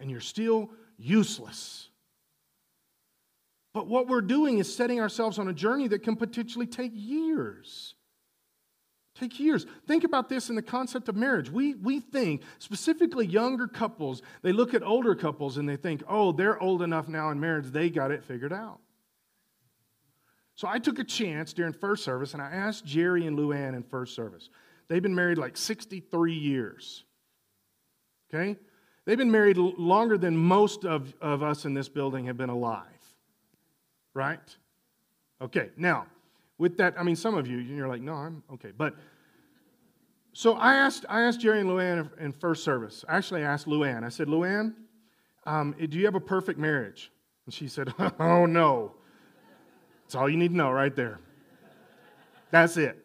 and 0.00 0.10
you're 0.10 0.20
still 0.20 0.70
useless. 0.98 1.88
But 3.72 3.88
what 3.88 4.06
we're 4.06 4.20
doing 4.20 4.58
is 4.58 4.74
setting 4.74 5.00
ourselves 5.00 5.38
on 5.38 5.48
a 5.48 5.52
journey 5.52 5.88
that 5.88 6.02
can 6.02 6.16
potentially 6.16 6.66
take 6.66 6.92
years. 6.94 7.94
Take 9.18 9.38
years. 9.38 9.66
Think 9.86 10.02
about 10.02 10.28
this 10.28 10.48
in 10.48 10.56
the 10.56 10.62
concept 10.62 11.08
of 11.08 11.14
marriage. 11.14 11.48
We, 11.48 11.74
we 11.74 12.00
think, 12.00 12.42
specifically 12.58 13.26
younger 13.26 13.68
couples, 13.68 14.22
they 14.42 14.52
look 14.52 14.74
at 14.74 14.82
older 14.82 15.14
couples 15.14 15.56
and 15.56 15.68
they 15.68 15.76
think, 15.76 16.02
oh, 16.08 16.32
they're 16.32 16.60
old 16.60 16.82
enough 16.82 17.08
now 17.08 17.30
in 17.30 17.38
marriage, 17.38 17.66
they 17.66 17.90
got 17.90 18.10
it 18.10 18.24
figured 18.24 18.52
out. 18.52 18.80
So 20.56 20.68
I 20.68 20.78
took 20.78 20.98
a 20.98 21.04
chance 21.04 21.52
during 21.52 21.72
first 21.72 22.04
service 22.04 22.32
and 22.32 22.42
I 22.42 22.50
asked 22.50 22.84
Jerry 22.84 23.26
and 23.26 23.36
Luann 23.36 23.74
in 23.74 23.82
first 23.82 24.14
service. 24.14 24.50
They've 24.88 25.02
been 25.02 25.14
married 25.14 25.38
like 25.38 25.56
63 25.56 26.32
years. 26.32 27.04
Okay? 28.34 28.56
They've 29.04 29.18
been 29.18 29.30
married 29.30 29.58
longer 29.58 30.16
than 30.16 30.36
most 30.36 30.84
of, 30.84 31.14
of 31.20 31.42
us 31.42 31.64
in 31.66 31.74
this 31.74 31.88
building 31.88 32.26
have 32.26 32.36
been 32.36 32.50
alive. 32.50 32.86
Right? 34.14 34.56
Okay, 35.42 35.70
now, 35.76 36.06
with 36.58 36.76
that, 36.78 36.94
I 36.98 37.02
mean, 37.02 37.16
some 37.16 37.34
of 37.34 37.46
you, 37.46 37.58
you're 37.58 37.88
like, 37.88 38.00
no, 38.00 38.14
I'm 38.14 38.42
okay. 38.54 38.70
But 38.76 38.94
so 40.32 40.54
I 40.54 40.74
asked, 40.74 41.04
I 41.08 41.22
asked 41.22 41.40
Jerry 41.40 41.60
and 41.60 41.68
Luann 41.68 42.08
in 42.18 42.32
first 42.32 42.64
service. 42.64 43.04
Actually, 43.08 43.44
I 43.44 43.52
asked 43.52 43.66
Luann. 43.66 44.04
I 44.04 44.08
said, 44.08 44.28
Luann, 44.28 44.74
um, 45.46 45.74
do 45.78 45.98
you 45.98 46.04
have 46.06 46.14
a 46.14 46.20
perfect 46.20 46.58
marriage? 46.58 47.12
And 47.44 47.54
she 47.54 47.68
said, 47.68 47.92
oh, 48.18 48.46
no. 48.46 48.94
That's 50.04 50.14
all 50.14 50.28
you 50.28 50.36
need 50.36 50.48
to 50.48 50.56
know 50.56 50.70
right 50.70 50.94
there. 50.94 51.20
That's 52.50 52.76
it. 52.76 53.04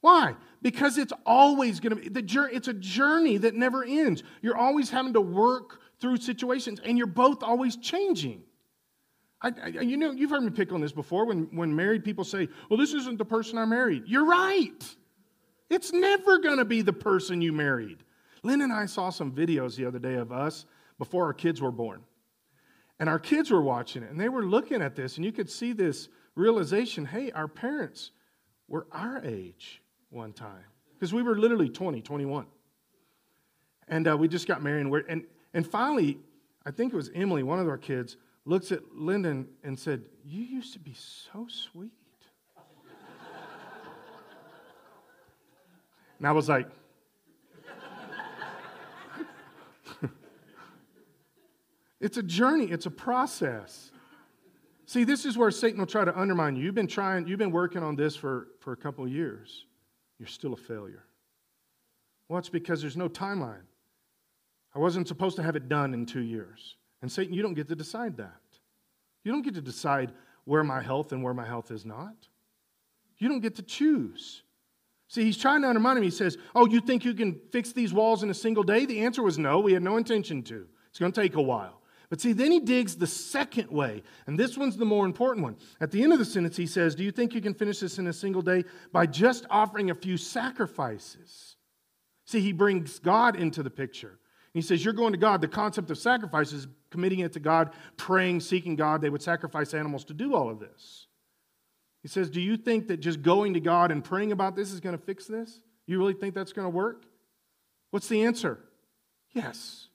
Why? 0.00 0.34
Because 0.64 0.96
it's 0.96 1.12
always 1.26 1.78
going 1.78 1.94
to 1.94 2.02
be 2.02 2.08
the 2.08 2.22
journey. 2.22 2.54
It's 2.54 2.68
a 2.68 2.72
journey 2.72 3.36
that 3.36 3.54
never 3.54 3.84
ends. 3.84 4.22
You're 4.40 4.56
always 4.56 4.88
having 4.88 5.12
to 5.12 5.20
work 5.20 5.78
through 6.00 6.16
situations, 6.16 6.80
and 6.82 6.96
you're 6.96 7.06
both 7.06 7.42
always 7.42 7.76
changing. 7.76 8.42
I, 9.42 9.52
I, 9.62 9.66
you 9.68 9.98
know, 9.98 10.10
you've 10.12 10.30
heard 10.30 10.42
me 10.42 10.48
pick 10.48 10.72
on 10.72 10.80
this 10.80 10.90
before 10.90 11.26
when, 11.26 11.54
when 11.54 11.76
married 11.76 12.02
people 12.02 12.24
say, 12.24 12.48
Well, 12.70 12.78
this 12.78 12.94
isn't 12.94 13.18
the 13.18 13.26
person 13.26 13.58
I 13.58 13.66
married. 13.66 14.04
You're 14.06 14.24
right. 14.24 14.96
It's 15.68 15.92
never 15.92 16.38
going 16.38 16.56
to 16.56 16.64
be 16.64 16.80
the 16.80 16.94
person 16.94 17.42
you 17.42 17.52
married. 17.52 17.98
Lynn 18.42 18.62
and 18.62 18.72
I 18.72 18.86
saw 18.86 19.10
some 19.10 19.32
videos 19.32 19.76
the 19.76 19.84
other 19.84 19.98
day 19.98 20.14
of 20.14 20.32
us 20.32 20.64
before 20.98 21.26
our 21.26 21.34
kids 21.34 21.60
were 21.60 21.72
born. 21.72 22.00
And 22.98 23.10
our 23.10 23.18
kids 23.18 23.50
were 23.50 23.60
watching 23.60 24.02
it, 24.02 24.10
and 24.10 24.18
they 24.18 24.30
were 24.30 24.46
looking 24.46 24.80
at 24.80 24.96
this, 24.96 25.16
and 25.16 25.26
you 25.26 25.32
could 25.32 25.50
see 25.50 25.74
this 25.74 26.08
realization 26.36 27.04
hey, 27.04 27.30
our 27.32 27.48
parents 27.48 28.12
were 28.66 28.86
our 28.92 29.22
age 29.22 29.82
one 30.14 30.32
time. 30.32 30.64
Because 30.94 31.12
we 31.12 31.22
were 31.22 31.36
literally 31.36 31.68
20, 31.68 32.00
21. 32.00 32.46
And 33.88 34.08
uh, 34.08 34.16
we 34.16 34.28
just 34.28 34.46
got 34.46 34.62
married. 34.62 34.86
And, 34.86 34.94
and, 35.08 35.24
and 35.52 35.66
finally, 35.66 36.18
I 36.64 36.70
think 36.70 36.92
it 36.92 36.96
was 36.96 37.10
Emily, 37.14 37.42
one 37.42 37.58
of 37.58 37.68
our 37.68 37.76
kids, 37.76 38.16
looks 38.44 38.72
at 38.72 38.80
Lyndon 38.94 39.48
and 39.62 39.78
said, 39.78 40.02
You 40.24 40.42
used 40.42 40.72
to 40.74 40.78
be 40.78 40.94
so 40.94 41.46
sweet. 41.48 41.90
and 46.18 46.26
I 46.26 46.32
was 46.32 46.48
like, 46.48 46.68
It's 52.04 52.18
a 52.18 52.22
journey, 52.22 52.66
it's 52.66 52.84
a 52.84 52.90
process. 52.90 53.90
See, 54.84 55.04
this 55.04 55.24
is 55.24 55.38
where 55.38 55.50
Satan 55.50 55.78
will 55.78 55.86
try 55.86 56.04
to 56.04 56.14
undermine 56.14 56.54
you. 56.54 56.64
You've 56.64 56.74
been 56.74 56.86
trying, 56.86 57.26
you've 57.26 57.38
been 57.38 57.50
working 57.50 57.82
on 57.82 57.96
this 57.96 58.14
for, 58.14 58.48
for 58.60 58.74
a 58.74 58.76
couple 58.76 59.08
years. 59.08 59.64
You're 60.18 60.28
still 60.28 60.52
a 60.52 60.56
failure. 60.56 61.04
Well, 62.28 62.38
it's 62.38 62.48
because 62.48 62.80
there's 62.80 62.96
no 62.96 63.08
timeline. 63.08 63.66
I 64.74 64.78
wasn't 64.78 65.08
supposed 65.08 65.36
to 65.36 65.42
have 65.42 65.56
it 65.56 65.68
done 65.68 65.94
in 65.94 66.06
two 66.06 66.22
years. 66.22 66.76
And 67.02 67.10
Satan, 67.10 67.34
you 67.34 67.42
don't 67.42 67.54
get 67.54 67.68
to 67.68 67.76
decide 67.76 68.16
that. 68.16 68.40
You 69.24 69.32
don't 69.32 69.42
get 69.42 69.54
to 69.54 69.60
decide 69.60 70.12
where 70.44 70.64
my 70.64 70.80
health 70.80 71.12
and 71.12 71.22
where 71.22 71.34
my 71.34 71.46
health 71.46 71.70
is 71.70 71.84
not. 71.84 72.14
You 73.18 73.28
don't 73.28 73.40
get 73.40 73.56
to 73.56 73.62
choose. 73.62 74.42
See, 75.08 75.22
he's 75.22 75.38
trying 75.38 75.62
to 75.62 75.68
undermine 75.68 75.96
him. 75.96 76.02
He 76.02 76.10
says, 76.10 76.36
Oh, 76.54 76.66
you 76.66 76.80
think 76.80 77.04
you 77.04 77.14
can 77.14 77.40
fix 77.52 77.72
these 77.72 77.92
walls 77.92 78.22
in 78.22 78.30
a 78.30 78.34
single 78.34 78.62
day? 78.62 78.84
The 78.84 79.00
answer 79.00 79.22
was 79.22 79.38
no. 79.38 79.60
We 79.60 79.72
had 79.72 79.82
no 79.82 79.96
intention 79.96 80.42
to. 80.44 80.66
It's 80.90 80.98
going 80.98 81.12
to 81.12 81.20
take 81.20 81.36
a 81.36 81.42
while. 81.42 81.80
But 82.14 82.20
see, 82.20 82.32
then 82.32 82.52
he 82.52 82.60
digs 82.60 82.94
the 82.94 83.08
second 83.08 83.72
way, 83.72 84.04
and 84.28 84.38
this 84.38 84.56
one's 84.56 84.76
the 84.76 84.84
more 84.84 85.04
important 85.04 85.42
one. 85.42 85.56
At 85.80 85.90
the 85.90 86.00
end 86.00 86.12
of 86.12 86.20
the 86.20 86.24
sentence, 86.24 86.56
he 86.56 86.68
says, 86.68 86.94
Do 86.94 87.02
you 87.02 87.10
think 87.10 87.34
you 87.34 87.40
can 87.40 87.54
finish 87.54 87.80
this 87.80 87.98
in 87.98 88.06
a 88.06 88.12
single 88.12 88.40
day 88.40 88.62
by 88.92 89.06
just 89.06 89.46
offering 89.50 89.90
a 89.90 89.96
few 89.96 90.16
sacrifices? 90.16 91.56
See, 92.24 92.38
he 92.38 92.52
brings 92.52 93.00
God 93.00 93.34
into 93.34 93.64
the 93.64 93.70
picture. 93.70 94.20
He 94.52 94.62
says, 94.62 94.84
You're 94.84 94.94
going 94.94 95.10
to 95.10 95.18
God. 95.18 95.40
The 95.40 95.48
concept 95.48 95.90
of 95.90 95.98
sacrifice 95.98 96.52
is 96.52 96.68
committing 96.88 97.18
it 97.18 97.32
to 97.32 97.40
God, 97.40 97.72
praying, 97.96 98.42
seeking 98.42 98.76
God. 98.76 99.00
They 99.00 99.10
would 99.10 99.20
sacrifice 99.20 99.74
animals 99.74 100.04
to 100.04 100.14
do 100.14 100.36
all 100.36 100.48
of 100.48 100.60
this. 100.60 101.08
He 102.00 102.06
says, 102.06 102.30
Do 102.30 102.40
you 102.40 102.56
think 102.56 102.86
that 102.86 102.98
just 102.98 103.22
going 103.22 103.54
to 103.54 103.60
God 103.60 103.90
and 103.90 104.04
praying 104.04 104.30
about 104.30 104.54
this 104.54 104.70
is 104.70 104.78
going 104.78 104.96
to 104.96 105.04
fix 105.04 105.26
this? 105.26 105.58
You 105.88 105.98
really 105.98 106.14
think 106.14 106.36
that's 106.36 106.52
going 106.52 106.66
to 106.66 106.70
work? 106.70 107.06
What's 107.90 108.06
the 108.06 108.22
answer? 108.22 108.60
Yes. 109.32 109.88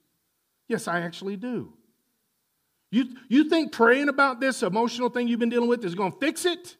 Yes, 0.67 0.89
I 0.89 0.99
actually 0.99 1.37
do. 1.37 1.75
You, 2.91 3.05
you 3.27 3.49
think 3.49 3.71
praying 3.71 4.09
about 4.09 4.39
this 4.39 4.63
emotional 4.63 5.09
thing 5.09 5.27
you've 5.27 5.39
been 5.39 5.49
dealing 5.49 5.69
with 5.69 5.85
is 5.85 5.95
going 5.95 6.11
to 6.11 6.17
fix 6.17 6.45
it? 6.45 6.75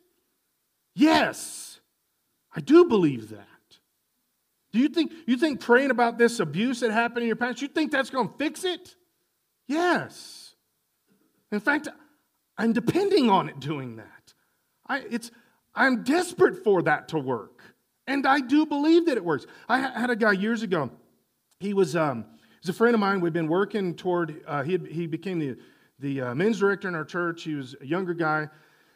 Yes, 0.95 1.79
I 2.55 2.61
do 2.61 2.85
believe 2.85 3.29
that. 3.29 3.45
Do 4.71 4.79
you 4.79 4.89
think, 4.89 5.11
you 5.25 5.37
think 5.37 5.61
praying 5.61 5.91
about 5.91 6.17
this 6.17 6.39
abuse 6.39 6.79
that 6.81 6.91
happened 6.91 7.23
in 7.23 7.27
your 7.27 7.35
past, 7.35 7.61
you 7.61 7.67
think 7.67 7.91
that's 7.91 8.09
going 8.09 8.27
to 8.27 8.33
fix 8.37 8.63
it? 8.63 8.95
Yes. 9.67 10.55
In 11.51 11.59
fact, 11.59 11.87
I'm 12.57 12.73
depending 12.73 13.29
on 13.29 13.49
it 13.49 13.59
doing 13.59 13.95
that. 13.97 14.33
I, 14.87 15.03
it's, 15.09 15.31
I'm 15.73 16.03
desperate 16.03 16.63
for 16.63 16.81
that 16.83 17.07
to 17.09 17.19
work. 17.19 17.61
And 18.05 18.25
I 18.27 18.39
do 18.41 18.65
believe 18.65 19.05
that 19.05 19.17
it 19.17 19.23
works. 19.23 19.45
I 19.67 19.79
had 19.79 20.09
a 20.09 20.15
guy 20.15 20.31
years 20.31 20.63
ago. 20.63 20.89
He 21.59 21.73
was, 21.73 21.95
um, 21.95 22.25
he 22.39 22.67
was 22.67 22.69
a 22.69 22.73
friend 22.73 22.95
of 22.95 22.99
mine. 22.99 23.21
We'd 23.21 23.33
been 23.33 23.47
working 23.47 23.95
toward, 23.95 24.41
uh, 24.47 24.63
he, 24.63 24.73
had, 24.73 24.87
he 24.87 25.07
became 25.07 25.39
the 25.39 25.57
the 25.99 26.21
uh, 26.21 26.35
men's 26.35 26.59
director 26.59 26.87
in 26.87 26.95
our 26.95 27.05
church. 27.05 27.43
He 27.43 27.55
was 27.55 27.75
a 27.81 27.85
younger 27.85 28.13
guy, 28.13 28.47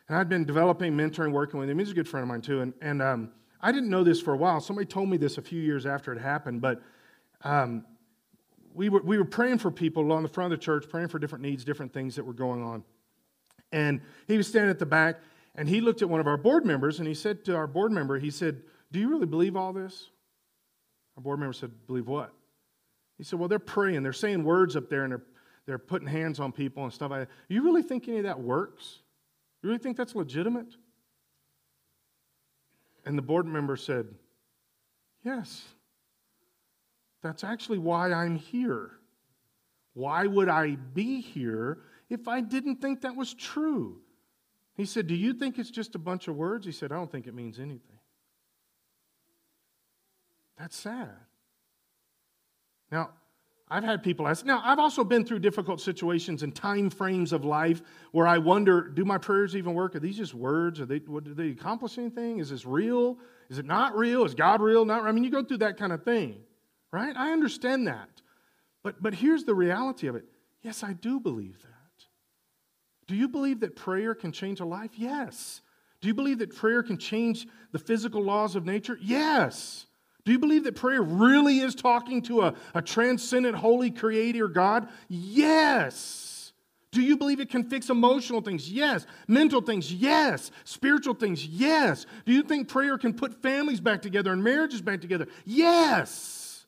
and 0.08 0.18
I'd 0.18 0.30
been 0.30 0.46
developing, 0.46 0.94
mentoring, 0.94 1.32
working 1.32 1.60
with 1.60 1.70
him. 1.70 1.80
He's 1.80 1.92
a 1.92 1.94
good 1.94 2.08
friend 2.08 2.24
of 2.24 2.28
mine, 2.28 2.42
too. 2.42 2.62
And, 2.62 2.74
and 2.82 3.02
um, 3.02 3.32
I 3.62 3.72
didn't 3.72 3.90
know 3.90 4.04
this 4.04 4.22
for 4.22 4.34
a 4.34 4.38
while. 4.38 4.60
Somebody 4.60 4.86
told 4.86 5.10
me 5.10 5.18
this 5.18 5.38
a 5.38 5.42
few 5.42 5.62
years 5.62 5.86
after 5.86 6.14
it 6.14 6.20
happened, 6.20 6.62
but 6.62 6.82
um, 7.44 7.86
we, 8.74 8.90
were, 8.90 9.02
we 9.02 9.18
were 9.18 9.26
praying 9.26 9.60
for 9.60 9.72
people 9.72 10.04
along 10.04 10.24
the 10.24 10.30
front 10.30 10.52
of 10.54 10.60
the 10.60 10.64
church, 10.64 10.86
praying 10.90 11.10
for 11.10 11.20
different 11.20 11.44
needs, 11.44 11.64
different 11.64 11.94
things 11.94 12.16
that 12.16 12.26
were 12.26 12.34
going 12.34 12.64
on. 12.64 12.84
And 13.72 14.02
he 14.28 14.38
was 14.38 14.48
standing 14.48 14.70
at 14.70 14.80
the 14.80 14.86
back, 14.86 15.20
and 15.56 15.68
he 15.68 15.82
looked 15.82 16.02
at 16.02 16.10
one 16.10 16.20
of 16.20 16.28
our 16.28 16.38
board 16.38 16.66
members, 16.66 17.00
and 17.00 17.08
he 17.08 17.14
said 17.14 17.44
to 17.46 17.56
our 17.56 17.68
board 17.68 17.92
member, 17.92 18.20
he 18.20 18.32
said, 18.32 18.62
Do 18.92 19.00
you 19.00 19.10
really 19.10 19.26
believe 19.26 19.56
all 19.56 19.74
this? 19.74 20.10
Our 21.18 21.24
board 21.24 21.40
member 21.40 21.54
said, 21.54 21.72
Believe 21.88 22.08
what? 22.08 22.34
He 23.18 23.24
said, 23.24 23.40
Well, 23.40 23.50
they're 23.50 23.60
praying. 23.60 24.04
They're 24.04 24.14
saying 24.14 24.44
words 24.44 24.76
up 24.76 24.90
there, 24.90 25.04
and 25.04 25.12
they're 25.12 25.24
they're 25.66 25.78
putting 25.78 26.08
hands 26.08 26.40
on 26.40 26.52
people 26.52 26.84
and 26.84 26.92
stuff 26.92 27.12
like 27.12 27.28
that. 27.28 27.36
You 27.48 27.64
really 27.64 27.84
think 27.84 28.08
any 28.08 28.18
of 28.18 28.24
that 28.24 28.40
works? 28.40 29.00
You 29.62 29.70
really 29.70 29.80
think 29.80 29.96
that's 29.96 30.16
legitimate? 30.16 30.76
And 33.06 33.18
the 33.18 33.22
board 33.22 33.46
member 33.46 33.76
said, 33.76 34.08
Yes. 35.24 35.64
That's 37.22 37.46
actually 37.46 37.78
why 37.78 38.12
I'm 38.12 38.36
here. 38.36 38.92
Why 39.94 40.26
would 40.26 40.50
I 40.50 40.76
be 40.76 41.22
here 41.22 41.80
if 42.10 42.28
I 42.28 42.42
didn't 42.42 42.82
think 42.82 43.02
that 43.02 43.16
was 43.16 43.34
true? 43.34 44.02
He 44.76 44.86
said, 44.86 45.08
Do 45.08 45.16
you 45.16 45.34
think 45.34 45.58
it's 45.58 45.70
just 45.70 45.96
a 45.96 46.00
bunch 46.00 46.28
of 46.28 46.36
words? 46.36 46.66
He 46.66 46.74
said, 46.74 46.92
I 46.92 46.96
don't 46.96 47.12
think 47.12 47.28
it 47.28 47.34
means 47.34 47.60
anything. 47.60 48.00
That's 50.58 50.76
sad. 50.76 51.16
Now, 52.92 53.12
I've 53.74 53.84
had 53.84 54.04
people 54.04 54.28
ask. 54.28 54.46
Now, 54.46 54.62
I've 54.64 54.78
also 54.78 55.04
been 55.04 55.26
through 55.26 55.40
difficult 55.40 55.82
situations 55.82 56.44
and 56.44 56.54
time 56.54 56.92
frames 56.92 57.34
of 57.34 57.44
life 57.44 57.82
where 58.12 58.28
I 58.28 58.38
wonder, 58.38 58.82
do 58.88 59.04
my 59.04 59.18
prayers 59.18 59.56
even 59.56 59.74
work? 59.74 59.96
Are 59.96 60.00
these 60.00 60.18
just 60.18 60.36
words? 60.36 60.80
Are 60.80 60.86
they, 60.86 60.98
what, 61.00 61.24
do 61.24 61.34
they 61.34 61.50
accomplish 61.50 61.98
anything? 61.98 62.38
Is 62.38 62.52
this 62.52 62.68
real? 62.68 63.18
Is 63.50 63.58
it 63.58 63.66
not 63.66 63.98
real? 63.98 64.26
Is 64.26 64.36
God 64.36 64.62
real? 64.62 64.86
Not. 64.86 65.04
I 65.06 65.12
mean, 65.12 65.24
you 65.24 65.32
go 65.32 65.44
through 65.44 65.58
that 65.58 65.78
kind 65.78 65.92
of 65.92 66.04
thing, 66.04 66.44
right? 66.92 67.18
I 67.18 67.32
understand 67.32 67.88
that, 67.88 68.22
but 68.84 69.02
but 69.02 69.16
here's 69.16 69.44
the 69.44 69.56
reality 69.56 70.06
of 70.06 70.16
it. 70.16 70.26
Yes, 70.62 70.84
I 70.84 70.94
do 70.94 71.20
believe 71.20 71.60
that. 71.64 72.06
Do 73.08 73.16
you 73.16 73.28
believe 73.28 73.60
that 73.62 73.76
prayer 73.76 74.14
can 74.14 74.32
change 74.32 74.60
a 74.60 74.66
life? 74.66 74.92
Yes. 74.96 75.62
Do 76.00 76.08
you 76.08 76.14
believe 76.14 76.38
that 76.40 76.56
prayer 76.56 76.84
can 76.84 77.00
change 77.00 77.48
the 77.72 77.80
physical 77.80 78.22
laws 78.22 78.56
of 78.56 78.66
nature? 78.66 79.00
Yes. 79.02 79.88
Do 80.26 80.32
you 80.32 80.40
believe 80.40 80.64
that 80.64 80.76
prayer 80.76 81.02
really 81.02 81.60
is 81.60 81.76
talking 81.76 82.22
to 82.24 82.44
a, 82.44 82.56
a 82.74 82.82
transcendent, 82.82 83.56
holy 83.56 83.92
creator 83.92 84.48
God? 84.48 84.88
Yes. 85.10 86.54
Do 86.92 87.02
you 87.02 87.18
believe 87.18 87.40
it 87.40 87.50
can 87.50 87.64
fix 87.64 87.90
emotional 87.90 88.40
things? 88.40 88.72
Yes. 88.72 89.06
Mental 89.28 89.62
things? 89.62 89.92
Yes. 89.92 90.52
Spiritual 90.64 91.16
things? 91.16 91.46
Yes. 91.46 92.06
Do 92.26 92.32
you 92.32 92.44
think 92.44 92.70
prayer 92.70 92.98
can 92.98 93.14
put 93.14 93.42
families 93.42 93.82
back 93.82 94.02
together 94.02 94.32
and 94.32 94.44
marriages 94.44 94.82
back 94.82 95.02
together? 95.02 95.28
Yes. 95.44 96.66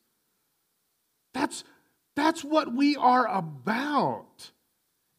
That's, 1.33 1.63
that's 2.15 2.43
what 2.43 2.73
we 2.73 2.95
are 2.97 3.27
about. 3.27 4.51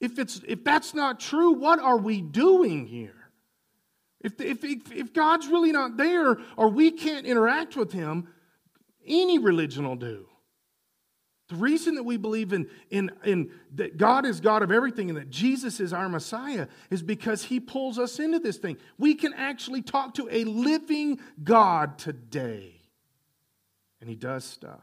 If, 0.01 0.19
it's, 0.19 0.43
if 0.47 0.63
that's 0.65 0.93
not 0.93 1.21
true, 1.21 1.53
what 1.53 1.79
are 1.79 1.99
we 1.99 2.21
doing 2.21 2.87
here? 2.87 3.26
If, 4.27 4.41
if, 4.41 4.65
if, 4.65 4.91
if 4.91 5.13
God's 5.13 5.47
really 5.47 5.71
not 5.71 5.97
there 5.97 6.37
or 6.57 6.69
we 6.69 6.91
can't 6.91 7.27
interact 7.27 7.77
with 7.77 7.93
Him, 7.93 8.27
any 9.07 9.39
religion 9.39 9.87
will 9.87 9.95
do. 9.95 10.27
The 11.49 11.55
reason 11.55 11.95
that 11.95 12.03
we 12.03 12.17
believe 12.17 12.53
in, 12.53 12.69
in, 12.91 13.13
in 13.25 13.53
that 13.77 13.99
God 13.99 14.27
is 14.27 14.41
God 14.41 14.65
of 14.65 14.73
everything 14.73 15.11
and 15.11 15.17
that 15.17 15.31
Jesus 15.31 15.79
is 15.79 15.93
our 15.93 16.09
Messiah 16.09 16.67
is 16.91 17.05
because 17.05 17.45
He 17.45 17.61
pulls 17.61 18.01
us 18.01 18.19
into 18.19 18.41
this 18.41 18.57
thing. 18.57 18.79
We 18.99 19.15
can 19.15 19.33
actually 19.33 19.83
talk 19.83 20.15
to 20.15 20.29
a 20.29 20.43
living 20.43 21.21
God 21.45 21.97
today. 21.97 22.81
And 24.01 24.11
He 24.11 24.17
does 24.17 24.45
stuff. 24.45 24.83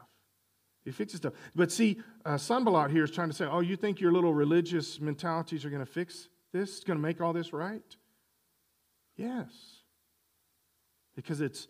He 0.86 0.90
fixes 0.90 1.18
stuff. 1.18 1.34
But 1.54 1.70
see, 1.70 2.00
uh, 2.24 2.38
Sanballat 2.38 2.90
here 2.90 3.04
is 3.04 3.10
trying 3.10 3.28
to 3.28 3.36
say, 3.36 3.44
oh, 3.44 3.60
you 3.60 3.76
think 3.76 4.00
your 4.00 4.12
little 4.12 4.32
religious 4.32 4.98
mentalities 5.00 5.66
are 5.66 5.70
going 5.70 5.84
to 5.84 5.92
fix 5.92 6.28
this? 6.54 6.76
It's 6.76 6.84
going 6.84 6.98
to 6.98 7.02
make 7.02 7.20
all 7.20 7.34
this 7.34 7.52
right? 7.52 7.82
Yes. 9.16 9.48
Because 11.14 11.40
it's 11.40 11.68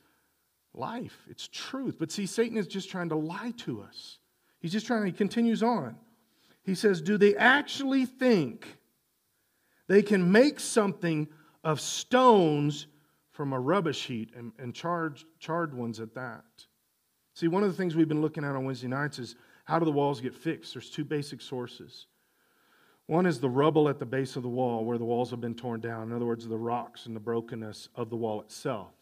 life, 0.72 1.16
it's 1.28 1.48
truth. 1.48 1.96
But 1.98 2.10
see, 2.10 2.26
Satan 2.26 2.56
is 2.56 2.66
just 2.66 2.90
trying 2.90 3.10
to 3.10 3.16
lie 3.16 3.52
to 3.58 3.82
us. 3.82 4.18
He's 4.60 4.72
just 4.72 4.86
trying, 4.86 5.04
he 5.06 5.12
continues 5.12 5.62
on. 5.62 5.96
He 6.62 6.74
says, 6.74 7.00
Do 7.00 7.18
they 7.18 7.36
actually 7.36 8.06
think 8.06 8.78
they 9.86 10.02
can 10.02 10.32
make 10.32 10.58
something 10.58 11.28
of 11.62 11.80
stones 11.80 12.86
from 13.30 13.52
a 13.52 13.60
rubbish 13.60 14.06
heap 14.06 14.34
and, 14.36 14.52
and 14.58 14.74
charred, 14.74 15.20
charred 15.38 15.74
ones 15.74 16.00
at 16.00 16.14
that? 16.14 16.44
See, 17.34 17.48
one 17.48 17.62
of 17.62 17.70
the 17.70 17.76
things 17.76 17.94
we've 17.94 18.08
been 18.08 18.22
looking 18.22 18.44
at 18.44 18.54
on 18.54 18.64
Wednesday 18.64 18.88
nights 18.88 19.18
is 19.18 19.36
how 19.64 19.78
do 19.78 19.84
the 19.84 19.92
walls 19.92 20.20
get 20.20 20.34
fixed? 20.34 20.74
There's 20.74 20.88
two 20.88 21.04
basic 21.04 21.40
sources. 21.40 22.06
One 23.06 23.26
is 23.26 23.40
the 23.40 23.50
rubble 23.50 23.88
at 23.88 23.98
the 23.98 24.06
base 24.06 24.36
of 24.36 24.42
the 24.42 24.48
wall 24.48 24.84
where 24.84 24.96
the 24.96 25.04
walls 25.04 25.30
have 25.30 25.40
been 25.40 25.54
torn 25.54 25.80
down. 25.80 26.08
In 26.08 26.16
other 26.16 26.24
words, 26.24 26.46
the 26.46 26.56
rocks 26.56 27.06
and 27.06 27.14
the 27.14 27.20
brokenness 27.20 27.88
of 27.94 28.08
the 28.08 28.16
wall 28.16 28.40
itself. 28.40 28.92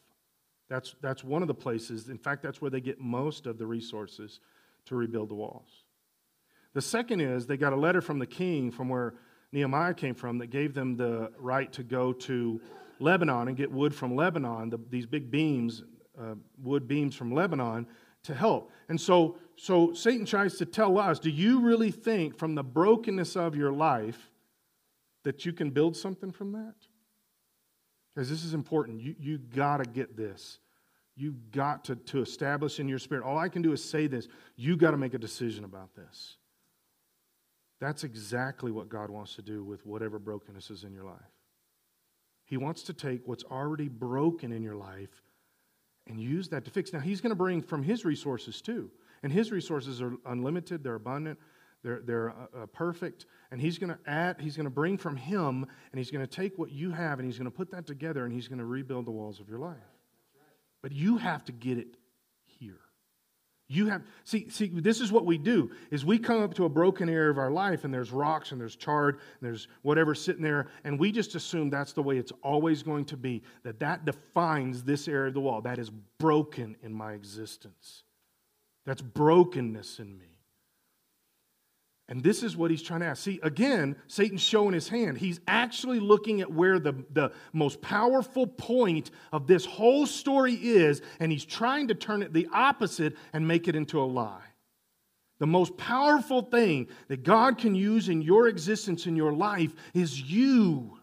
That's, 0.69 0.95
that's 1.01 1.23
one 1.23 1.43
of 1.43 1.49
the 1.49 1.55
places. 1.55 2.09
In 2.09 2.19
fact, 2.19 2.43
that's 2.43 2.61
where 2.61 2.71
they 2.71 2.81
get 2.81 3.01
most 3.01 3.47
of 3.47 3.59
the 3.59 3.67
resources 3.67 4.41
to 4.87 4.97
rebuild 4.97 5.29
the 5.29 5.35
walls. 5.35 5.85
The 6.75 6.83
second 6.83 7.21
is 7.21 7.47
they 7.47 7.57
got 7.57 7.73
a 7.73 7.77
letter 7.77 8.01
from 8.01 8.19
the 8.19 8.27
king 8.27 8.71
from 8.71 8.89
where 8.89 9.15
Nehemiah 9.53 9.95
came 9.95 10.15
from 10.15 10.39
that 10.39 10.49
gave 10.49 10.75
them 10.75 10.97
the 10.97 11.31
right 11.39 11.71
to 11.75 11.83
go 11.83 12.13
to 12.15 12.61
Lebanon 12.99 13.49
and 13.49 13.57
get 13.57 13.71
wood 13.71 13.95
from 13.95 14.17
Lebanon, 14.17 14.71
the, 14.71 14.79
these 14.89 15.07
big 15.07 15.31
beams, 15.31 15.83
uh, 16.19 16.35
wood 16.63 16.89
beams 16.89 17.15
from 17.15 17.33
Lebanon, 17.33 17.87
to 18.25 18.35
help. 18.35 18.71
And 18.89 19.01
so, 19.01 19.37
so 19.57 19.93
Satan 19.93 20.27
tries 20.27 20.57
to 20.59 20.67
tell 20.67 20.99
us 20.99 21.19
do 21.19 21.31
you 21.31 21.61
really 21.61 21.91
think 21.91 22.37
from 22.37 22.55
the 22.55 22.63
brokenness 22.63 23.37
of 23.37 23.55
your 23.55 23.73
life 23.73 24.31
that 25.25 25.45
you 25.47 25.53
can 25.53 25.71
build 25.71 25.97
something 25.97 26.33
from 26.33 26.53
that? 26.53 26.75
Because 28.15 28.29
this 28.29 28.45
is 28.45 28.55
important. 28.55 29.01
You, 29.01 29.15
you 29.19 29.39
got 29.39 29.79
to 29.79 29.85
get 29.85 30.17
this. 30.17 30.59
You 31.17 31.35
got 31.51 31.85
to, 31.85 31.97
to 31.97 32.23
establish 32.23 32.81
in 32.81 32.89
your 32.89 32.99
spirit. 32.99 33.25
All 33.25 33.39
I 33.39 33.49
can 33.49 33.63
do 33.63 33.73
is 33.73 33.83
say 33.83 34.07
this. 34.07 34.29
You 34.57 34.77
got 34.77 34.93
to 34.93 34.97
make 34.97 35.15
a 35.15 35.19
decision 35.19 35.65
about 35.65 35.95
this. 35.95 36.37
That's 37.81 38.05
exactly 38.05 38.71
what 38.71 38.89
God 38.89 39.11
wants 39.11 39.35
to 39.37 39.43
do 39.43 39.65
with 39.65 39.85
whatever 39.85 40.19
brokenness 40.19 40.71
is 40.71 40.85
in 40.85 40.95
your 40.95 41.05
life. 41.05 41.17
He 42.45 42.57
wants 42.57 42.83
to 42.85 42.93
take 42.93 43.27
what's 43.27 43.45
already 43.45 43.89
broken 43.89 44.53
in 44.53 44.63
your 44.63 44.77
life 44.77 45.23
and 46.07 46.21
use 46.21 46.49
that 46.49 46.65
to 46.65 46.71
fix. 46.71 46.93
Now, 46.93 47.01
He's 47.01 47.21
going 47.21 47.31
to 47.31 47.37
bring 47.37 47.63
from 47.63 47.83
His 47.83 48.05
resources 48.05 48.61
too. 48.61 48.91
And 49.23 49.33
His 49.33 49.53
resources 49.53 50.03
are 50.03 50.15
unlimited, 50.27 50.83
they're 50.83 50.97
abundant, 50.97 51.39
they're, 51.83 52.01
they're 52.05 52.31
uh, 52.31 52.63
uh, 52.63 52.67
perfect. 52.67 53.27
And 53.51 53.61
He's 53.61 53.79
going 53.79 53.91
to 53.91 53.99
add, 54.07 54.41
He's 54.41 54.57
going 54.57 54.65
to 54.65 54.71
bring 54.71 54.97
from 54.97 55.17
Him, 55.17 55.67
and 55.93 55.99
He's 55.99 56.11
going 56.11 56.27
to 56.27 56.31
take 56.31 56.59
what 56.59 56.71
you 56.71 56.91
have, 56.91 57.19
and 57.19 57.27
He's 57.27 57.39
going 57.39 57.51
to 57.51 57.57
put 57.57 57.71
that 57.73 57.87
together, 57.87 58.25
and 58.25 58.33
He's 58.33 58.49
going 58.49 58.59
to 58.59 58.65
rebuild 58.65 59.07
the 59.07 59.11
walls 59.11 59.41
of 59.41 59.49
your 59.49 59.59
life. 59.59 59.77
But 60.83 60.93
you 60.93 61.19
have 61.19 61.45
to 61.45 61.53
get 61.53 61.79
it 61.79 61.97
here. 62.45 62.81
You 63.69 63.87
have 63.87 64.03
see 64.25 64.51
see 64.51 64.69
this 64.69 65.01
is 65.01 65.11
what 65.11 65.25
we 65.25 65.39
do 65.39 65.71
is 65.91 66.05
we 66.05 66.19
come 66.19 66.43
up 66.43 66.53
to 66.55 66.67
a 66.67 66.69
broken 66.69 67.09
area 67.09 67.31
of 67.31 67.39
our 67.39 67.51
life 67.51 67.85
and 67.85 67.95
there's 67.95 68.11
rocks 68.11 68.53
and 68.53 68.61
there's 68.61 68.77
charred 68.77 69.15
and 69.15 69.41
there's 69.41 69.67
whatever 69.81 70.15
sitting 70.15 70.43
there 70.43 70.69
and 70.85 70.99
we 70.99 71.11
just 71.11 71.35
assume 71.37 71.71
that's 71.71 71.95
the 71.95 72.03
way 72.03 72.19
it's 72.19 72.33
always 72.43 72.83
going 72.83 73.07
to 73.07 73.17
be 73.17 73.43
that 73.63 73.81
that 73.81 74.05
defines 74.05 74.83
this 74.83 75.09
area 75.09 75.29
of 75.29 75.35
the 75.35 75.41
wall 75.41 75.63
that 75.63 75.79
is 75.79 75.89
broken 76.19 76.77
in 76.83 76.93
my 76.93 77.15
existence. 77.15 78.03
That's 78.85 79.03
brokenness 79.03 79.99
in 79.99 80.19
me. 80.19 80.27
And 82.09 82.23
this 82.23 82.43
is 82.43 82.57
what 82.57 82.71
he's 82.71 82.83
trying 82.83 83.01
to 83.01 83.07
ask. 83.07 83.23
See, 83.23 83.41
again, 83.43 83.97
Satan's 84.07 84.43
showing 84.43 84.75
his 84.75 84.89
hand. 84.89 85.17
He's 85.17 85.41
actually 85.47 85.99
looking 85.99 86.41
at 86.43 86.53
where 86.53 86.79
the, 86.79 86.93
the 87.11 87.33
most 87.55 87.81
powerful 87.81 88.47
point 88.47 89.11
of 89.33 89.47
this 89.47 89.65
whole 89.65 90.05
story 90.05 90.55
is, 90.55 91.01
and 91.21 91.33
he's 91.33 91.45
trying 91.45 91.89
to 91.89 91.95
turn 91.95 92.23
it 92.23 92.33
the 92.33 92.49
opposite 92.53 93.17
and 93.33 93.49
make 93.49 93.67
it 93.67 93.77
into 93.77 93.99
a 93.99 94.05
lie. 94.05 94.43
The 95.39 95.47
most 95.47 95.77
powerful 95.77 96.43
thing 96.43 96.89
that 97.09 97.23
God 97.23 97.57
can 97.57 97.75
use 97.75 98.09
in 98.09 98.21
your 98.21 98.47
existence, 98.47 99.07
in 99.07 99.17
your 99.17 99.33
life, 99.33 99.75
is 99.95 100.21
you, 100.21 100.99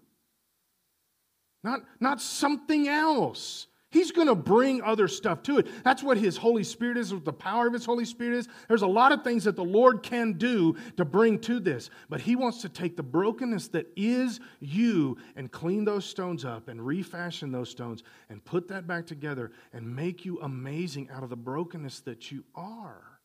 not, 1.64 1.80
not 2.00 2.22
something 2.22 2.88
else. 2.88 3.68
He's 3.92 4.12
going 4.12 4.28
to 4.28 4.36
bring 4.36 4.84
other 4.84 5.08
stuff 5.08 5.42
to 5.44 5.58
it. 5.58 5.68
That's 5.84 6.04
what 6.04 6.18
His 6.18 6.38
Holy 6.38 6.64
Spirit 6.64 6.96
is, 6.98 7.12
what 7.12 7.26
the 7.26 7.34
power 7.34 7.66
of 7.66 7.74
His 7.74 7.86
Holy 7.86 8.06
Spirit 8.06 8.38
is. 8.38 8.48
There's 8.68 8.84
a 8.84 8.88
lot 8.88 9.12
of 9.12 9.24
things 9.24 9.46
that 9.46 9.56
the 9.56 9.64
Lord 9.64 10.04
can 10.04 10.34
do 10.34 10.76
to 10.98 11.06
bring 11.06 11.40
to 11.40 11.60
this, 11.60 11.90
but 12.08 12.22
He 12.22 12.36
wants 12.36 12.62
to 12.62 12.70
take 12.70 12.96
the 12.96 13.04
brokenness 13.04 13.70
that 13.70 13.88
is 13.96 14.40
you 14.60 15.18
and 15.36 15.52
clean 15.52 15.86
those 15.86 16.06
stones 16.06 16.46
up 16.46 16.68
and 16.68 16.86
refashion 16.86 17.52
those 17.52 17.72
stones 17.72 18.04
and 18.30 18.46
put 18.46 18.68
that 18.68 18.86
back 18.86 19.08
together 19.08 19.52
and 19.74 19.96
make 19.96 20.24
you 20.24 20.40
amazing 20.42 21.10
out 21.12 21.24
of 21.24 21.30
the 21.30 21.36
brokenness 21.36 22.02
that 22.02 22.32
you 22.32 22.44
are. 22.54 23.20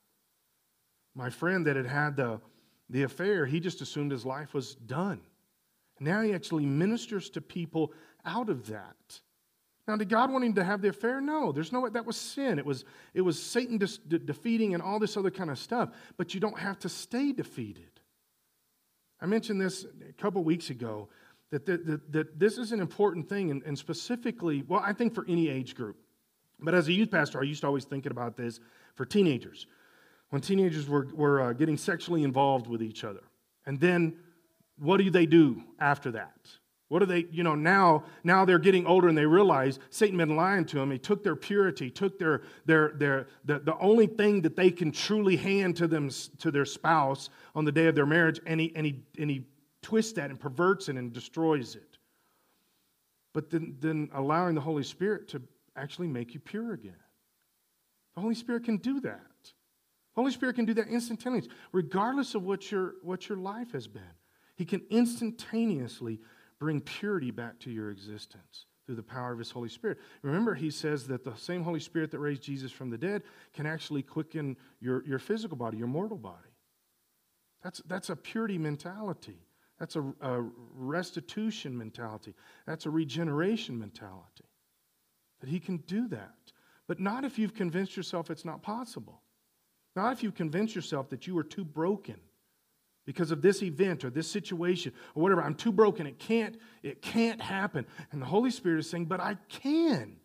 My 1.15 1.29
friend 1.29 1.67
that 1.67 1.77
had 1.77 1.87
had 1.87 2.17
the, 2.17 2.41
the 2.89 3.03
affair, 3.03 3.45
he 3.45 3.61
just 3.61 3.83
assumed 3.83 4.13
his 4.13 4.25
life 4.25 4.55
was 4.55 4.75
done. 4.75 5.21
Now 6.01 6.23
he 6.23 6.33
actually 6.33 6.65
ministers 6.65 7.29
to 7.31 7.43
people 7.43 7.93
out 8.25 8.49
of 8.49 8.67
that. 8.69 9.21
Now, 9.87 9.97
did 9.97 10.09
God 10.09 10.33
want 10.33 10.45
him 10.45 10.55
to 10.55 10.65
have 10.65 10.81
the 10.81 10.89
affair? 10.89 11.21
No, 11.21 11.53
there's 11.53 11.71
no 11.71 11.89
that 11.89 12.07
was 12.07 12.17
sin. 12.17 12.59
It 12.59 12.65
was 12.65 12.85
it 13.13 13.21
was 13.21 13.41
Satan 13.41 13.77
de- 13.77 13.87
de- 14.09 14.19
defeating 14.19 14.73
and 14.73 14.83
all 14.83 14.99
this 14.99 15.17
other 15.17 15.31
kind 15.31 15.51
of 15.51 15.59
stuff. 15.59 15.91
But 16.17 16.33
you 16.33 16.41
don't 16.41 16.59
have 16.59 16.79
to 16.81 16.89
stay 16.89 17.33
defeated. 17.33 18.01
I 19.21 19.27
mentioned 19.27 19.61
this 19.61 19.85
a 20.09 20.13
couple 20.15 20.43
weeks 20.43 20.71
ago 20.71 21.09
that, 21.51 21.67
that, 21.67 21.87
that, 21.87 22.13
that 22.13 22.39
this 22.39 22.59
is 22.59 22.73
an 22.73 22.81
important 22.81 23.29
thing, 23.29 23.51
and, 23.51 23.63
and 23.63 23.79
specifically, 23.79 24.65
well, 24.67 24.81
I 24.85 24.93
think 24.93 25.15
for 25.15 25.25
any 25.29 25.49
age 25.49 25.75
group. 25.75 25.97
But 26.61 26.75
as 26.75 26.89
a 26.89 26.93
youth 26.93 27.11
pastor, 27.11 27.41
I 27.41 27.45
used 27.45 27.61
to 27.61 27.67
always 27.67 27.85
thinking 27.85 28.13
about 28.13 28.37
this 28.37 28.61
for 28.95 29.05
teenagers. 29.05 29.67
When 30.31 30.41
teenagers 30.41 30.89
were, 30.89 31.09
were 31.15 31.41
uh, 31.41 31.53
getting 31.53 31.77
sexually 31.77 32.23
involved 32.23 32.67
with 32.67 32.83
each 32.83 33.05
other. 33.05 33.23
And 33.67 33.79
then 33.79 34.17
what 34.79 34.97
do 34.99 35.11
they 35.11 35.27
do 35.27 35.63
after 35.79 36.11
that? 36.13 36.49
What 36.89 37.03
are 37.03 37.07
they, 37.07 37.27
you 37.31 37.43
know, 37.43 37.55
now, 37.55 38.05
now 38.25 38.45
they're 38.45 38.59
getting 38.59 38.87
older 38.87 39.09
and 39.09 39.17
they 39.17 39.27
realize 39.27 39.79
Satan 39.91 40.19
been 40.19 40.37
lying 40.37 40.65
to 40.67 40.77
them. 40.77 40.91
He 40.91 40.99
took 40.99 41.25
their 41.25 41.35
purity, 41.35 41.91
took 41.91 42.19
their, 42.19 42.43
their, 42.67 42.93
their, 42.97 43.27
the, 43.45 43.59
the 43.59 43.77
only 43.79 44.07
thing 44.07 44.43
that 44.43 44.55
they 44.55 44.71
can 44.71 44.93
truly 44.93 45.37
hand 45.37 45.77
to 45.77 45.89
them, 45.89 46.11
to 46.39 46.51
their 46.51 46.67
spouse 46.67 47.31
on 47.55 47.65
the 47.65 47.73
day 47.73 47.87
of 47.87 47.95
their 47.95 48.07
marriage, 48.07 48.39
and 48.47 48.61
he, 48.61 48.73
and 48.77 48.85
he, 48.85 49.03
and 49.19 49.31
he 49.31 49.47
twists 49.83 50.13
that 50.15 50.31
and 50.31 50.39
perverts 50.39 50.89
it 50.89 50.97
and 50.97 51.13
destroys 51.13 51.75
it. 51.75 51.99
But 53.33 53.51
then, 53.51 53.77
then 53.81 54.11
allowing 54.13 54.55
the 54.55 54.61
Holy 54.61 54.85
Spirit 54.85 55.29
to 55.29 55.43
actually 55.77 56.09
make 56.09 56.35
you 56.35 56.41
pure 56.41 56.75
again. 56.75 56.95
The 58.15 58.21
Holy 58.21 58.35
Spirit 58.35 58.65
can 58.65 58.77
do 58.77 59.01
that. 59.01 59.21
The 59.43 60.21
Holy 60.21 60.31
Spirit 60.31 60.55
can 60.55 60.67
do 60.67 60.75
that 60.75 60.87
instantaneously, 60.87 61.51
regardless 61.73 62.35
of 62.37 62.45
what 62.45 62.71
your, 62.71 62.95
what 63.03 63.29
your 63.29 63.39
life 63.39 63.73
has 63.73 63.89
been. 63.89 64.03
He 64.55 64.65
can 64.65 64.83
instantaneously 64.89 66.21
bring 66.61 66.81
purity 66.81 67.31
back 67.31 67.59
to 67.61 67.71
your 67.71 67.91
existence 67.91 68.67
through 68.87 68.97
the 68.97 69.03
power 69.03 69.33
of 69.33 69.39
his 69.39 69.51
Holy 69.51 69.69
Spirit. 69.69 69.99
Remember, 70.23 70.55
he 70.55 70.71
says 70.71 71.07
that 71.07 71.25
the 71.25 71.35
same 71.37 71.63
Holy 71.63 71.81
Spirit 71.81 72.11
that 72.11 72.19
raised 72.19 72.43
Jesus 72.43 72.71
from 72.71 72.91
the 72.91 72.99
dead 72.99 73.23
can 73.55 73.67
actually 73.67 74.03
quicken 74.03 74.57
your, 74.81 75.05
your 75.07 75.19
physical 75.19 75.57
body, 75.57 75.79
your 75.79 75.87
mortal 75.87 76.19
body. 76.19 76.55
That's, 77.63 77.81
that's 77.87 78.11
a 78.11 78.17
purity 78.17 78.59
mentality. 78.59 79.39
That's 79.79 79.97
a, 79.97 80.03
a 80.21 80.45
restitution 80.75 81.77
mentality. 81.77 82.35
That's 82.67 82.87
a 82.87 82.91
regeneration 82.91 83.79
mentality. 83.79 84.45
That 85.41 85.49
he 85.49 85.61
can 85.61 85.79
do 85.79 86.09
that. 86.09 86.35
But 86.87 87.01
not 87.01 87.25
if 87.25 87.39
you've 87.39 87.55
convinced 87.55 87.97
yourself 87.97 88.31
it's 88.31 88.45
not 88.45 88.63
possible. 88.63 89.23
Not 89.97 90.13
if 90.13 90.23
you've 90.23 90.35
convinced 90.35 90.75
yourself 90.75 91.09
that 91.11 91.27
you 91.27 91.39
are 91.39 91.45
too 91.45 91.65
broken 91.65 92.17
because 93.05 93.31
of 93.31 93.43
this 93.43 93.63
event 93.63 94.05
or 94.05 94.11
this 94.11 94.31
situation 94.31 94.93
or 95.15 95.23
whatever 95.23 95.43
i'm 95.43 95.55
too 95.55 95.73
broken 95.73 96.07
it 96.07 96.19
can't 96.19 96.57
it 96.83 97.03
can't 97.03 97.41
happen 97.41 97.87
and 98.13 98.21
the 98.21 98.27
holy 98.27 98.51
spirit 98.51 98.79
is 98.79 98.89
saying 98.89 99.05
but 99.05 99.21
i 99.21 99.37
can 99.49 100.17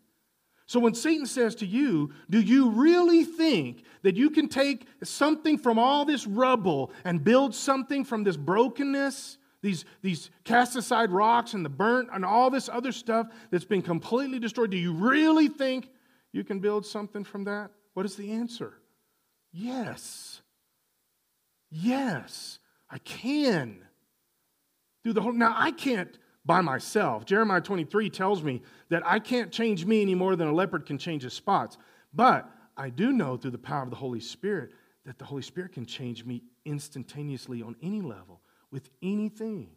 So 0.70 0.78
when 0.78 0.94
Satan 0.94 1.26
says 1.26 1.56
to 1.56 1.66
you, 1.66 2.12
Do 2.30 2.40
you 2.40 2.70
really 2.70 3.24
think 3.24 3.82
that 4.04 4.14
you 4.14 4.30
can 4.30 4.46
take 4.48 4.86
something 5.02 5.58
from 5.58 5.80
all 5.80 6.04
this 6.04 6.28
rubble 6.28 6.92
and 7.04 7.24
build 7.24 7.56
something 7.56 8.04
from 8.04 8.22
this 8.22 8.36
brokenness? 8.36 9.38
These, 9.62 9.84
these 10.00 10.30
cast 10.44 10.76
aside 10.76 11.10
rocks 11.10 11.54
and 11.54 11.64
the 11.64 11.70
burnt 11.70 12.10
and 12.12 12.24
all 12.24 12.50
this 12.50 12.68
other 12.68 12.92
stuff 12.92 13.26
that's 13.50 13.64
been 13.64 13.82
completely 13.82 14.38
destroyed. 14.38 14.70
Do 14.70 14.76
you 14.76 14.92
really 14.92 15.48
think 15.48 15.90
you 16.30 16.44
can 16.44 16.60
build 16.60 16.86
something 16.86 17.24
from 17.24 17.42
that? 17.44 17.72
What 17.94 18.06
is 18.06 18.14
the 18.14 18.30
answer? 18.30 18.74
Yes. 19.52 20.40
Yes, 21.70 22.58
I 22.90 22.98
can. 22.98 23.84
Do 25.04 25.12
the 25.12 25.22
whole 25.22 25.32
now 25.32 25.54
I 25.56 25.70
can't 25.70 26.18
by 26.44 26.60
myself. 26.60 27.24
Jeremiah 27.24 27.60
23 27.60 28.10
tells 28.10 28.42
me 28.42 28.62
that 28.88 29.02
I 29.06 29.18
can't 29.18 29.52
change 29.52 29.84
me 29.84 30.02
any 30.02 30.14
more 30.14 30.36
than 30.36 30.48
a 30.48 30.54
leopard 30.54 30.86
can 30.86 30.98
change 30.98 31.22
his 31.22 31.34
spots. 31.34 31.78
But 32.12 32.50
I 32.76 32.90
do 32.90 33.12
know 33.12 33.36
through 33.36 33.52
the 33.52 33.58
power 33.58 33.82
of 33.82 33.90
the 33.90 33.96
Holy 33.96 34.20
Spirit 34.20 34.72
that 35.04 35.18
the 35.18 35.24
Holy 35.24 35.42
Spirit 35.42 35.72
can 35.72 35.86
change 35.86 36.24
me 36.24 36.42
instantaneously 36.64 37.62
on 37.62 37.76
any 37.82 38.00
level 38.00 38.40
with 38.70 38.90
anything. 39.02 39.70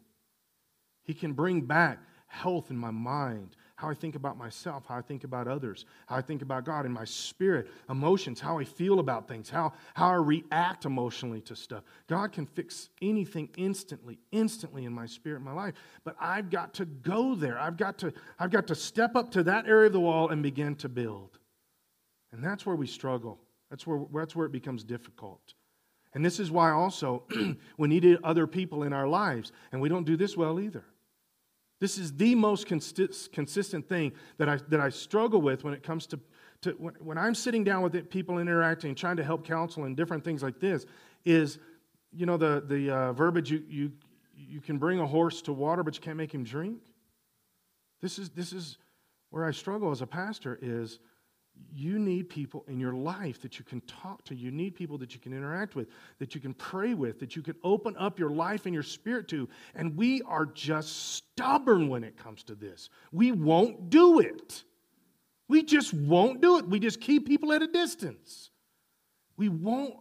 He 1.02 1.14
can 1.14 1.32
bring 1.32 1.62
back 1.62 1.98
health 2.26 2.70
in 2.70 2.76
my 2.76 2.90
mind, 2.90 3.56
how 3.84 3.90
I 3.90 3.94
think 3.94 4.14
about 4.14 4.38
myself, 4.38 4.86
how 4.86 4.96
I 4.96 5.02
think 5.02 5.24
about 5.24 5.46
others, 5.46 5.84
how 6.06 6.16
I 6.16 6.22
think 6.22 6.40
about 6.40 6.64
God 6.64 6.86
in 6.86 6.92
my 6.92 7.04
spirit, 7.04 7.68
emotions, 7.90 8.40
how 8.40 8.58
I 8.58 8.64
feel 8.64 8.98
about 8.98 9.28
things, 9.28 9.50
how, 9.50 9.74
how 9.92 10.08
I 10.08 10.14
react 10.14 10.86
emotionally 10.86 11.42
to 11.42 11.54
stuff. 11.54 11.84
God 12.08 12.32
can 12.32 12.46
fix 12.46 12.88
anything 13.02 13.50
instantly, 13.58 14.18
instantly 14.32 14.86
in 14.86 14.92
my 14.94 15.04
spirit, 15.04 15.38
in 15.38 15.44
my 15.44 15.52
life. 15.52 15.74
But 16.02 16.16
I've 16.18 16.48
got 16.48 16.72
to 16.74 16.86
go 16.86 17.34
there. 17.34 17.58
I've 17.58 17.76
got 17.76 17.98
to, 17.98 18.12
I've 18.38 18.50
got 18.50 18.66
to 18.68 18.74
step 18.74 19.16
up 19.16 19.30
to 19.32 19.42
that 19.42 19.68
area 19.68 19.88
of 19.88 19.92
the 19.92 20.00
wall 20.00 20.30
and 20.30 20.42
begin 20.42 20.76
to 20.76 20.88
build. 20.88 21.38
And 22.32 22.42
that's 22.42 22.64
where 22.64 22.76
we 22.76 22.86
struggle. 22.86 23.38
That's 23.68 23.86
where, 23.86 24.00
that's 24.14 24.34
where 24.34 24.46
it 24.46 24.52
becomes 24.52 24.82
difficult. 24.82 25.52
And 26.14 26.24
this 26.24 26.40
is 26.40 26.50
why 26.50 26.70
also 26.70 27.24
we 27.76 27.88
need 27.88 28.18
other 28.24 28.46
people 28.46 28.84
in 28.84 28.94
our 28.94 29.06
lives. 29.06 29.52
And 29.72 29.80
we 29.82 29.90
don't 29.90 30.06
do 30.06 30.16
this 30.16 30.38
well 30.38 30.58
either. 30.58 30.84
This 31.84 31.98
is 31.98 32.14
the 32.16 32.34
most 32.34 32.66
consi- 32.66 33.30
consistent 33.30 33.86
thing 33.86 34.12
that 34.38 34.48
I, 34.48 34.58
that 34.68 34.80
I 34.80 34.88
struggle 34.88 35.42
with 35.42 35.64
when 35.64 35.74
it 35.74 35.82
comes 35.82 36.06
to, 36.06 36.20
to 36.62 36.70
when, 36.78 36.94
when 36.94 37.18
I'm 37.18 37.34
sitting 37.34 37.62
down 37.62 37.82
with 37.82 37.94
it, 37.94 38.08
people 38.08 38.38
interacting, 38.38 38.94
trying 38.94 39.18
to 39.18 39.22
help 39.22 39.44
counsel 39.44 39.84
and 39.84 39.94
different 39.94 40.24
things 40.24 40.42
like 40.42 40.58
this, 40.58 40.86
is, 41.26 41.58
you 42.10 42.24
know, 42.24 42.38
the, 42.38 42.64
the 42.66 42.90
uh, 42.90 43.12
verbiage 43.12 43.50
you, 43.50 43.62
you, 43.68 43.92
you 44.34 44.62
can 44.62 44.78
bring 44.78 44.98
a 44.98 45.06
horse 45.06 45.42
to 45.42 45.52
water, 45.52 45.82
but 45.82 45.94
you 45.94 46.00
can't 46.00 46.16
make 46.16 46.32
him 46.32 46.42
drink. 46.42 46.78
This 48.00 48.18
is, 48.18 48.30
this 48.30 48.54
is 48.54 48.78
where 49.28 49.44
I 49.44 49.50
struggle 49.50 49.90
as 49.90 50.00
a 50.00 50.06
pastor 50.06 50.58
is 50.62 51.00
you 51.74 51.98
need 51.98 52.28
people 52.28 52.64
in 52.68 52.78
your 52.78 52.92
life 52.92 53.40
that 53.42 53.58
you 53.58 53.64
can 53.64 53.80
talk 53.82 54.24
to. 54.24 54.34
You 54.34 54.50
need 54.50 54.74
people 54.74 54.96
that 54.98 55.14
you 55.14 55.20
can 55.20 55.32
interact 55.32 55.74
with, 55.74 55.88
that 56.18 56.34
you 56.34 56.40
can 56.40 56.54
pray 56.54 56.94
with, 56.94 57.18
that 57.20 57.34
you 57.34 57.42
can 57.42 57.56
open 57.64 57.96
up 57.96 58.18
your 58.18 58.30
life 58.30 58.66
and 58.66 58.74
your 58.74 58.82
spirit 58.82 59.28
to. 59.28 59.48
And 59.74 59.96
we 59.96 60.22
are 60.22 60.46
just 60.46 61.14
stubborn 61.14 61.88
when 61.88 62.04
it 62.04 62.16
comes 62.16 62.44
to 62.44 62.54
this. 62.54 62.90
We 63.12 63.32
won't 63.32 63.90
do 63.90 64.20
it. 64.20 64.62
We 65.48 65.62
just 65.62 65.92
won't 65.92 66.40
do 66.40 66.58
it. 66.58 66.68
We 66.68 66.78
just 66.78 67.00
keep 67.00 67.26
people 67.26 67.52
at 67.52 67.62
a 67.62 67.66
distance. 67.66 68.50
We 69.36 69.48
won't 69.48 69.96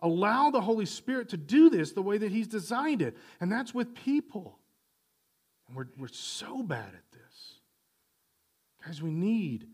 allow 0.00 0.50
the 0.50 0.60
Holy 0.60 0.86
Spirit 0.86 1.28
to 1.30 1.36
do 1.36 1.68
this 1.68 1.92
the 1.92 2.02
way 2.02 2.18
that 2.18 2.32
He's 2.32 2.48
designed 2.48 3.02
it. 3.02 3.16
And 3.40 3.52
that's 3.52 3.74
with 3.74 3.94
people. 3.94 4.58
And 5.68 5.76
we're, 5.76 5.88
we're 5.98 6.08
so 6.08 6.62
bad 6.62 6.88
at 6.88 7.12
this. 7.12 7.60
Guys, 8.84 9.02
we 9.02 9.10
need 9.10 9.68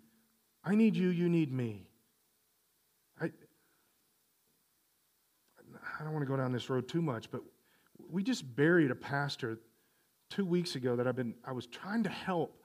I 0.64 0.74
need 0.74 0.96
you, 0.96 1.08
you 1.08 1.28
need 1.28 1.52
me. 1.52 1.86
I, 3.20 3.26
I 5.98 6.04
don't 6.04 6.12
want 6.12 6.22
to 6.24 6.28
go 6.28 6.36
down 6.36 6.52
this 6.52 6.70
road 6.70 6.88
too 6.88 7.02
much, 7.02 7.30
but 7.30 7.42
we 8.10 8.22
just 8.22 8.56
buried 8.56 8.90
a 8.90 8.94
pastor 8.94 9.58
two 10.30 10.44
weeks 10.44 10.76
ago 10.76 10.96
that 10.96 11.06
I've 11.06 11.16
been, 11.16 11.34
I 11.44 11.52
was 11.52 11.66
trying 11.66 12.04
to 12.04 12.10
help, 12.10 12.62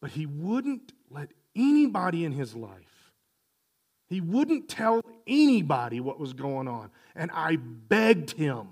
but 0.00 0.10
he 0.10 0.26
wouldn't 0.26 0.92
let 1.10 1.30
anybody 1.54 2.24
in 2.24 2.32
his 2.32 2.54
life. 2.54 3.12
He 4.08 4.20
wouldn't 4.20 4.68
tell 4.68 5.02
anybody 5.26 6.00
what 6.00 6.18
was 6.18 6.32
going 6.32 6.66
on. 6.66 6.90
And 7.14 7.30
I 7.32 7.56
begged 7.56 8.32
him 8.32 8.66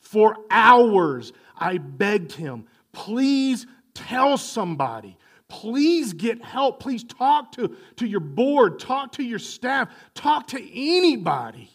for 0.00 0.36
hours. 0.50 1.32
I 1.56 1.78
begged 1.78 2.32
him, 2.32 2.66
please 2.92 3.66
tell 3.94 4.36
somebody. 4.36 5.16
Please 5.52 6.14
get 6.14 6.42
help. 6.42 6.80
Please 6.80 7.04
talk 7.04 7.52
to, 7.52 7.76
to 7.96 8.06
your 8.06 8.20
board, 8.20 8.78
talk 8.78 9.12
to 9.12 9.22
your 9.22 9.38
staff, 9.38 9.90
talk 10.14 10.46
to 10.46 10.58
anybody. 10.58 11.70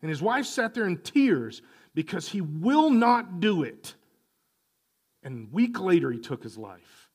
And 0.00 0.08
his 0.08 0.22
wife 0.22 0.46
sat 0.46 0.74
there 0.74 0.86
in 0.86 0.98
tears 0.98 1.60
because 1.92 2.28
he 2.28 2.40
will 2.40 2.90
not 2.90 3.40
do 3.40 3.64
it. 3.64 3.96
And 5.24 5.48
a 5.48 5.52
week 5.52 5.80
later, 5.80 6.12
he 6.12 6.20
took 6.20 6.44
his 6.44 6.56
life. 6.56 7.10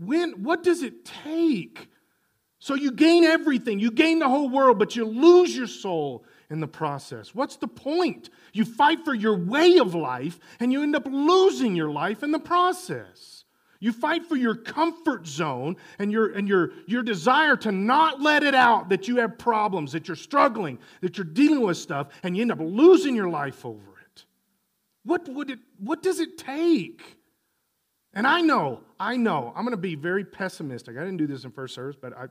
When, 0.00 0.42
what 0.42 0.62
does 0.62 0.82
it 0.82 1.04
take? 1.04 1.86
So 2.60 2.74
you 2.74 2.92
gain 2.92 3.24
everything, 3.24 3.78
you 3.78 3.90
gain 3.90 4.20
the 4.20 4.28
whole 4.30 4.48
world, 4.48 4.78
but 4.78 4.96
you 4.96 5.04
lose 5.04 5.54
your 5.54 5.66
soul 5.66 6.24
in 6.48 6.60
the 6.60 6.66
process. 6.66 7.34
What's 7.34 7.56
the 7.56 7.68
point? 7.68 8.30
You 8.54 8.64
fight 8.64 9.04
for 9.04 9.12
your 9.12 9.36
way 9.36 9.76
of 9.76 9.94
life, 9.94 10.40
and 10.60 10.72
you 10.72 10.82
end 10.82 10.96
up 10.96 11.06
losing 11.06 11.76
your 11.76 11.90
life 11.90 12.22
in 12.22 12.30
the 12.30 12.38
process. 12.38 13.43
You 13.84 13.92
fight 13.92 14.24
for 14.24 14.36
your 14.36 14.54
comfort 14.54 15.26
zone 15.26 15.76
and 15.98 16.10
your, 16.10 16.32
and 16.32 16.48
your, 16.48 16.70
your 16.86 17.02
desire 17.02 17.54
to 17.58 17.70
not 17.70 18.18
let 18.18 18.42
it 18.42 18.54
out 18.54 18.88
that 18.88 19.08
you 19.08 19.16
have 19.16 19.36
problems, 19.36 19.92
that 19.92 20.08
you're 20.08 20.16
struggling, 20.16 20.78
that 21.02 21.18
you're 21.18 21.26
dealing 21.26 21.60
with 21.60 21.76
stuff, 21.76 22.08
and 22.22 22.34
you 22.34 22.40
end 22.40 22.50
up 22.50 22.60
losing 22.62 23.14
your 23.14 23.28
life 23.28 23.66
over 23.66 23.90
it. 24.00 24.24
What, 25.04 25.28
would 25.28 25.50
it, 25.50 25.58
what 25.78 26.02
does 26.02 26.18
it 26.18 26.38
take? 26.38 27.18
And 28.14 28.26
I 28.26 28.40
know, 28.40 28.80
I 28.98 29.18
know, 29.18 29.52
I'm 29.54 29.68
to 29.68 29.76
be 29.76 29.96
very 29.96 30.24
pessimistic. 30.24 30.96
I 30.96 31.00
didn't 31.00 31.18
do 31.18 31.26
this 31.26 31.44
in 31.44 31.50
first 31.50 31.74
service, 31.74 31.96
but 32.00 32.16
I, 32.16 32.28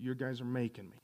you 0.00 0.14
guys 0.14 0.40
are 0.40 0.46
making 0.46 0.88
me. 0.88 0.96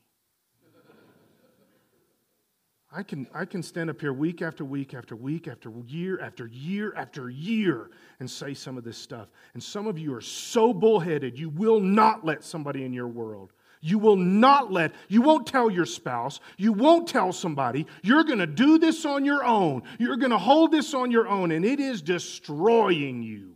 I 2.91 3.03
can, 3.03 3.27
I 3.33 3.45
can 3.45 3.61
stand 3.61 3.91
up 3.91 4.01
here 4.01 4.13
week 4.13 4.41
after 4.41 4.65
week 4.65 4.95
after 4.95 5.15
week 5.15 5.47
after 5.47 5.71
year 5.85 6.19
after 6.19 6.47
year 6.47 6.93
after 6.95 7.29
year 7.29 7.91
and 8.19 8.29
say 8.29 8.55
some 8.55 8.77
of 8.79 8.83
this 8.83 8.97
stuff. 8.97 9.27
And 9.53 9.61
some 9.61 9.85
of 9.85 9.99
you 9.99 10.15
are 10.15 10.21
so 10.21 10.73
bullheaded, 10.73 11.37
you 11.37 11.49
will 11.49 11.79
not 11.79 12.25
let 12.25 12.43
somebody 12.43 12.83
in 12.83 12.93
your 12.93 13.07
world. 13.07 13.53
You 13.81 13.99
will 13.99 14.17
not 14.17 14.71
let, 14.73 14.93
you 15.07 15.21
won't 15.21 15.47
tell 15.47 15.69
your 15.69 15.85
spouse, 15.85 16.39
you 16.57 16.73
won't 16.73 17.07
tell 17.07 17.31
somebody. 17.31 17.85
You're 18.01 18.23
going 18.25 18.39
to 18.39 18.47
do 18.47 18.77
this 18.77 19.05
on 19.05 19.23
your 19.23 19.45
own. 19.45 19.83
You're 19.99 20.17
going 20.17 20.31
to 20.31 20.37
hold 20.37 20.71
this 20.71 20.93
on 20.93 21.11
your 21.11 21.27
own, 21.29 21.51
and 21.51 21.63
it 21.63 21.79
is 21.79 22.01
destroying 22.01 23.23
you. 23.23 23.55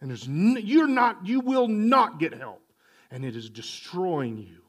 And 0.00 0.10
there's, 0.10 0.26
you're 0.26 0.86
not, 0.86 1.26
you 1.26 1.40
will 1.40 1.68
not 1.68 2.18
get 2.18 2.32
help, 2.32 2.62
and 3.10 3.24
it 3.24 3.36
is 3.36 3.50
destroying 3.50 4.38
you. 4.38 4.62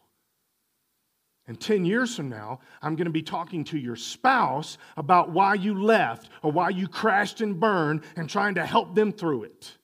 And 1.50 1.60
10 1.60 1.84
years 1.84 2.16
from 2.16 2.30
now, 2.30 2.60
I'm 2.84 2.96
going 2.96 3.08
to 3.08 3.12
be 3.12 3.24
talking 3.24 3.64
to 3.66 3.78
your 3.80 3.96
spouse 3.96 4.78
about 4.98 5.32
why 5.32 5.56
you 5.56 5.82
left 5.82 6.30
or 6.44 6.52
why 6.52 6.70
you 6.70 6.88
crashed 6.88 7.42
and 7.42 7.60
burned 7.60 8.04
and 8.16 8.30
trying 8.30 8.54
to 8.54 8.66
help 8.68 8.94
them 8.94 9.12
through 9.12 9.46
it. 9.46 9.76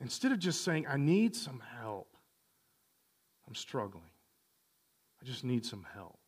Instead 0.00 0.32
of 0.32 0.38
just 0.38 0.64
saying, 0.64 0.86
I 0.88 0.96
need 0.96 1.36
some 1.36 1.62
help, 1.78 2.16
I'm 3.46 3.54
struggling. 3.54 4.08
I 5.20 5.26
just 5.26 5.44
need 5.44 5.66
some 5.66 5.84
help. 5.92 6.18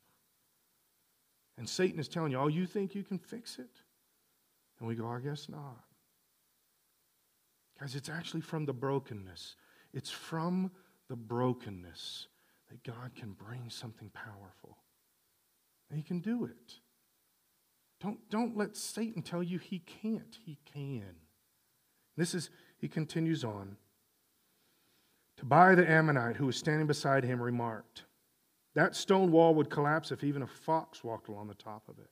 And 1.56 1.66
Satan 1.66 1.98
is 1.98 2.06
telling 2.06 2.30
you, 2.30 2.38
oh, 2.38 2.48
you 2.48 2.66
think 2.66 2.94
you 2.94 3.02
can 3.02 3.18
fix 3.18 3.58
it? 3.58 3.80
And 4.78 4.86
we 4.86 4.94
go, 4.94 5.08
I 5.08 5.20
guess 5.20 5.48
not. 5.48 5.84
Guys, 7.80 7.94
it's 7.94 8.10
actually 8.10 8.42
from 8.42 8.66
the 8.66 8.74
brokenness. 8.74 9.56
It's 9.94 10.10
from 10.10 10.70
the 11.08 11.16
brokenness 11.16 12.26
that 12.74 12.82
God 12.82 13.12
can 13.14 13.32
bring 13.32 13.70
something 13.70 14.10
powerful. 14.10 14.78
He 15.94 16.02
can 16.02 16.18
do 16.18 16.44
it. 16.44 16.74
Don't, 18.00 18.18
don't 18.30 18.56
let 18.56 18.76
Satan 18.76 19.22
tell 19.22 19.44
you 19.44 19.60
he 19.60 19.78
can't. 19.78 20.36
He 20.44 20.58
can. 20.72 21.14
This 22.16 22.34
is, 22.34 22.50
he 22.78 22.88
continues 22.88 23.44
on. 23.44 23.76
Tobiah 25.36 25.76
the 25.76 25.88
Ammonite, 25.88 26.34
who 26.34 26.46
was 26.46 26.56
standing 26.56 26.88
beside 26.88 27.22
him, 27.22 27.40
remarked, 27.40 28.02
That 28.74 28.96
stone 28.96 29.30
wall 29.30 29.54
would 29.54 29.70
collapse 29.70 30.10
if 30.10 30.24
even 30.24 30.42
a 30.42 30.46
fox 30.48 31.04
walked 31.04 31.28
along 31.28 31.46
the 31.46 31.54
top 31.54 31.84
of 31.88 32.00
it. 32.00 32.10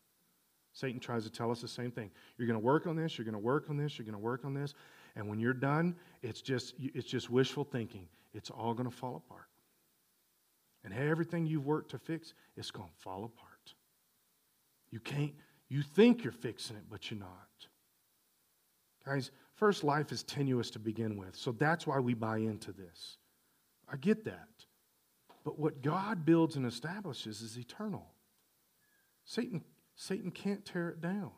Satan 0.73 1.01
tries 1.01 1.25
to 1.25 1.31
tell 1.31 1.51
us 1.51 1.61
the 1.61 1.67
same 1.67 1.91
thing. 1.91 2.13
You're 2.39 2.47
going 2.47 2.61
to 2.61 2.65
work 2.65 2.87
on 2.87 2.95
this, 2.95 3.19
you're 3.19 3.25
going 3.25 3.33
to 3.33 3.39
work 3.41 3.69
on 3.69 3.77
this, 3.77 3.99
you're 3.99 4.07
going 4.07 4.13
to 4.13 4.19
work 4.19 4.45
on 4.45 4.55
this, 4.55 4.75
and 5.17 5.29
when 5.29 5.41
you're 5.41 5.55
done, 5.55 5.97
it's 6.23 6.41
just, 6.41 6.75
it's 6.79 7.09
just 7.09 7.31
wishful 7.31 7.65
thinking. 7.65 8.07
It's 8.33 8.49
all 8.49 8.75
going 8.75 8.89
to 8.89 8.97
fall 8.97 9.17
apart. 9.17 9.49
And 10.85 10.93
everything 10.93 11.47
you've 11.47 11.67
worked 11.67 11.93
to 11.93 11.99
fix, 11.99 12.35
it's 12.57 12.71
going 12.71 12.89
to 12.89 13.03
fall 13.03 13.25
apart. 13.25 13.75
You 14.91 15.01
can't, 15.01 15.33
you 15.69 15.83
think 15.83 16.25
you're 16.25 16.33
fixing 16.33 16.77
it, 16.77 16.85
but 16.91 17.11
you're 17.11 17.21
not. 17.21 17.29
Guys, 19.07 19.31
first, 19.55 19.85
life 19.85 20.13
is 20.13 20.23
tenuous 20.23 20.71
to 20.71 20.79
begin 20.79 21.17
with. 21.17 21.37
So 21.37 21.53
that's 21.53 21.87
why 21.87 21.99
we 21.99 22.15
buy 22.15 22.39
into 22.39 22.73
this. 22.73 23.17
I 23.91 23.97
get 23.97 24.25
that. 24.25 24.49
But 25.45 25.59
what 25.59 25.83
God 25.83 26.25
builds 26.25 26.57
and 26.57 26.67
establishes 26.67 27.43
is 27.43 27.59
eternal. 27.59 28.07
Satan, 29.25 29.63
Satan 29.97 30.31
can't 30.31 30.65
tear 30.65 30.91
it 30.91 31.01
down. 31.01 31.31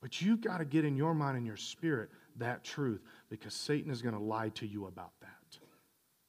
But 0.00 0.20
you've 0.20 0.40
got 0.40 0.58
to 0.58 0.64
get 0.64 0.84
in 0.84 0.96
your 0.96 1.14
mind 1.14 1.36
and 1.36 1.46
your 1.46 1.56
spirit 1.56 2.10
that 2.36 2.64
truth 2.64 3.02
because 3.28 3.54
Satan 3.54 3.90
is 3.90 4.02
going 4.02 4.14
to 4.14 4.20
lie 4.20 4.48
to 4.50 4.66
you 4.66 4.86
about. 4.86 5.12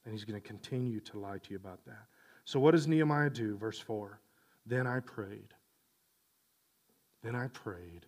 And 0.04 0.12
he's 0.12 0.24
going 0.24 0.40
to 0.40 0.46
continue 0.46 1.00
to 1.00 1.18
lie 1.18 1.38
to 1.38 1.50
you 1.50 1.56
about 1.56 1.84
that. 1.86 2.06
So, 2.44 2.60
what 2.60 2.72
does 2.72 2.86
Nehemiah 2.86 3.30
do? 3.30 3.56
Verse 3.56 3.78
4 3.78 4.20
Then 4.66 4.86
I 4.86 5.00
prayed. 5.00 5.54
Then 7.22 7.34
I 7.34 7.48
prayed. 7.48 8.06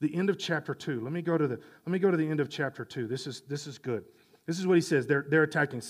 The 0.00 0.14
end 0.14 0.30
of 0.30 0.38
chapter 0.38 0.74
2. 0.74 1.00
Let 1.00 1.12
me 1.12 1.22
go 1.22 1.36
to 1.36 1.46
the, 1.46 1.58
let 1.86 1.92
me 1.92 1.98
go 1.98 2.10
to 2.10 2.16
the 2.16 2.28
end 2.28 2.40
of 2.40 2.48
chapter 2.48 2.84
2. 2.84 3.06
This 3.06 3.26
is, 3.26 3.42
this 3.42 3.66
is 3.66 3.78
good. 3.78 4.04
This 4.46 4.58
is 4.58 4.66
what 4.66 4.74
he 4.74 4.80
says. 4.80 5.06
They're, 5.06 5.26
they're 5.28 5.44
attacking. 5.44 5.82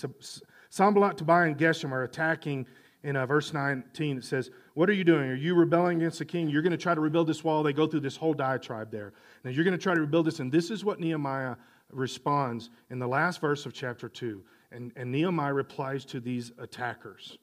Sanballat, 0.69 1.17
Tobiah, 1.17 1.47
and 1.47 1.57
Geshem 1.57 1.91
are 1.91 2.03
attacking 2.03 2.67
in 3.03 3.15
uh, 3.15 3.25
verse 3.25 3.53
19. 3.53 4.17
It 4.17 4.23
says, 4.23 4.49
What 4.73 4.89
are 4.89 4.93
you 4.93 5.03
doing? 5.03 5.29
Are 5.29 5.35
you 5.35 5.55
rebelling 5.55 5.97
against 5.97 6.19
the 6.19 6.25
king? 6.25 6.49
You're 6.49 6.61
going 6.61 6.71
to 6.71 6.77
try 6.77 6.95
to 6.95 7.01
rebuild 7.01 7.27
this 7.27 7.43
wall. 7.43 7.63
They 7.63 7.73
go 7.73 7.87
through 7.87 8.01
this 8.01 8.15
whole 8.15 8.33
diatribe 8.33 8.91
there. 8.91 9.13
Now, 9.43 9.51
you're 9.51 9.63
going 9.65 9.77
to 9.77 9.81
try 9.81 9.93
to 9.93 10.01
rebuild 10.01 10.27
this. 10.27 10.39
And 10.39 10.51
this 10.51 10.71
is 10.71 10.83
what 10.85 10.99
Nehemiah 10.99 11.55
responds 11.91 12.69
in 12.89 12.99
the 12.99 13.07
last 13.07 13.41
verse 13.41 13.65
of 13.65 13.73
chapter 13.73 14.09
2. 14.09 14.43
And, 14.73 14.91
and 14.95 15.11
Nehemiah 15.11 15.53
replies 15.53 16.03
to 16.05 16.19
these 16.19 16.51
attackers 16.57 17.37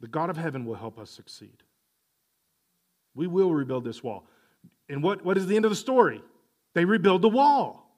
The 0.00 0.08
God 0.08 0.30
of 0.30 0.36
heaven 0.36 0.64
will 0.64 0.76
help 0.76 0.98
us 0.98 1.10
succeed. 1.10 1.62
We 3.14 3.26
will 3.26 3.52
rebuild 3.52 3.84
this 3.84 4.02
wall. 4.02 4.26
And 4.88 5.02
what, 5.02 5.24
what 5.24 5.36
is 5.36 5.46
the 5.46 5.56
end 5.56 5.64
of 5.64 5.70
the 5.70 5.76
story? 5.76 6.22
They 6.74 6.84
rebuild 6.84 7.22
the 7.22 7.28
wall. 7.28 7.90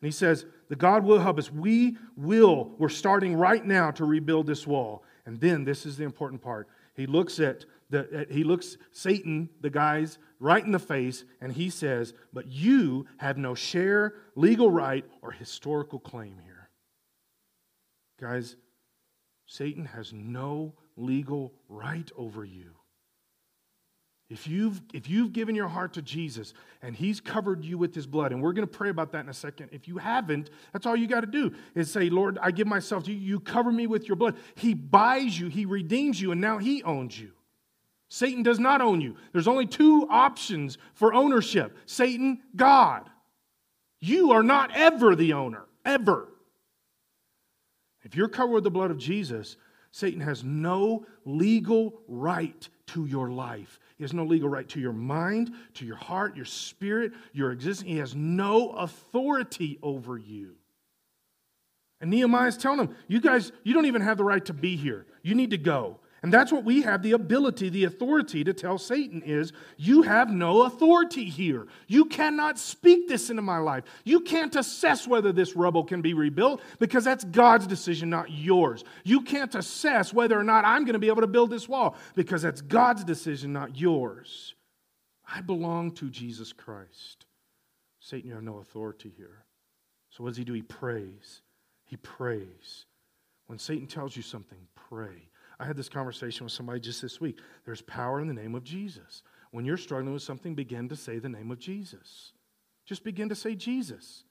And 0.00 0.06
he 0.06 0.12
says, 0.12 0.46
The 0.68 0.76
God 0.76 1.04
will 1.04 1.18
help 1.18 1.38
us. 1.38 1.50
We 1.50 1.96
will. 2.16 2.70
We're 2.78 2.88
starting 2.88 3.36
right 3.36 3.64
now 3.64 3.90
to 3.92 4.04
rebuild 4.04 4.46
this 4.46 4.66
wall. 4.66 5.02
And 5.26 5.40
then 5.40 5.64
this 5.64 5.84
is 5.84 5.96
the 5.96 6.04
important 6.04 6.42
part. 6.42 6.68
He 6.94 7.06
looks 7.06 7.40
at 7.40 7.64
the, 7.90 8.26
he 8.30 8.44
looks 8.44 8.76
Satan, 8.92 9.48
the 9.60 9.70
guys, 9.70 10.18
right 10.38 10.64
in 10.64 10.72
the 10.72 10.78
face, 10.78 11.24
and 11.40 11.52
he 11.52 11.70
says, 11.70 12.14
But 12.32 12.46
you 12.46 13.06
have 13.18 13.36
no 13.36 13.54
share, 13.54 14.14
legal 14.36 14.70
right, 14.70 15.04
or 15.22 15.32
historical 15.32 15.98
claim 15.98 16.38
here. 16.44 16.53
Guys, 18.20 18.56
Satan 19.46 19.84
has 19.86 20.12
no 20.12 20.74
legal 20.96 21.52
right 21.68 22.10
over 22.16 22.44
you. 22.44 22.70
If 24.30 24.48
you've, 24.48 24.80
if 24.94 25.08
you've 25.08 25.32
given 25.32 25.54
your 25.54 25.68
heart 25.68 25.92
to 25.94 26.02
Jesus 26.02 26.54
and 26.80 26.96
He's 26.96 27.20
covered 27.20 27.64
you 27.64 27.76
with 27.76 27.94
His 27.94 28.06
blood, 28.06 28.32
and 28.32 28.42
we're 28.42 28.52
going 28.52 28.66
to 28.66 28.72
pray 28.72 28.88
about 28.88 29.12
that 29.12 29.20
in 29.20 29.28
a 29.28 29.34
second. 29.34 29.68
If 29.70 29.86
you 29.86 29.98
haven't, 29.98 30.50
that's 30.72 30.86
all 30.86 30.96
you 30.96 31.06
got 31.06 31.20
to 31.20 31.26
do 31.26 31.52
is 31.74 31.90
say, 31.90 32.08
Lord, 32.08 32.38
I 32.40 32.50
give 32.50 32.66
myself 32.66 33.04
to 33.04 33.12
you. 33.12 33.18
You 33.18 33.40
cover 33.40 33.70
me 33.70 33.86
with 33.86 34.08
your 34.08 34.16
blood. 34.16 34.36
He 34.54 34.74
buys 34.74 35.38
you, 35.38 35.48
He 35.48 35.66
redeems 35.66 36.20
you, 36.20 36.32
and 36.32 36.40
now 36.40 36.58
He 36.58 36.82
owns 36.82 37.18
you. 37.18 37.32
Satan 38.08 38.42
does 38.42 38.58
not 38.58 38.80
own 38.80 39.00
you. 39.00 39.16
There's 39.32 39.48
only 39.48 39.66
two 39.66 40.06
options 40.08 40.78
for 40.94 41.12
ownership 41.12 41.76
Satan, 41.84 42.40
God. 42.56 43.10
You 44.00 44.32
are 44.32 44.42
not 44.42 44.70
ever 44.74 45.14
the 45.16 45.34
owner, 45.34 45.64
ever. 45.84 46.28
If 48.04 48.14
you're 48.14 48.28
covered 48.28 48.52
with 48.52 48.64
the 48.64 48.70
blood 48.70 48.90
of 48.90 48.98
Jesus, 48.98 49.56
Satan 49.90 50.20
has 50.20 50.44
no 50.44 51.06
legal 51.24 52.00
right 52.06 52.68
to 52.88 53.06
your 53.06 53.30
life. 53.30 53.80
He 53.96 54.04
has 54.04 54.12
no 54.12 54.24
legal 54.24 54.48
right 54.48 54.68
to 54.70 54.80
your 54.80 54.92
mind, 54.92 55.52
to 55.74 55.86
your 55.86 55.96
heart, 55.96 56.36
your 56.36 56.44
spirit, 56.44 57.12
your 57.32 57.52
existence. 57.52 57.88
He 57.88 57.98
has 57.98 58.14
no 58.14 58.70
authority 58.70 59.78
over 59.82 60.18
you. 60.18 60.56
And 62.00 62.10
Nehemiah 62.10 62.48
is 62.48 62.56
telling 62.56 62.78
them, 62.78 62.96
You 63.08 63.20
guys, 63.20 63.52
you 63.62 63.72
don't 63.72 63.86
even 63.86 64.02
have 64.02 64.18
the 64.18 64.24
right 64.24 64.44
to 64.46 64.52
be 64.52 64.76
here. 64.76 65.06
You 65.22 65.34
need 65.34 65.50
to 65.50 65.58
go. 65.58 66.00
And 66.24 66.32
that's 66.32 66.50
what 66.50 66.64
we 66.64 66.80
have 66.80 67.02
the 67.02 67.12
ability, 67.12 67.68
the 67.68 67.84
authority 67.84 68.44
to 68.44 68.54
tell 68.54 68.78
Satan 68.78 69.20
is 69.26 69.52
you 69.76 70.00
have 70.00 70.30
no 70.30 70.62
authority 70.62 71.26
here. 71.26 71.66
You 71.86 72.06
cannot 72.06 72.58
speak 72.58 73.08
this 73.08 73.28
into 73.28 73.42
my 73.42 73.58
life. 73.58 73.84
You 74.04 74.20
can't 74.20 74.56
assess 74.56 75.06
whether 75.06 75.32
this 75.32 75.54
rubble 75.54 75.84
can 75.84 76.00
be 76.00 76.14
rebuilt 76.14 76.62
because 76.78 77.04
that's 77.04 77.24
God's 77.24 77.66
decision, 77.66 78.08
not 78.08 78.30
yours. 78.30 78.84
You 79.04 79.20
can't 79.20 79.54
assess 79.54 80.14
whether 80.14 80.40
or 80.40 80.44
not 80.44 80.64
I'm 80.64 80.86
going 80.86 80.94
to 80.94 80.98
be 80.98 81.08
able 81.08 81.20
to 81.20 81.26
build 81.26 81.50
this 81.50 81.68
wall 81.68 81.94
because 82.14 82.40
that's 82.40 82.62
God's 82.62 83.04
decision, 83.04 83.52
not 83.52 83.76
yours. 83.78 84.54
I 85.30 85.42
belong 85.42 85.92
to 85.96 86.08
Jesus 86.08 86.54
Christ. 86.54 87.26
Satan, 88.00 88.30
you 88.30 88.34
have 88.34 88.42
no 88.42 88.60
authority 88.60 89.12
here. 89.14 89.44
So 90.08 90.24
what 90.24 90.30
does 90.30 90.38
he 90.38 90.44
do? 90.44 90.54
He 90.54 90.62
prays. 90.62 91.42
He 91.84 91.98
prays. 91.98 92.86
When 93.46 93.58
Satan 93.58 93.86
tells 93.86 94.16
you 94.16 94.22
something, 94.22 94.66
pray. 94.88 95.28
I 95.58 95.64
had 95.64 95.76
this 95.76 95.88
conversation 95.88 96.44
with 96.44 96.52
somebody 96.52 96.80
just 96.80 97.00
this 97.00 97.20
week. 97.20 97.38
There's 97.64 97.82
power 97.82 98.20
in 98.20 98.26
the 98.26 98.34
name 98.34 98.54
of 98.54 98.64
Jesus. 98.64 99.22
When 99.50 99.64
you're 99.64 99.76
struggling 99.76 100.12
with 100.12 100.22
something, 100.22 100.54
begin 100.54 100.88
to 100.88 100.96
say 100.96 101.18
the 101.18 101.28
name 101.28 101.50
of 101.50 101.58
Jesus. 101.58 102.32
Just 102.86 103.04
begin 103.04 103.28
to 103.28 103.34
say 103.34 103.54
Jesus. 103.54 104.24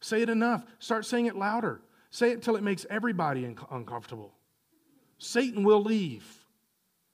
Say 0.00 0.22
it 0.22 0.28
enough. 0.28 0.64
Start 0.78 1.04
saying 1.04 1.26
it 1.26 1.36
louder. 1.36 1.80
Say 2.10 2.30
it 2.30 2.34
until 2.34 2.56
it 2.56 2.62
makes 2.62 2.86
everybody 2.88 3.44
un- 3.44 3.56
uncomfortable. 3.70 4.32
Satan 5.18 5.64
will 5.64 5.82
leave. 5.82 6.24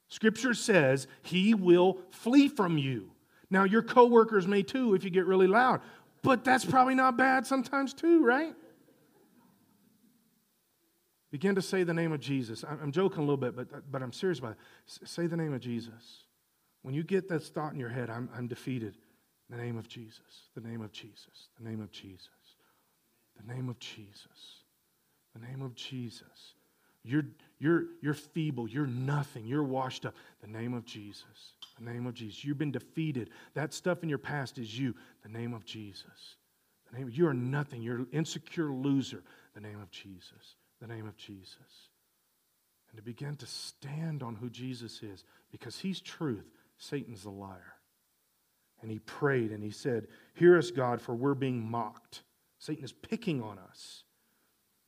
Scripture 0.09 0.55
says 0.55 1.07
he 1.23 1.55
will 1.55 1.99
flee 2.11 2.49
from 2.49 2.79
you. 2.79 3.11
Now, 3.51 3.65
your 3.65 3.83
coworkers 3.83 4.47
may 4.47 4.63
too 4.63 4.95
if 4.95 5.05
you 5.05 5.11
get 5.11 5.27
really 5.27 5.47
loud, 5.47 5.81
but 6.23 6.45
that's 6.45 6.65
probably 6.65 6.95
not 6.95 7.17
bad 7.17 7.47
sometimes 7.47 7.95
too, 7.95 8.25
right? 8.25 8.55
Begin 11.31 11.55
to 11.57 11.62
say 11.62 11.83
the 11.83 11.93
name 11.93 12.12
of 12.12 12.20
Jesus. 12.20 12.64
I'm 12.64 12.91
joking 12.91 13.18
a 13.18 13.22
little 13.22 13.37
bit, 13.37 13.55
but, 13.55 13.91
but 13.91 14.03
I'm 14.03 14.12
serious 14.12 14.39
about 14.39 14.53
it. 14.53 15.09
Say 15.09 15.26
the 15.26 15.37
name 15.37 15.53
of 15.53 15.61
Jesus. 15.61 16.24
When 16.83 16.95
you 16.95 17.03
get 17.03 17.29
that 17.29 17.43
thought 17.43 17.72
in 17.72 17.79
your 17.79 17.91
head, 17.91 18.09
I'm, 18.09 18.31
I'm 18.35 18.47
defeated. 18.47 18.97
The 19.51 19.57
name 19.57 19.76
of 19.76 19.89
Jesus. 19.89 20.49
The 20.55 20.66
name 20.66 20.81
of 20.81 20.91
Jesus. 20.91 21.49
The 21.59 21.68
name 21.68 21.81
of 21.81 21.91
Jesus. 21.91 22.29
The 23.37 23.53
name 23.53 23.68
of 23.68 23.79
Jesus. 23.79 24.62
The 25.35 25.47
name 25.47 25.61
of 25.61 25.74
Jesus. 25.74 26.55
You're, 27.05 27.24
you're, 27.59 27.85
you're 28.01 28.14
feeble. 28.14 28.66
You're 28.66 28.87
nothing. 28.87 29.47
You're 29.47 29.64
washed 29.64 30.07
up. 30.07 30.14
The 30.41 30.49
name 30.49 30.72
of 30.72 30.87
Jesus. 30.87 31.53
The 31.79 31.91
name 31.91 32.07
of 32.07 32.14
Jesus. 32.14 32.43
You've 32.43 32.59
been 32.59 32.72
defeated. 32.72 33.31
That 33.53 33.74
stuff 33.74 34.03
in 34.03 34.09
your 34.09 34.18
past 34.18 34.57
is 34.59 34.79
you. 34.79 34.95
The 35.22 35.29
name 35.29 35.53
of 35.53 35.66
Jesus. 35.66 36.37
The 36.91 36.99
name, 36.99 37.11
you 37.12 37.26
are 37.26 37.35
nothing. 37.35 37.83
You're 37.83 37.97
an 37.97 38.09
insecure 38.12 38.72
loser. 38.72 39.22
The 39.55 39.61
name 39.61 39.81
of 39.81 39.91
Jesus 39.91 40.57
the 40.81 40.87
name 40.87 41.07
of 41.07 41.16
Jesus 41.16 41.89
and 42.91 42.97
to 42.97 43.03
begin 43.03 43.37
to 43.37 43.47
stand 43.47 44.22
on 44.22 44.35
who 44.37 44.49
Jesus 44.49 45.03
is 45.03 45.24
because 45.51 45.79
he's 45.79 46.01
truth, 46.01 46.47
Satan's 46.79 47.24
a 47.24 47.31
liar. 47.31 47.74
And 48.81 48.91
he 48.91 48.99
prayed 49.01 49.51
and 49.51 49.62
he 49.62 49.70
said, 49.70 50.07
Hear 50.35 50.57
us, 50.57 50.70
God, 50.70 51.01
for 51.01 51.14
we're 51.14 51.35
being 51.35 51.68
mocked. 51.68 52.22
Satan 52.59 52.85
is 52.85 52.93
picking 52.93 53.43
on 53.43 53.59
us. 53.59 54.05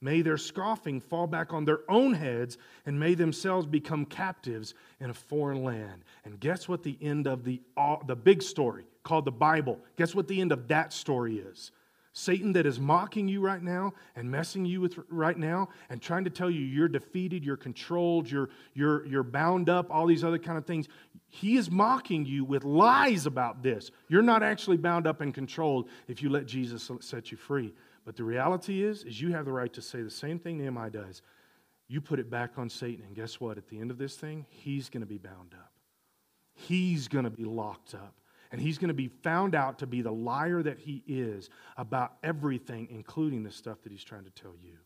May 0.00 0.22
their 0.22 0.38
scoffing 0.38 1.00
fall 1.00 1.26
back 1.26 1.52
on 1.52 1.66
their 1.66 1.80
own 1.90 2.14
heads, 2.14 2.56
and 2.86 2.98
may 2.98 3.14
themselves 3.14 3.66
become 3.66 4.06
captives 4.06 4.72
in 4.98 5.10
a 5.10 5.14
foreign 5.14 5.62
land. 5.62 6.04
And 6.24 6.40
guess 6.40 6.66
what 6.66 6.82
the 6.82 6.96
end 7.02 7.26
of 7.26 7.44
the, 7.44 7.60
uh, 7.76 7.96
the 8.06 8.16
big 8.16 8.42
story 8.42 8.84
called 9.02 9.26
the 9.26 9.32
Bible? 9.32 9.78
Guess 9.96 10.14
what 10.14 10.26
the 10.26 10.40
end 10.40 10.52
of 10.52 10.68
that 10.68 10.94
story 10.94 11.38
is? 11.38 11.70
Satan 12.12 12.52
that 12.54 12.66
is 12.66 12.80
mocking 12.80 13.28
you 13.28 13.40
right 13.40 13.62
now 13.62 13.92
and 14.16 14.28
messing 14.28 14.64
you 14.64 14.80
with 14.80 14.98
right 15.08 15.38
now 15.38 15.68
and 15.88 16.02
trying 16.02 16.24
to 16.24 16.30
tell 16.30 16.50
you 16.50 16.60
you're 16.60 16.88
defeated, 16.88 17.44
you're 17.44 17.56
controlled, 17.56 18.28
you're, 18.28 18.50
you're, 18.74 19.06
you're 19.06 19.22
bound 19.22 19.68
up, 19.68 19.90
all 19.90 20.06
these 20.06 20.24
other 20.24 20.38
kind 20.38 20.58
of 20.58 20.66
things. 20.66 20.88
He 21.28 21.56
is 21.56 21.70
mocking 21.70 22.26
you 22.26 22.44
with 22.44 22.64
lies 22.64 23.26
about 23.26 23.62
this. 23.62 23.92
You're 24.08 24.22
not 24.22 24.42
actually 24.42 24.76
bound 24.76 25.06
up 25.06 25.20
and 25.20 25.32
controlled 25.32 25.88
if 26.08 26.20
you 26.20 26.30
let 26.30 26.46
Jesus 26.46 26.90
set 27.00 27.30
you 27.30 27.36
free. 27.36 27.72
But 28.04 28.16
the 28.16 28.24
reality 28.24 28.82
is, 28.82 29.04
is 29.04 29.20
you 29.20 29.32
have 29.32 29.44
the 29.44 29.52
right 29.52 29.72
to 29.72 29.82
say 29.82 30.02
the 30.02 30.10
same 30.10 30.40
thing 30.40 30.58
Nehemiah 30.58 30.90
does. 30.90 31.22
You 31.86 32.00
put 32.00 32.18
it 32.18 32.30
back 32.30 32.52
on 32.56 32.68
Satan, 32.70 33.04
and 33.06 33.14
guess 33.14 33.40
what? 33.40 33.56
At 33.56 33.68
the 33.68 33.78
end 33.78 33.90
of 33.90 33.98
this 33.98 34.16
thing, 34.16 34.46
he's 34.48 34.88
going 34.88 35.02
to 35.02 35.06
be 35.06 35.18
bound 35.18 35.54
up. 35.54 35.72
He's 36.54 37.08
going 37.08 37.24
to 37.24 37.30
be 37.30 37.44
locked 37.44 37.94
up. 37.94 38.14
And 38.52 38.60
he's 38.60 38.78
going 38.78 38.88
to 38.88 38.94
be 38.94 39.08
found 39.08 39.54
out 39.54 39.78
to 39.78 39.86
be 39.86 40.02
the 40.02 40.12
liar 40.12 40.62
that 40.62 40.78
he 40.78 41.04
is 41.06 41.50
about 41.76 42.14
everything, 42.22 42.88
including 42.90 43.42
the 43.42 43.50
stuff 43.52 43.80
that 43.82 43.92
he's 43.92 44.02
trying 44.02 44.24
to 44.24 44.30
tell 44.30 44.54
you. 44.60 44.76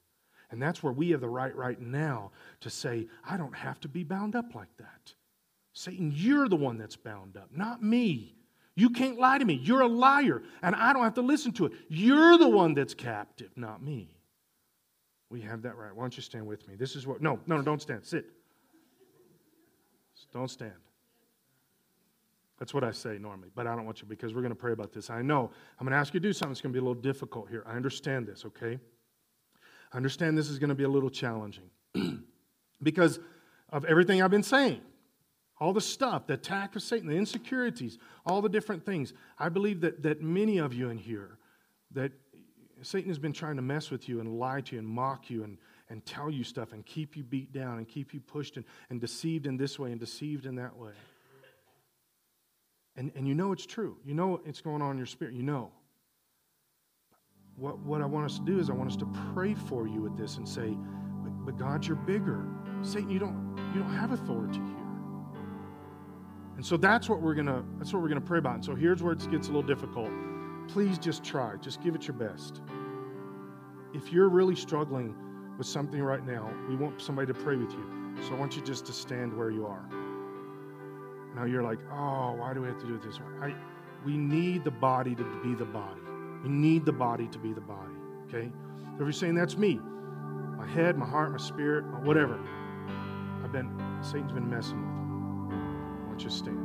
And 0.50 0.60
that's 0.60 0.82
where 0.82 0.92
we 0.92 1.10
have 1.10 1.20
the 1.20 1.28
right 1.28 1.54
right 1.56 1.80
now 1.80 2.30
to 2.60 2.70
say, 2.70 3.06
I 3.28 3.36
don't 3.36 3.56
have 3.56 3.80
to 3.80 3.88
be 3.88 4.04
bound 4.04 4.36
up 4.36 4.54
like 4.54 4.76
that. 4.78 5.14
Satan, 5.72 6.12
you're 6.14 6.48
the 6.48 6.56
one 6.56 6.78
that's 6.78 6.96
bound 6.96 7.36
up, 7.36 7.48
not 7.54 7.82
me. 7.82 8.36
You 8.76 8.90
can't 8.90 9.18
lie 9.18 9.38
to 9.38 9.44
me. 9.44 9.54
You're 9.54 9.82
a 9.82 9.88
liar, 9.88 10.42
and 10.62 10.74
I 10.74 10.92
don't 10.92 11.02
have 11.02 11.14
to 11.14 11.22
listen 11.22 11.52
to 11.52 11.66
it. 11.66 11.72
You're 11.88 12.38
the 12.38 12.48
one 12.48 12.74
that's 12.74 12.94
captive, 12.94 13.50
not 13.56 13.82
me. 13.82 14.10
We 15.30 15.40
have 15.40 15.62
that 15.62 15.76
right. 15.76 15.94
Why 15.94 16.02
don't 16.02 16.16
you 16.16 16.22
stand 16.22 16.46
with 16.46 16.66
me? 16.68 16.76
This 16.76 16.94
is 16.94 17.06
what. 17.06 17.20
No, 17.22 17.40
no, 17.46 17.56
no, 17.56 17.62
don't 17.62 17.82
stand. 17.82 18.04
Sit. 18.04 18.26
Don't 20.32 20.50
stand. 20.50 20.74
That's 22.59 22.72
what 22.72 22.84
I 22.84 22.92
say 22.92 23.18
normally, 23.18 23.48
but 23.55 23.66
I 23.66 23.74
don't 23.74 23.84
want 23.84 24.00
you 24.00 24.07
because 24.07 24.32
we're 24.32 24.42
going 24.42 24.52
to 24.52 24.57
pray 24.57 24.72
about 24.72 24.92
this. 24.92 25.11
I 25.11 25.22
know 25.22 25.50
I'm 25.78 25.86
going 25.86 25.92
to 25.92 25.98
ask 25.98 26.14
you 26.14 26.20
to 26.20 26.28
do 26.28 26.32
something 26.32 26.50
that's 26.50 26.61
going 26.61 26.72
to 26.72 26.80
be 26.80 26.84
a 26.84 26.86
little 26.86 27.00
difficult 27.00 27.48
here. 27.50 27.64
I 27.66 27.74
understand 27.74 28.26
this, 28.26 28.44
okay? 28.44 28.78
I 29.92 29.96
understand 29.96 30.38
this 30.38 30.48
is 30.48 30.59
going 30.59 30.68
to 30.68 30.74
be 30.74 30.84
a 30.84 30.88
little 30.88 31.11
challenging 31.11 31.70
because 32.82 33.18
of 33.70 33.84
everything 33.86 34.22
I've 34.22 34.30
been 34.30 34.42
saying. 34.42 34.80
All 35.61 35.72
the 35.72 35.80
stuff, 35.80 36.26
the 36.26 36.34
attack 36.34 36.76
of 36.76 36.82
Satan, 36.82 37.09
the 37.09 37.16
insecurities, 37.16 37.98
all 38.26 38.42
the 38.42 38.48
different 38.48 38.84
things. 38.84 39.14
I 39.38 39.48
believe 39.48 39.80
that, 39.80 40.02
that 40.02 40.20
many 40.20 40.59
of 40.59 40.74
you 40.74 40.90
in 40.90 40.98
here, 40.98 41.38
that 41.92 42.12
Satan 42.82 43.09
has 43.09 43.18
been 43.18 43.32
trying 43.32 43.57
to 43.57 43.62
mess 43.62 43.90
with 43.90 44.09
you 44.09 44.20
and 44.20 44.38
lie 44.38 44.61
to 44.62 44.74
you 44.74 44.78
and 44.80 44.88
mock 44.88 45.30
you 45.30 45.44
and, 45.44 45.59
and 45.88 46.05
tell 46.05 46.30
you 46.30 46.44
stuff 46.44 46.72
and 46.72 46.84
keep 46.84 47.16
you 47.16 47.22
beat 47.22 47.52
down 47.52 47.78
and 47.78 47.88
keep 47.88 48.12
you 48.12 48.20
pushed 48.20 48.57
and, 48.57 48.64
and 48.90 49.00
deceived 49.00 49.46
in 49.46 49.57
this 49.57 49.78
way 49.78 49.90
and 49.90 50.00
deceived 50.00 50.44
in 50.46 50.57
that 50.57 50.76
way. 50.76 50.92
And, 52.97 53.11
and 53.16 53.26
you 53.26 53.34
know 53.34 53.53
it's 53.53 53.66
true. 53.66 53.97
You 54.05 54.14
know 54.14 54.40
it's 54.45 54.61
going 54.61 54.82
on 54.82 54.92
in 54.92 54.97
your 54.97 55.07
spirit. 55.07 55.34
You 55.34 55.42
know. 55.42 55.70
What, 57.57 57.78
what 57.80 58.03
I 58.03 58.07
want 58.07 58.26
us 58.26 58.38
to 58.38 58.45
do 58.45 58.59
is 58.59 58.68
I 58.68 58.72
want 58.72 58.90
us 58.90 58.97
to 58.97 59.07
pray 59.32 59.55
for 59.55 59.86
you 59.86 60.07
at 60.07 60.16
this 60.16 60.38
and 60.38 60.49
say, 60.49 60.76
but, 61.22 61.30
but 61.45 61.57
God, 61.57 61.86
you're 61.86 61.97
bigger. 61.97 62.45
Satan, 62.82 63.11
you 63.11 63.20
don't, 63.20 63.57
you 63.74 63.80
don't 63.80 63.95
have 63.95 64.11
authority 64.11 64.59
here. 64.59 64.84
And 66.57 66.64
so 66.64 66.76
that's 66.76 67.09
what 67.09 67.20
we're 67.20 67.34
gonna 67.34 67.64
that's 67.78 67.92
what 67.92 68.03
we're 68.03 68.09
gonna 68.09 68.20
pray 68.20 68.38
about. 68.38 68.57
And 68.57 68.64
so 68.64 68.74
here's 68.74 69.03
where 69.03 69.12
it 69.12 69.30
gets 69.30 69.49
a 69.49 69.51
little 69.51 69.62
difficult. 69.62 70.11
Please 70.68 70.99
just 70.99 71.24
try. 71.24 71.57
Just 71.57 71.82
give 71.82 71.95
it 71.95 72.07
your 72.07 72.16
best. 72.16 72.61
If 73.92 74.12
you're 74.12 74.28
really 74.28 74.57
struggling 74.57 75.14
with 75.59 75.66
something 75.66 76.03
right 76.03 76.24
now, 76.24 76.53
we 76.68 76.76
want 76.76 77.01
somebody 77.01 77.32
to 77.32 77.38
pray 77.38 77.57
with 77.57 77.72
you. 77.72 78.14
So 78.22 78.34
I 78.34 78.38
want 78.38 78.57
you 78.57 78.62
just 78.62 78.86
to 78.86 78.92
stand 78.92 79.36
where 79.36 79.51
you 79.51 79.66
are. 79.66 79.84
Now 81.35 81.45
you're 81.45 81.62
like, 81.62 81.78
oh, 81.93 82.35
why 82.39 82.55
do 82.55 82.61
we 82.62 82.68
have 82.68 82.78
to 82.80 82.87
do 82.87 82.95
it 82.95 83.03
this 83.03 83.18
way? 83.18 83.26
I, 83.43 83.55
we 84.05 84.16
need 84.16 84.64
the 84.64 84.70
body 84.70 85.14
to 85.14 85.24
be 85.43 85.55
the 85.55 85.64
body. 85.64 86.01
We 86.43 86.49
need 86.49 86.85
the 86.85 86.93
body 86.93 87.26
to 87.28 87.39
be 87.39 87.53
the 87.53 87.61
body. 87.61 87.95
Okay? 88.28 88.51
So 88.76 88.95
if 88.95 89.01
you're 89.01 89.12
saying 89.12 89.35
that's 89.35 89.57
me, 89.57 89.80
my 90.57 90.66
head, 90.66 90.97
my 90.97 91.07
heart, 91.07 91.32
my 91.32 91.39
spirit, 91.39 91.85
whatever, 92.05 92.39
I've 93.43 93.53
been 93.53 93.70
Satan's 94.03 94.32
been 94.32 94.49
messing 94.49 94.80
with 94.80 94.91
me. 95.51 95.57
I 95.57 96.07
want 96.07 96.22
you 96.22 96.28
to 96.28 96.35
stand. 96.35 96.59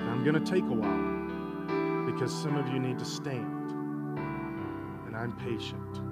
And 0.00 0.10
I'm 0.10 0.22
going 0.24 0.42
to 0.42 0.50
take 0.50 0.64
a 0.64 0.72
while 0.72 2.06
because 2.12 2.32
some 2.32 2.56
of 2.56 2.68
you 2.68 2.78
need 2.78 2.98
to 2.98 3.04
stand, 3.04 3.70
and 5.06 5.16
I'm 5.16 5.32
patient. 5.32 6.07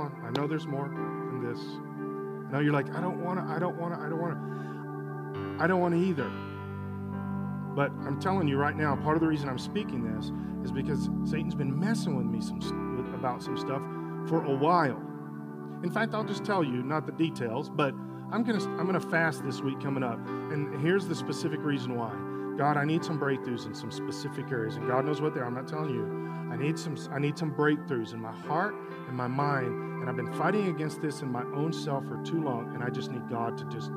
Come 0.00 0.24
on. 0.24 0.26
I 0.26 0.40
know 0.40 0.46
there's 0.46 0.66
more 0.66 0.88
than 0.88 1.42
this. 1.42 1.58
I 2.48 2.52
know 2.52 2.60
you're 2.60 2.72
like, 2.72 2.94
I 2.94 3.00
don't 3.00 3.22
want 3.22 3.38
to, 3.38 3.44
I 3.44 3.58
don't 3.58 3.76
want 3.78 3.94
to, 3.94 4.00
I 4.00 4.08
don't 4.08 4.20
want 4.20 4.34
to. 4.34 5.62
I 5.62 5.66
don't 5.66 5.80
want 5.80 5.94
to 5.94 6.00
either. 6.00 6.30
But 7.74 7.90
I'm 8.06 8.18
telling 8.20 8.48
you 8.48 8.56
right 8.56 8.74
now, 8.74 8.96
part 8.96 9.16
of 9.16 9.20
the 9.20 9.28
reason 9.28 9.48
I'm 9.48 9.58
speaking 9.58 10.02
this 10.02 10.32
is 10.64 10.72
because 10.72 11.08
Satan's 11.24 11.54
been 11.54 11.78
messing 11.78 12.16
with 12.16 12.26
me 12.26 12.40
some, 12.40 13.14
about 13.14 13.42
some 13.42 13.56
stuff 13.56 13.82
for 14.28 14.44
a 14.44 14.54
while. 14.54 15.00
In 15.82 15.90
fact, 15.90 16.14
I'll 16.14 16.24
just 16.24 16.44
tell 16.44 16.64
you, 16.64 16.82
not 16.82 17.06
the 17.06 17.12
details, 17.12 17.68
but 17.68 17.94
I'm 18.32 18.42
gonna 18.42 18.62
I'm 18.78 18.86
gonna 18.86 19.00
fast 19.00 19.44
this 19.44 19.60
week 19.60 19.80
coming 19.80 20.02
up, 20.02 20.18
and 20.50 20.80
here's 20.80 21.06
the 21.06 21.14
specific 21.14 21.60
reason 21.60 21.94
why. 21.94 22.12
God, 22.58 22.76
I 22.76 22.84
need 22.84 23.04
some 23.04 23.18
breakthroughs 23.18 23.66
in 23.66 23.74
some 23.74 23.90
specific 23.90 24.50
areas, 24.50 24.76
and 24.76 24.86
God 24.86 25.04
knows 25.04 25.20
what 25.20 25.34
they 25.34 25.40
are. 25.40 25.46
I'm 25.46 25.54
not 25.54 25.68
telling 25.68 25.90
you. 25.90 26.30
I 26.50 26.56
need 26.56 26.78
some 26.78 26.96
I 27.12 27.18
need 27.18 27.38
some 27.38 27.52
breakthroughs 27.54 28.12
in 28.12 28.20
my 28.20 28.32
heart 28.32 28.74
and 29.06 29.16
my 29.16 29.28
mind, 29.28 29.89
and 30.00 30.08
I've 30.08 30.16
been 30.16 30.32
fighting 30.32 30.68
against 30.68 31.02
this 31.02 31.20
in 31.20 31.30
my 31.30 31.44
own 31.54 31.72
self 31.72 32.06
for 32.06 32.22
too 32.24 32.42
long, 32.42 32.74
and 32.74 32.82
I 32.82 32.88
just 32.88 33.10
need 33.10 33.28
God 33.28 33.58
to 33.58 33.64
just 33.66 33.90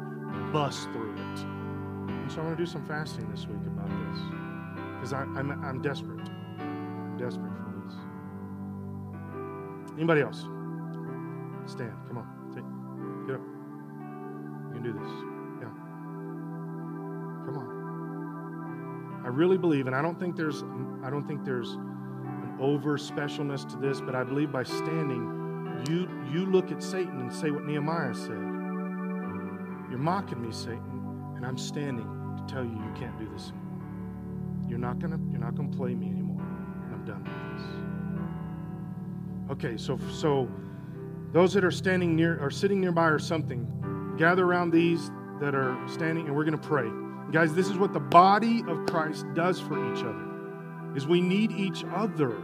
bust 0.52 0.90
through 0.92 1.14
it. 1.14 1.40
And 2.24 2.32
so 2.32 2.40
I'm 2.40 2.46
going 2.46 2.58
to 2.58 2.64
do 2.64 2.66
some 2.66 2.86
fasting 2.86 3.30
this 3.32 3.48
week 3.48 3.66
about 3.66 3.90
this 3.90 4.20
because 4.96 5.14
I'm, 5.14 5.38
I'm 5.64 5.82
desperate. 5.82 6.28
I'm 6.60 7.18
desperate 7.18 7.52
for 7.58 7.74
this. 7.86 7.96
Anybody 9.96 10.22
else? 10.22 10.48
Stand. 11.66 11.94
Come 12.08 12.18
on. 12.18 12.28
Take, 12.54 12.64
get 13.28 13.36
up. 13.36 13.42
You 14.68 14.74
can 14.76 14.84
do 14.84 14.94
this. 14.94 15.12
Yeah. 15.62 15.72
Come 17.46 17.58
on. 17.58 19.22
I 19.26 19.28
really 19.28 19.58
believe, 19.58 19.88
and 19.88 19.96
I 19.96 20.02
don't 20.02 20.20
think 20.20 20.36
there's, 20.36 20.64
I 21.04 21.10
don't 21.10 21.26
think 21.28 21.46
there's 21.46 21.72
an 21.72 22.58
over 22.60 22.98
specialness 22.98 23.70
to 23.70 23.78
this, 23.78 24.02
but 24.02 24.16
I 24.16 24.24
believe 24.24 24.52
by 24.52 24.64
standing, 24.64 25.43
you, 25.90 26.10
you 26.32 26.46
look 26.46 26.72
at 26.72 26.82
Satan 26.82 27.20
and 27.20 27.34
say 27.34 27.52
what 27.52 27.66
Nehemiah 27.66 28.14
said. 28.14 28.30
You're 29.90 30.00
mocking 30.00 30.42
me, 30.42 30.52
Satan, 30.52 31.34
and 31.36 31.46
I'm 31.46 31.58
standing 31.58 32.06
to 32.38 32.44
tell 32.54 32.64
you 32.64 32.72
you 32.72 32.94
can't 32.96 33.18
do 33.20 33.30
this 33.30 33.50
anymore. 33.50 34.68
You're 34.68 34.80
not 34.80 35.00
gonna 35.00 35.20
you're 35.30 35.40
not 35.40 35.56
gonna 35.56 35.70
play 35.70 35.94
me 35.94 36.08
anymore. 36.10 36.42
And 36.42 36.96
I'm 36.96 37.06
done 37.06 37.24
with 37.24 37.34
this. 37.58 37.66
Okay, 39.52 39.78
so 39.78 40.00
so 40.12 40.50
those 41.32 41.54
that 41.54 41.64
are 41.64 41.72
standing 41.72 42.16
near 42.16 42.40
or 42.40 42.50
sitting 42.50 42.82
nearby 42.82 43.08
or 43.08 43.20
something, 43.20 44.16
gather 44.18 44.46
around 44.46 44.72
these 44.72 45.12
that 45.40 45.54
are 45.54 45.78
standing 45.88 46.28
and 46.28 46.36
we're 46.36 46.46
gonna 46.46 46.58
pray. 46.58 46.90
Guys, 47.32 47.54
this 47.54 47.70
is 47.70 47.78
what 47.78 47.94
the 47.94 48.00
body 48.00 48.64
of 48.68 48.86
Christ 48.86 49.26
does 49.34 49.60
for 49.60 49.94
each 49.94 50.04
other 50.04 50.34
is 50.96 51.08
we 51.08 51.22
need 51.22 51.52
each 51.52 51.84
other. 51.94 52.36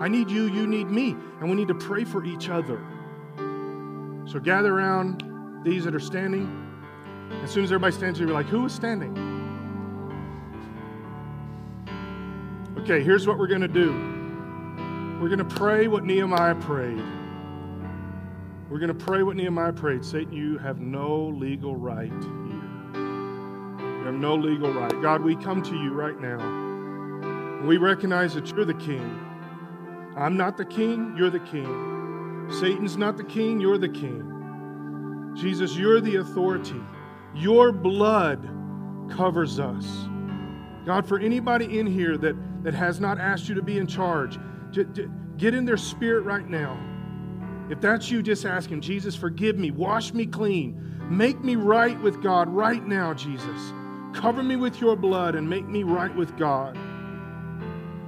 I 0.00 0.08
need 0.08 0.30
you, 0.30 0.46
you 0.46 0.66
need 0.66 0.90
me, 0.90 1.16
and 1.40 1.48
we 1.48 1.56
need 1.56 1.68
to 1.68 1.74
pray 1.74 2.04
for 2.04 2.24
each 2.24 2.48
other. 2.50 2.78
So 4.26 4.38
gather 4.38 4.74
around 4.74 5.22
these 5.64 5.84
that 5.84 5.94
are 5.94 6.00
standing. 6.00 6.62
As 7.42 7.50
soon 7.50 7.64
as 7.64 7.72
everybody 7.72 7.94
stands, 7.94 8.20
you're 8.20 8.28
like, 8.28 8.46
who 8.46 8.66
is 8.66 8.72
standing? 8.72 9.16
Okay, 12.78 13.02
here's 13.02 13.26
what 13.26 13.38
we're 13.38 13.46
going 13.46 13.62
to 13.62 13.68
do. 13.68 13.92
We're 15.20 15.28
going 15.28 15.38
to 15.38 15.44
pray 15.44 15.88
what 15.88 16.04
Nehemiah 16.04 16.54
prayed. 16.56 17.02
We're 18.68 18.78
going 18.78 18.88
to 18.88 18.94
pray 18.94 19.22
what 19.22 19.36
Nehemiah 19.36 19.72
prayed. 19.72 20.04
Satan, 20.04 20.32
you 20.32 20.58
have 20.58 20.78
no 20.78 21.28
legal 21.28 21.74
right 21.74 22.12
here. 22.12 22.22
You 22.94 24.02
have 24.04 24.14
no 24.14 24.34
legal 24.34 24.72
right. 24.72 24.92
God, 25.00 25.22
we 25.22 25.36
come 25.36 25.62
to 25.62 25.74
you 25.74 25.92
right 25.94 26.20
now. 26.20 27.62
We 27.66 27.78
recognize 27.78 28.34
that 28.34 28.50
you're 28.50 28.64
the 28.64 28.74
king. 28.74 29.25
I'm 30.16 30.36
not 30.36 30.56
the 30.56 30.64
king, 30.64 31.14
you're 31.16 31.30
the 31.30 31.40
king. 31.40 32.46
Satan's 32.50 32.96
not 32.96 33.16
the 33.16 33.24
king, 33.24 33.60
you're 33.60 33.76
the 33.76 33.88
king. 33.88 35.34
Jesus, 35.36 35.76
you're 35.76 36.00
the 36.00 36.16
authority. 36.16 36.80
Your 37.34 37.70
blood 37.70 38.48
covers 39.10 39.60
us. 39.60 39.84
God, 40.86 41.06
for 41.06 41.18
anybody 41.18 41.78
in 41.78 41.86
here 41.86 42.16
that, 42.16 42.34
that 42.64 42.72
has 42.72 42.98
not 42.98 43.18
asked 43.18 43.48
you 43.48 43.54
to 43.56 43.62
be 43.62 43.76
in 43.76 43.86
charge, 43.86 44.38
get 44.72 45.54
in 45.54 45.66
their 45.66 45.76
spirit 45.76 46.22
right 46.22 46.48
now. 46.48 46.80
If 47.68 47.80
that's 47.80 48.10
you, 48.10 48.22
just 48.22 48.46
ask 48.46 48.70
Him, 48.70 48.80
Jesus, 48.80 49.14
forgive 49.14 49.58
me, 49.58 49.70
wash 49.70 50.14
me 50.14 50.24
clean, 50.24 50.98
make 51.10 51.42
me 51.42 51.56
right 51.56 52.00
with 52.00 52.22
God 52.22 52.48
right 52.48 52.86
now, 52.86 53.12
Jesus. 53.12 53.72
Cover 54.14 54.42
me 54.42 54.56
with 54.56 54.80
your 54.80 54.96
blood 54.96 55.34
and 55.34 55.50
make 55.50 55.66
me 55.66 55.82
right 55.82 56.14
with 56.14 56.36
God. 56.38 56.78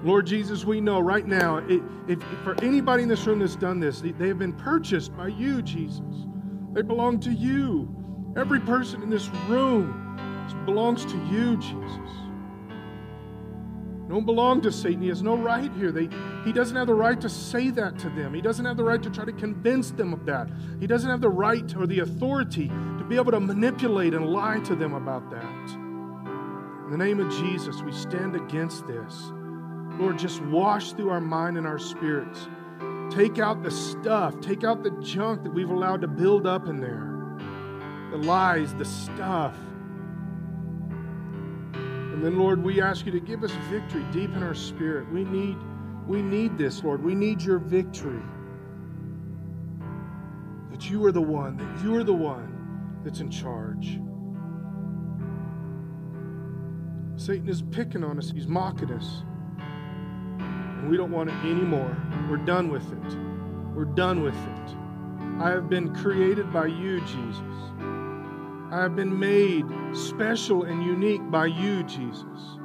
Lord 0.02 0.26
Jesus, 0.26 0.64
we 0.64 0.80
know 0.80 1.00
right 1.00 1.26
now, 1.26 1.58
if, 1.68 1.82
if, 2.06 2.22
for 2.44 2.54
anybody 2.62 3.02
in 3.02 3.08
this 3.08 3.26
room 3.26 3.40
that's 3.40 3.56
done 3.56 3.80
this, 3.80 4.00
they 4.00 4.28
have 4.28 4.38
been 4.38 4.52
purchased 4.52 5.16
by 5.16 5.28
you, 5.28 5.60
Jesus. 5.60 6.26
They 6.72 6.82
belong 6.82 7.18
to 7.20 7.32
you. 7.32 7.94
Every 8.36 8.60
person 8.60 9.02
in 9.02 9.10
this 9.10 9.28
room 9.48 10.04
belongs 10.64 11.04
to 11.06 11.16
you, 11.26 11.56
Jesus. 11.56 12.10
Don't 14.08 14.24
belong 14.24 14.62
to 14.62 14.72
Satan. 14.72 15.02
He 15.02 15.08
has 15.08 15.22
no 15.22 15.36
right 15.36 15.70
here. 15.74 15.92
They, 15.92 16.08
he 16.44 16.52
doesn't 16.52 16.76
have 16.76 16.86
the 16.86 16.94
right 16.94 17.20
to 17.20 17.28
say 17.28 17.70
that 17.70 17.98
to 17.98 18.08
them. 18.10 18.32
He 18.32 18.40
doesn't 18.40 18.64
have 18.64 18.76
the 18.76 18.84
right 18.84 19.02
to 19.02 19.10
try 19.10 19.24
to 19.24 19.32
convince 19.32 19.90
them 19.90 20.14
of 20.14 20.24
that. 20.26 20.48
He 20.80 20.86
doesn't 20.86 21.10
have 21.10 21.20
the 21.20 21.28
right 21.28 21.76
or 21.76 21.86
the 21.86 22.00
authority 22.00 22.68
to 22.68 23.04
be 23.06 23.16
able 23.16 23.32
to 23.32 23.40
manipulate 23.40 24.14
and 24.14 24.26
lie 24.26 24.60
to 24.60 24.74
them 24.74 24.94
about 24.94 25.28
that. 25.30 25.70
In 26.84 26.90
the 26.90 26.96
name 26.96 27.20
of 27.20 27.30
Jesus, 27.30 27.82
we 27.82 27.92
stand 27.92 28.34
against 28.34 28.86
this. 28.86 29.32
Lord, 29.98 30.18
just 30.18 30.40
wash 30.42 30.92
through 30.92 31.10
our 31.10 31.20
mind 31.20 31.58
and 31.58 31.66
our 31.66 31.78
spirits. 31.78 32.48
Take 33.10 33.38
out 33.38 33.62
the 33.62 33.70
stuff, 33.70 34.40
take 34.40 34.64
out 34.64 34.82
the 34.82 34.90
junk 35.02 35.42
that 35.42 35.52
we've 35.52 35.70
allowed 35.70 36.00
to 36.02 36.08
build 36.08 36.46
up 36.46 36.68
in 36.68 36.80
there 36.80 37.08
the 38.10 38.16
lies, 38.16 38.74
the 38.74 38.84
stuff. 38.84 39.54
And 41.72 42.24
then, 42.24 42.38
Lord, 42.38 42.62
we 42.62 42.80
ask 42.80 43.06
you 43.06 43.12
to 43.12 43.20
give 43.20 43.44
us 43.44 43.52
victory 43.70 44.04
deep 44.12 44.34
in 44.34 44.42
our 44.42 44.54
spirit. 44.54 45.10
We 45.12 45.24
need, 45.24 45.56
we 46.06 46.22
need 46.22 46.58
this, 46.58 46.82
Lord. 46.82 47.02
We 47.02 47.14
need 47.14 47.42
your 47.42 47.58
victory. 47.58 48.22
That 50.70 50.90
you 50.90 51.04
are 51.04 51.12
the 51.12 51.22
one, 51.22 51.56
that 51.58 51.84
you 51.84 51.94
are 51.96 52.04
the 52.04 52.14
one 52.14 53.00
that's 53.04 53.20
in 53.20 53.30
charge. 53.30 54.00
Satan 57.16 57.48
is 57.48 57.62
picking 57.62 58.04
on 58.04 58.18
us, 58.18 58.30
he's 58.30 58.46
mocking 58.46 58.92
us. 58.92 59.22
We 60.86 60.96
don't 60.96 61.10
want 61.10 61.30
it 61.30 61.36
anymore. 61.44 61.96
We're 62.30 62.36
done 62.36 62.70
with 62.70 62.90
it. 62.92 63.16
We're 63.74 63.84
done 63.84 64.22
with 64.22 64.34
it. 64.34 64.76
I 65.40 65.50
have 65.50 65.68
been 65.68 65.94
created 65.94 66.52
by 66.52 66.66
you, 66.66 67.00
Jesus. 67.00 67.42
I 68.70 68.82
have 68.82 68.94
been 68.96 69.18
made 69.18 69.64
special 69.92 70.64
and 70.64 70.82
unique 70.82 71.30
by 71.30 71.46
you, 71.46 71.82
Jesus. 71.84 72.58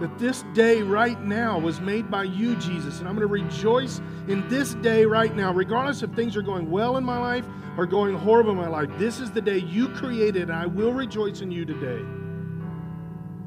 That 0.00 0.18
this 0.18 0.44
day 0.54 0.82
right 0.82 1.20
now 1.22 1.58
was 1.58 1.80
made 1.80 2.10
by 2.10 2.24
you, 2.24 2.56
Jesus. 2.56 2.98
And 2.98 3.08
I'm 3.08 3.16
going 3.16 3.28
to 3.28 3.32
rejoice 3.32 4.00
in 4.28 4.48
this 4.48 4.74
day 4.74 5.04
right 5.04 5.34
now, 5.34 5.52
regardless 5.52 6.02
if 6.02 6.10
things 6.12 6.36
are 6.36 6.42
going 6.42 6.70
well 6.70 6.96
in 6.96 7.04
my 7.04 7.18
life 7.18 7.44
or 7.76 7.86
going 7.86 8.14
horrible 8.16 8.52
in 8.52 8.56
my 8.56 8.68
life. 8.68 8.88
This 8.98 9.20
is 9.20 9.30
the 9.30 9.40
day 9.40 9.58
you 9.58 9.88
created, 9.88 10.42
and 10.42 10.52
I 10.52 10.66
will 10.66 10.92
rejoice 10.92 11.42
in 11.42 11.50
you 11.50 11.64
today. 11.64 12.04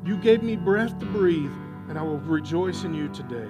You 0.06 0.18
gave 0.18 0.44
me 0.44 0.56
breath 0.56 0.98
to 1.00 1.06
breathe, 1.06 1.52
and 1.90 1.98
I 1.98 2.02
will 2.02 2.20
rejoice 2.20 2.84
in 2.84 2.94
you 2.94 3.08
today. 3.10 3.50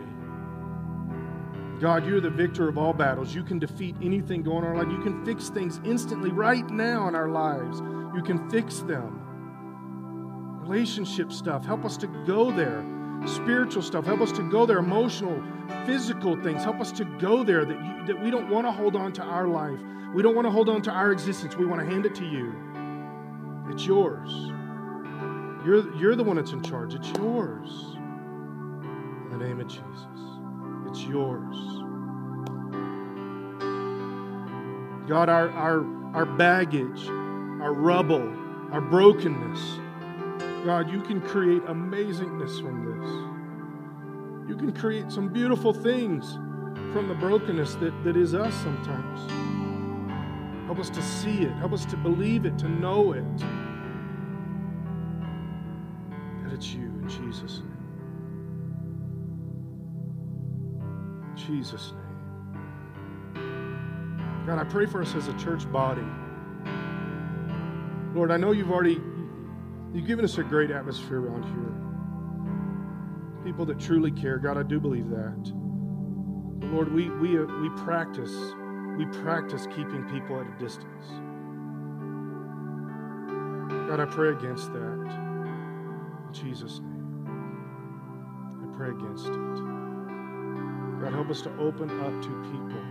God, 1.80 2.06
you're 2.06 2.22
the 2.22 2.30
victor 2.30 2.68
of 2.68 2.78
all 2.78 2.94
battles. 2.94 3.36
You 3.36 3.44
can 3.44 3.60
defeat 3.60 3.96
anything 4.02 4.42
going 4.42 4.64
on 4.64 4.72
in 4.72 4.78
our 4.78 4.84
life. 4.84 4.92
You 4.92 5.02
can 5.04 5.24
fix 5.24 5.50
things 5.50 5.80
instantly 5.84 6.32
right 6.32 6.68
now 6.70 7.08
in 7.08 7.16
our 7.16 7.30
lives. 7.30 7.82
You 8.16 8.24
can 8.24 8.50
fix 8.50 8.80
them. 8.80 9.24
Relationship 10.62 11.32
stuff, 11.32 11.66
help 11.66 11.86
us 11.86 11.96
to 11.98 12.08
go 12.26 12.52
there. 12.52 12.84
Spiritual 13.26 13.82
stuff, 13.82 14.06
help 14.06 14.22
us 14.22 14.32
to 14.34 14.44
go 14.50 14.66
there. 14.66 14.80
Emotional, 14.80 15.42
physical 15.86 16.36
things, 16.42 16.64
help 16.64 16.80
us 16.80 16.92
to 16.94 17.06
go 17.20 17.44
there 17.44 17.64
that, 17.64 17.78
you, 17.78 18.06
that 18.08 18.22
we 18.24 18.32
don't 18.32 18.50
want 18.50 18.66
to 18.66 18.72
hold 18.72 18.96
on 18.96 19.14
to 19.14 19.24
our 19.24 19.48
life. 19.48 19.80
We 20.14 20.24
don't 20.24 20.36
want 20.36 20.46
to 20.46 20.52
hold 20.52 20.70
on 20.70 20.82
to 20.84 20.92
our 20.92 21.12
existence. 21.12 21.56
We 21.56 21.66
want 21.66 21.82
to 21.82 21.86
hand 21.86 22.06
it 22.06 22.16
to 22.16 22.26
you. 22.26 22.54
It's 23.70 23.86
yours. 23.86 24.32
You're, 25.66 25.94
you're 25.98 26.16
the 26.16 26.24
one 26.24 26.38
that's 26.38 26.52
in 26.52 26.64
charge. 26.64 26.96
It's 26.96 27.10
yours. 27.18 27.97
In 29.30 29.40
the 29.40 29.46
name 29.46 29.60
of 29.60 29.68
Jesus. 29.68 30.08
It's 30.88 31.04
yours. 31.04 31.56
God, 35.08 35.28
our, 35.28 35.50
our, 35.50 36.16
our 36.16 36.26
baggage, 36.26 37.08
our 37.62 37.74
rubble, 37.74 38.34
our 38.72 38.80
brokenness, 38.80 39.80
God, 40.66 40.90
you 40.90 41.02
can 41.02 41.20
create 41.22 41.62
amazingness 41.64 42.62
from 42.62 42.86
this. 42.86 44.50
You 44.50 44.56
can 44.56 44.72
create 44.72 45.12
some 45.12 45.28
beautiful 45.28 45.74
things 45.74 46.34
from 46.94 47.10
the 47.10 47.16
brokenness 47.16 47.76
that, 47.76 47.94
that 48.06 48.16
is 48.16 48.34
us 48.34 48.54
sometimes. 48.56 49.30
Help 50.66 50.80
us 50.80 50.90
to 50.90 51.02
see 51.02 51.40
it. 51.42 51.52
Help 51.54 51.74
us 51.74 51.86
to 51.86 51.98
believe 51.98 52.46
it, 52.46 52.58
to 52.60 52.70
know 52.70 53.12
it. 53.12 53.38
That 56.44 56.54
it's 56.54 56.74
you 56.74 56.86
in 56.86 57.10
Jesus' 57.10 57.62
Jesus' 61.48 61.94
name. 61.94 62.04
God, 64.46 64.60
I 64.60 64.66
pray 64.66 64.86
for 64.86 65.02
us 65.02 65.16
as 65.16 65.30
a 65.30 65.34
church 65.38 65.72
body. 65.72 66.06
Lord, 68.14 68.32
I 68.32 68.38
know 68.38 68.52
you've 68.52 68.72
already 68.72 69.02
you've 69.94 70.08
given 70.08 70.26
us 70.26 70.38
a 70.38 70.44
great 70.44 70.72
atmosphere 70.72 71.22
around 71.22 71.44
here. 71.44 71.74
People 73.46 73.66
that 73.66 73.80
truly 73.80 74.12
care. 74.12 74.38
God, 74.38 74.58
I 74.58 74.64
do 74.64 74.80
believe 74.80 75.10
that. 75.10 75.54
Lord, 76.72 76.92
we 76.92 77.10
we 77.10 77.38
uh, 77.40 77.46
we 77.62 77.70
practice 77.82 78.36
we 78.98 79.06
practice 79.22 79.68
keeping 79.68 80.04
people 80.12 80.42
at 80.42 80.48
a 80.48 80.56
distance. 80.60 81.08
God, 83.88 84.02
I 84.02 84.06
pray 84.06 84.32
against 84.32 84.74
that. 84.74 85.08
In 86.28 86.34
Jesus' 86.34 86.80
name. 86.80 87.28
I 88.64 88.68
pray 88.76 88.90
against 88.90 89.28
it. 89.28 89.77
God, 91.02 91.14
help 91.14 91.30
us 91.30 91.42
to 91.42 91.52
open 91.58 91.90
up 92.02 92.22
to 92.24 92.30
people. 92.52 92.82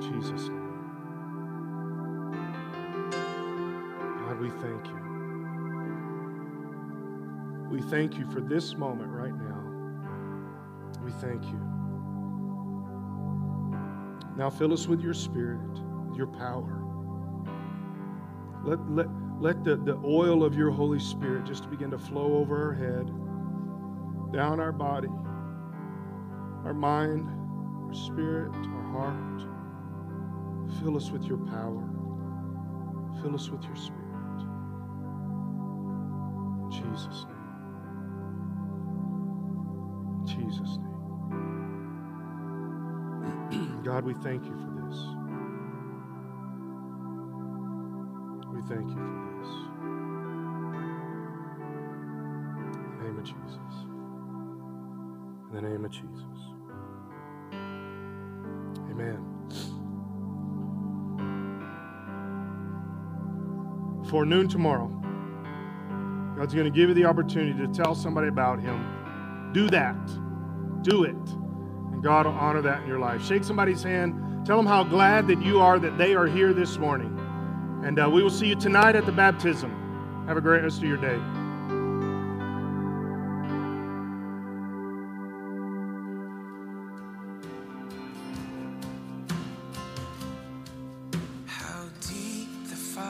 Jesus' 0.00 0.48
name. 0.48 0.68
God, 4.24 4.40
we 4.40 4.50
thank 4.50 4.86
you. 4.86 4.98
We 7.70 7.82
thank 7.90 8.16
you 8.16 8.30
for 8.30 8.40
this 8.40 8.76
moment 8.76 9.10
right 9.10 9.34
now. 9.34 9.64
We 11.04 11.10
thank 11.12 11.44
you. 11.44 11.60
Now 14.36 14.50
fill 14.50 14.72
us 14.72 14.86
with 14.86 15.00
your 15.00 15.14
spirit, 15.14 15.58
your 16.14 16.28
power. 16.28 16.84
Let, 18.64 18.78
let, 18.90 19.08
let 19.40 19.64
the, 19.64 19.76
the 19.76 20.00
oil 20.04 20.44
of 20.44 20.54
your 20.54 20.70
Holy 20.70 21.00
Spirit 21.00 21.44
just 21.44 21.68
begin 21.70 21.90
to 21.90 21.98
flow 21.98 22.34
over 22.36 22.68
our 22.68 22.74
head, 22.74 23.10
down 24.32 24.60
our 24.60 24.72
body, 24.72 25.08
our 26.64 26.74
mind, 26.74 27.28
our 27.86 27.94
spirit, 27.94 28.54
our 28.54 28.82
heart. 28.92 29.42
Fill 30.80 30.96
us 30.96 31.10
with 31.10 31.24
your 31.24 31.38
power. 31.38 31.88
Fill 33.22 33.34
us 33.34 33.48
with 33.50 33.64
your 33.64 33.76
spirit. 33.76 34.02
In 36.54 36.70
Jesus' 36.70 37.26
name. 37.26 37.36
In 40.20 40.26
Jesus' 40.26 40.78
name. 43.50 43.82
God, 43.84 44.04
we 44.04 44.14
thank 44.14 44.44
you 44.44 44.52
for 44.52 44.70
this. 44.76 44.77
Before 64.18 64.26
noon 64.26 64.48
tomorrow, 64.48 64.88
God's 66.36 66.52
going 66.52 66.64
to 66.64 66.76
give 66.76 66.88
you 66.88 66.94
the 66.96 67.04
opportunity 67.04 67.56
to 67.64 67.72
tell 67.72 67.94
somebody 67.94 68.26
about 68.26 68.58
Him. 68.58 69.52
Do 69.52 69.70
that. 69.70 69.94
Do 70.82 71.04
it. 71.04 71.14
And 71.14 72.02
God 72.02 72.26
will 72.26 72.32
honor 72.32 72.60
that 72.62 72.82
in 72.82 72.88
your 72.88 72.98
life. 72.98 73.24
Shake 73.24 73.44
somebody's 73.44 73.80
hand. 73.80 74.44
Tell 74.44 74.56
them 74.56 74.66
how 74.66 74.82
glad 74.82 75.28
that 75.28 75.40
you 75.40 75.60
are 75.60 75.78
that 75.78 75.98
they 75.98 76.16
are 76.16 76.26
here 76.26 76.52
this 76.52 76.78
morning. 76.78 77.16
And 77.84 78.00
uh, 78.00 78.10
we 78.10 78.20
will 78.20 78.28
see 78.28 78.48
you 78.48 78.56
tonight 78.56 78.96
at 78.96 79.06
the 79.06 79.12
baptism. 79.12 79.70
Have 80.26 80.36
a 80.36 80.40
great 80.40 80.64
rest 80.64 80.78
of 80.78 80.88
your 80.88 80.96
day. 80.96 81.20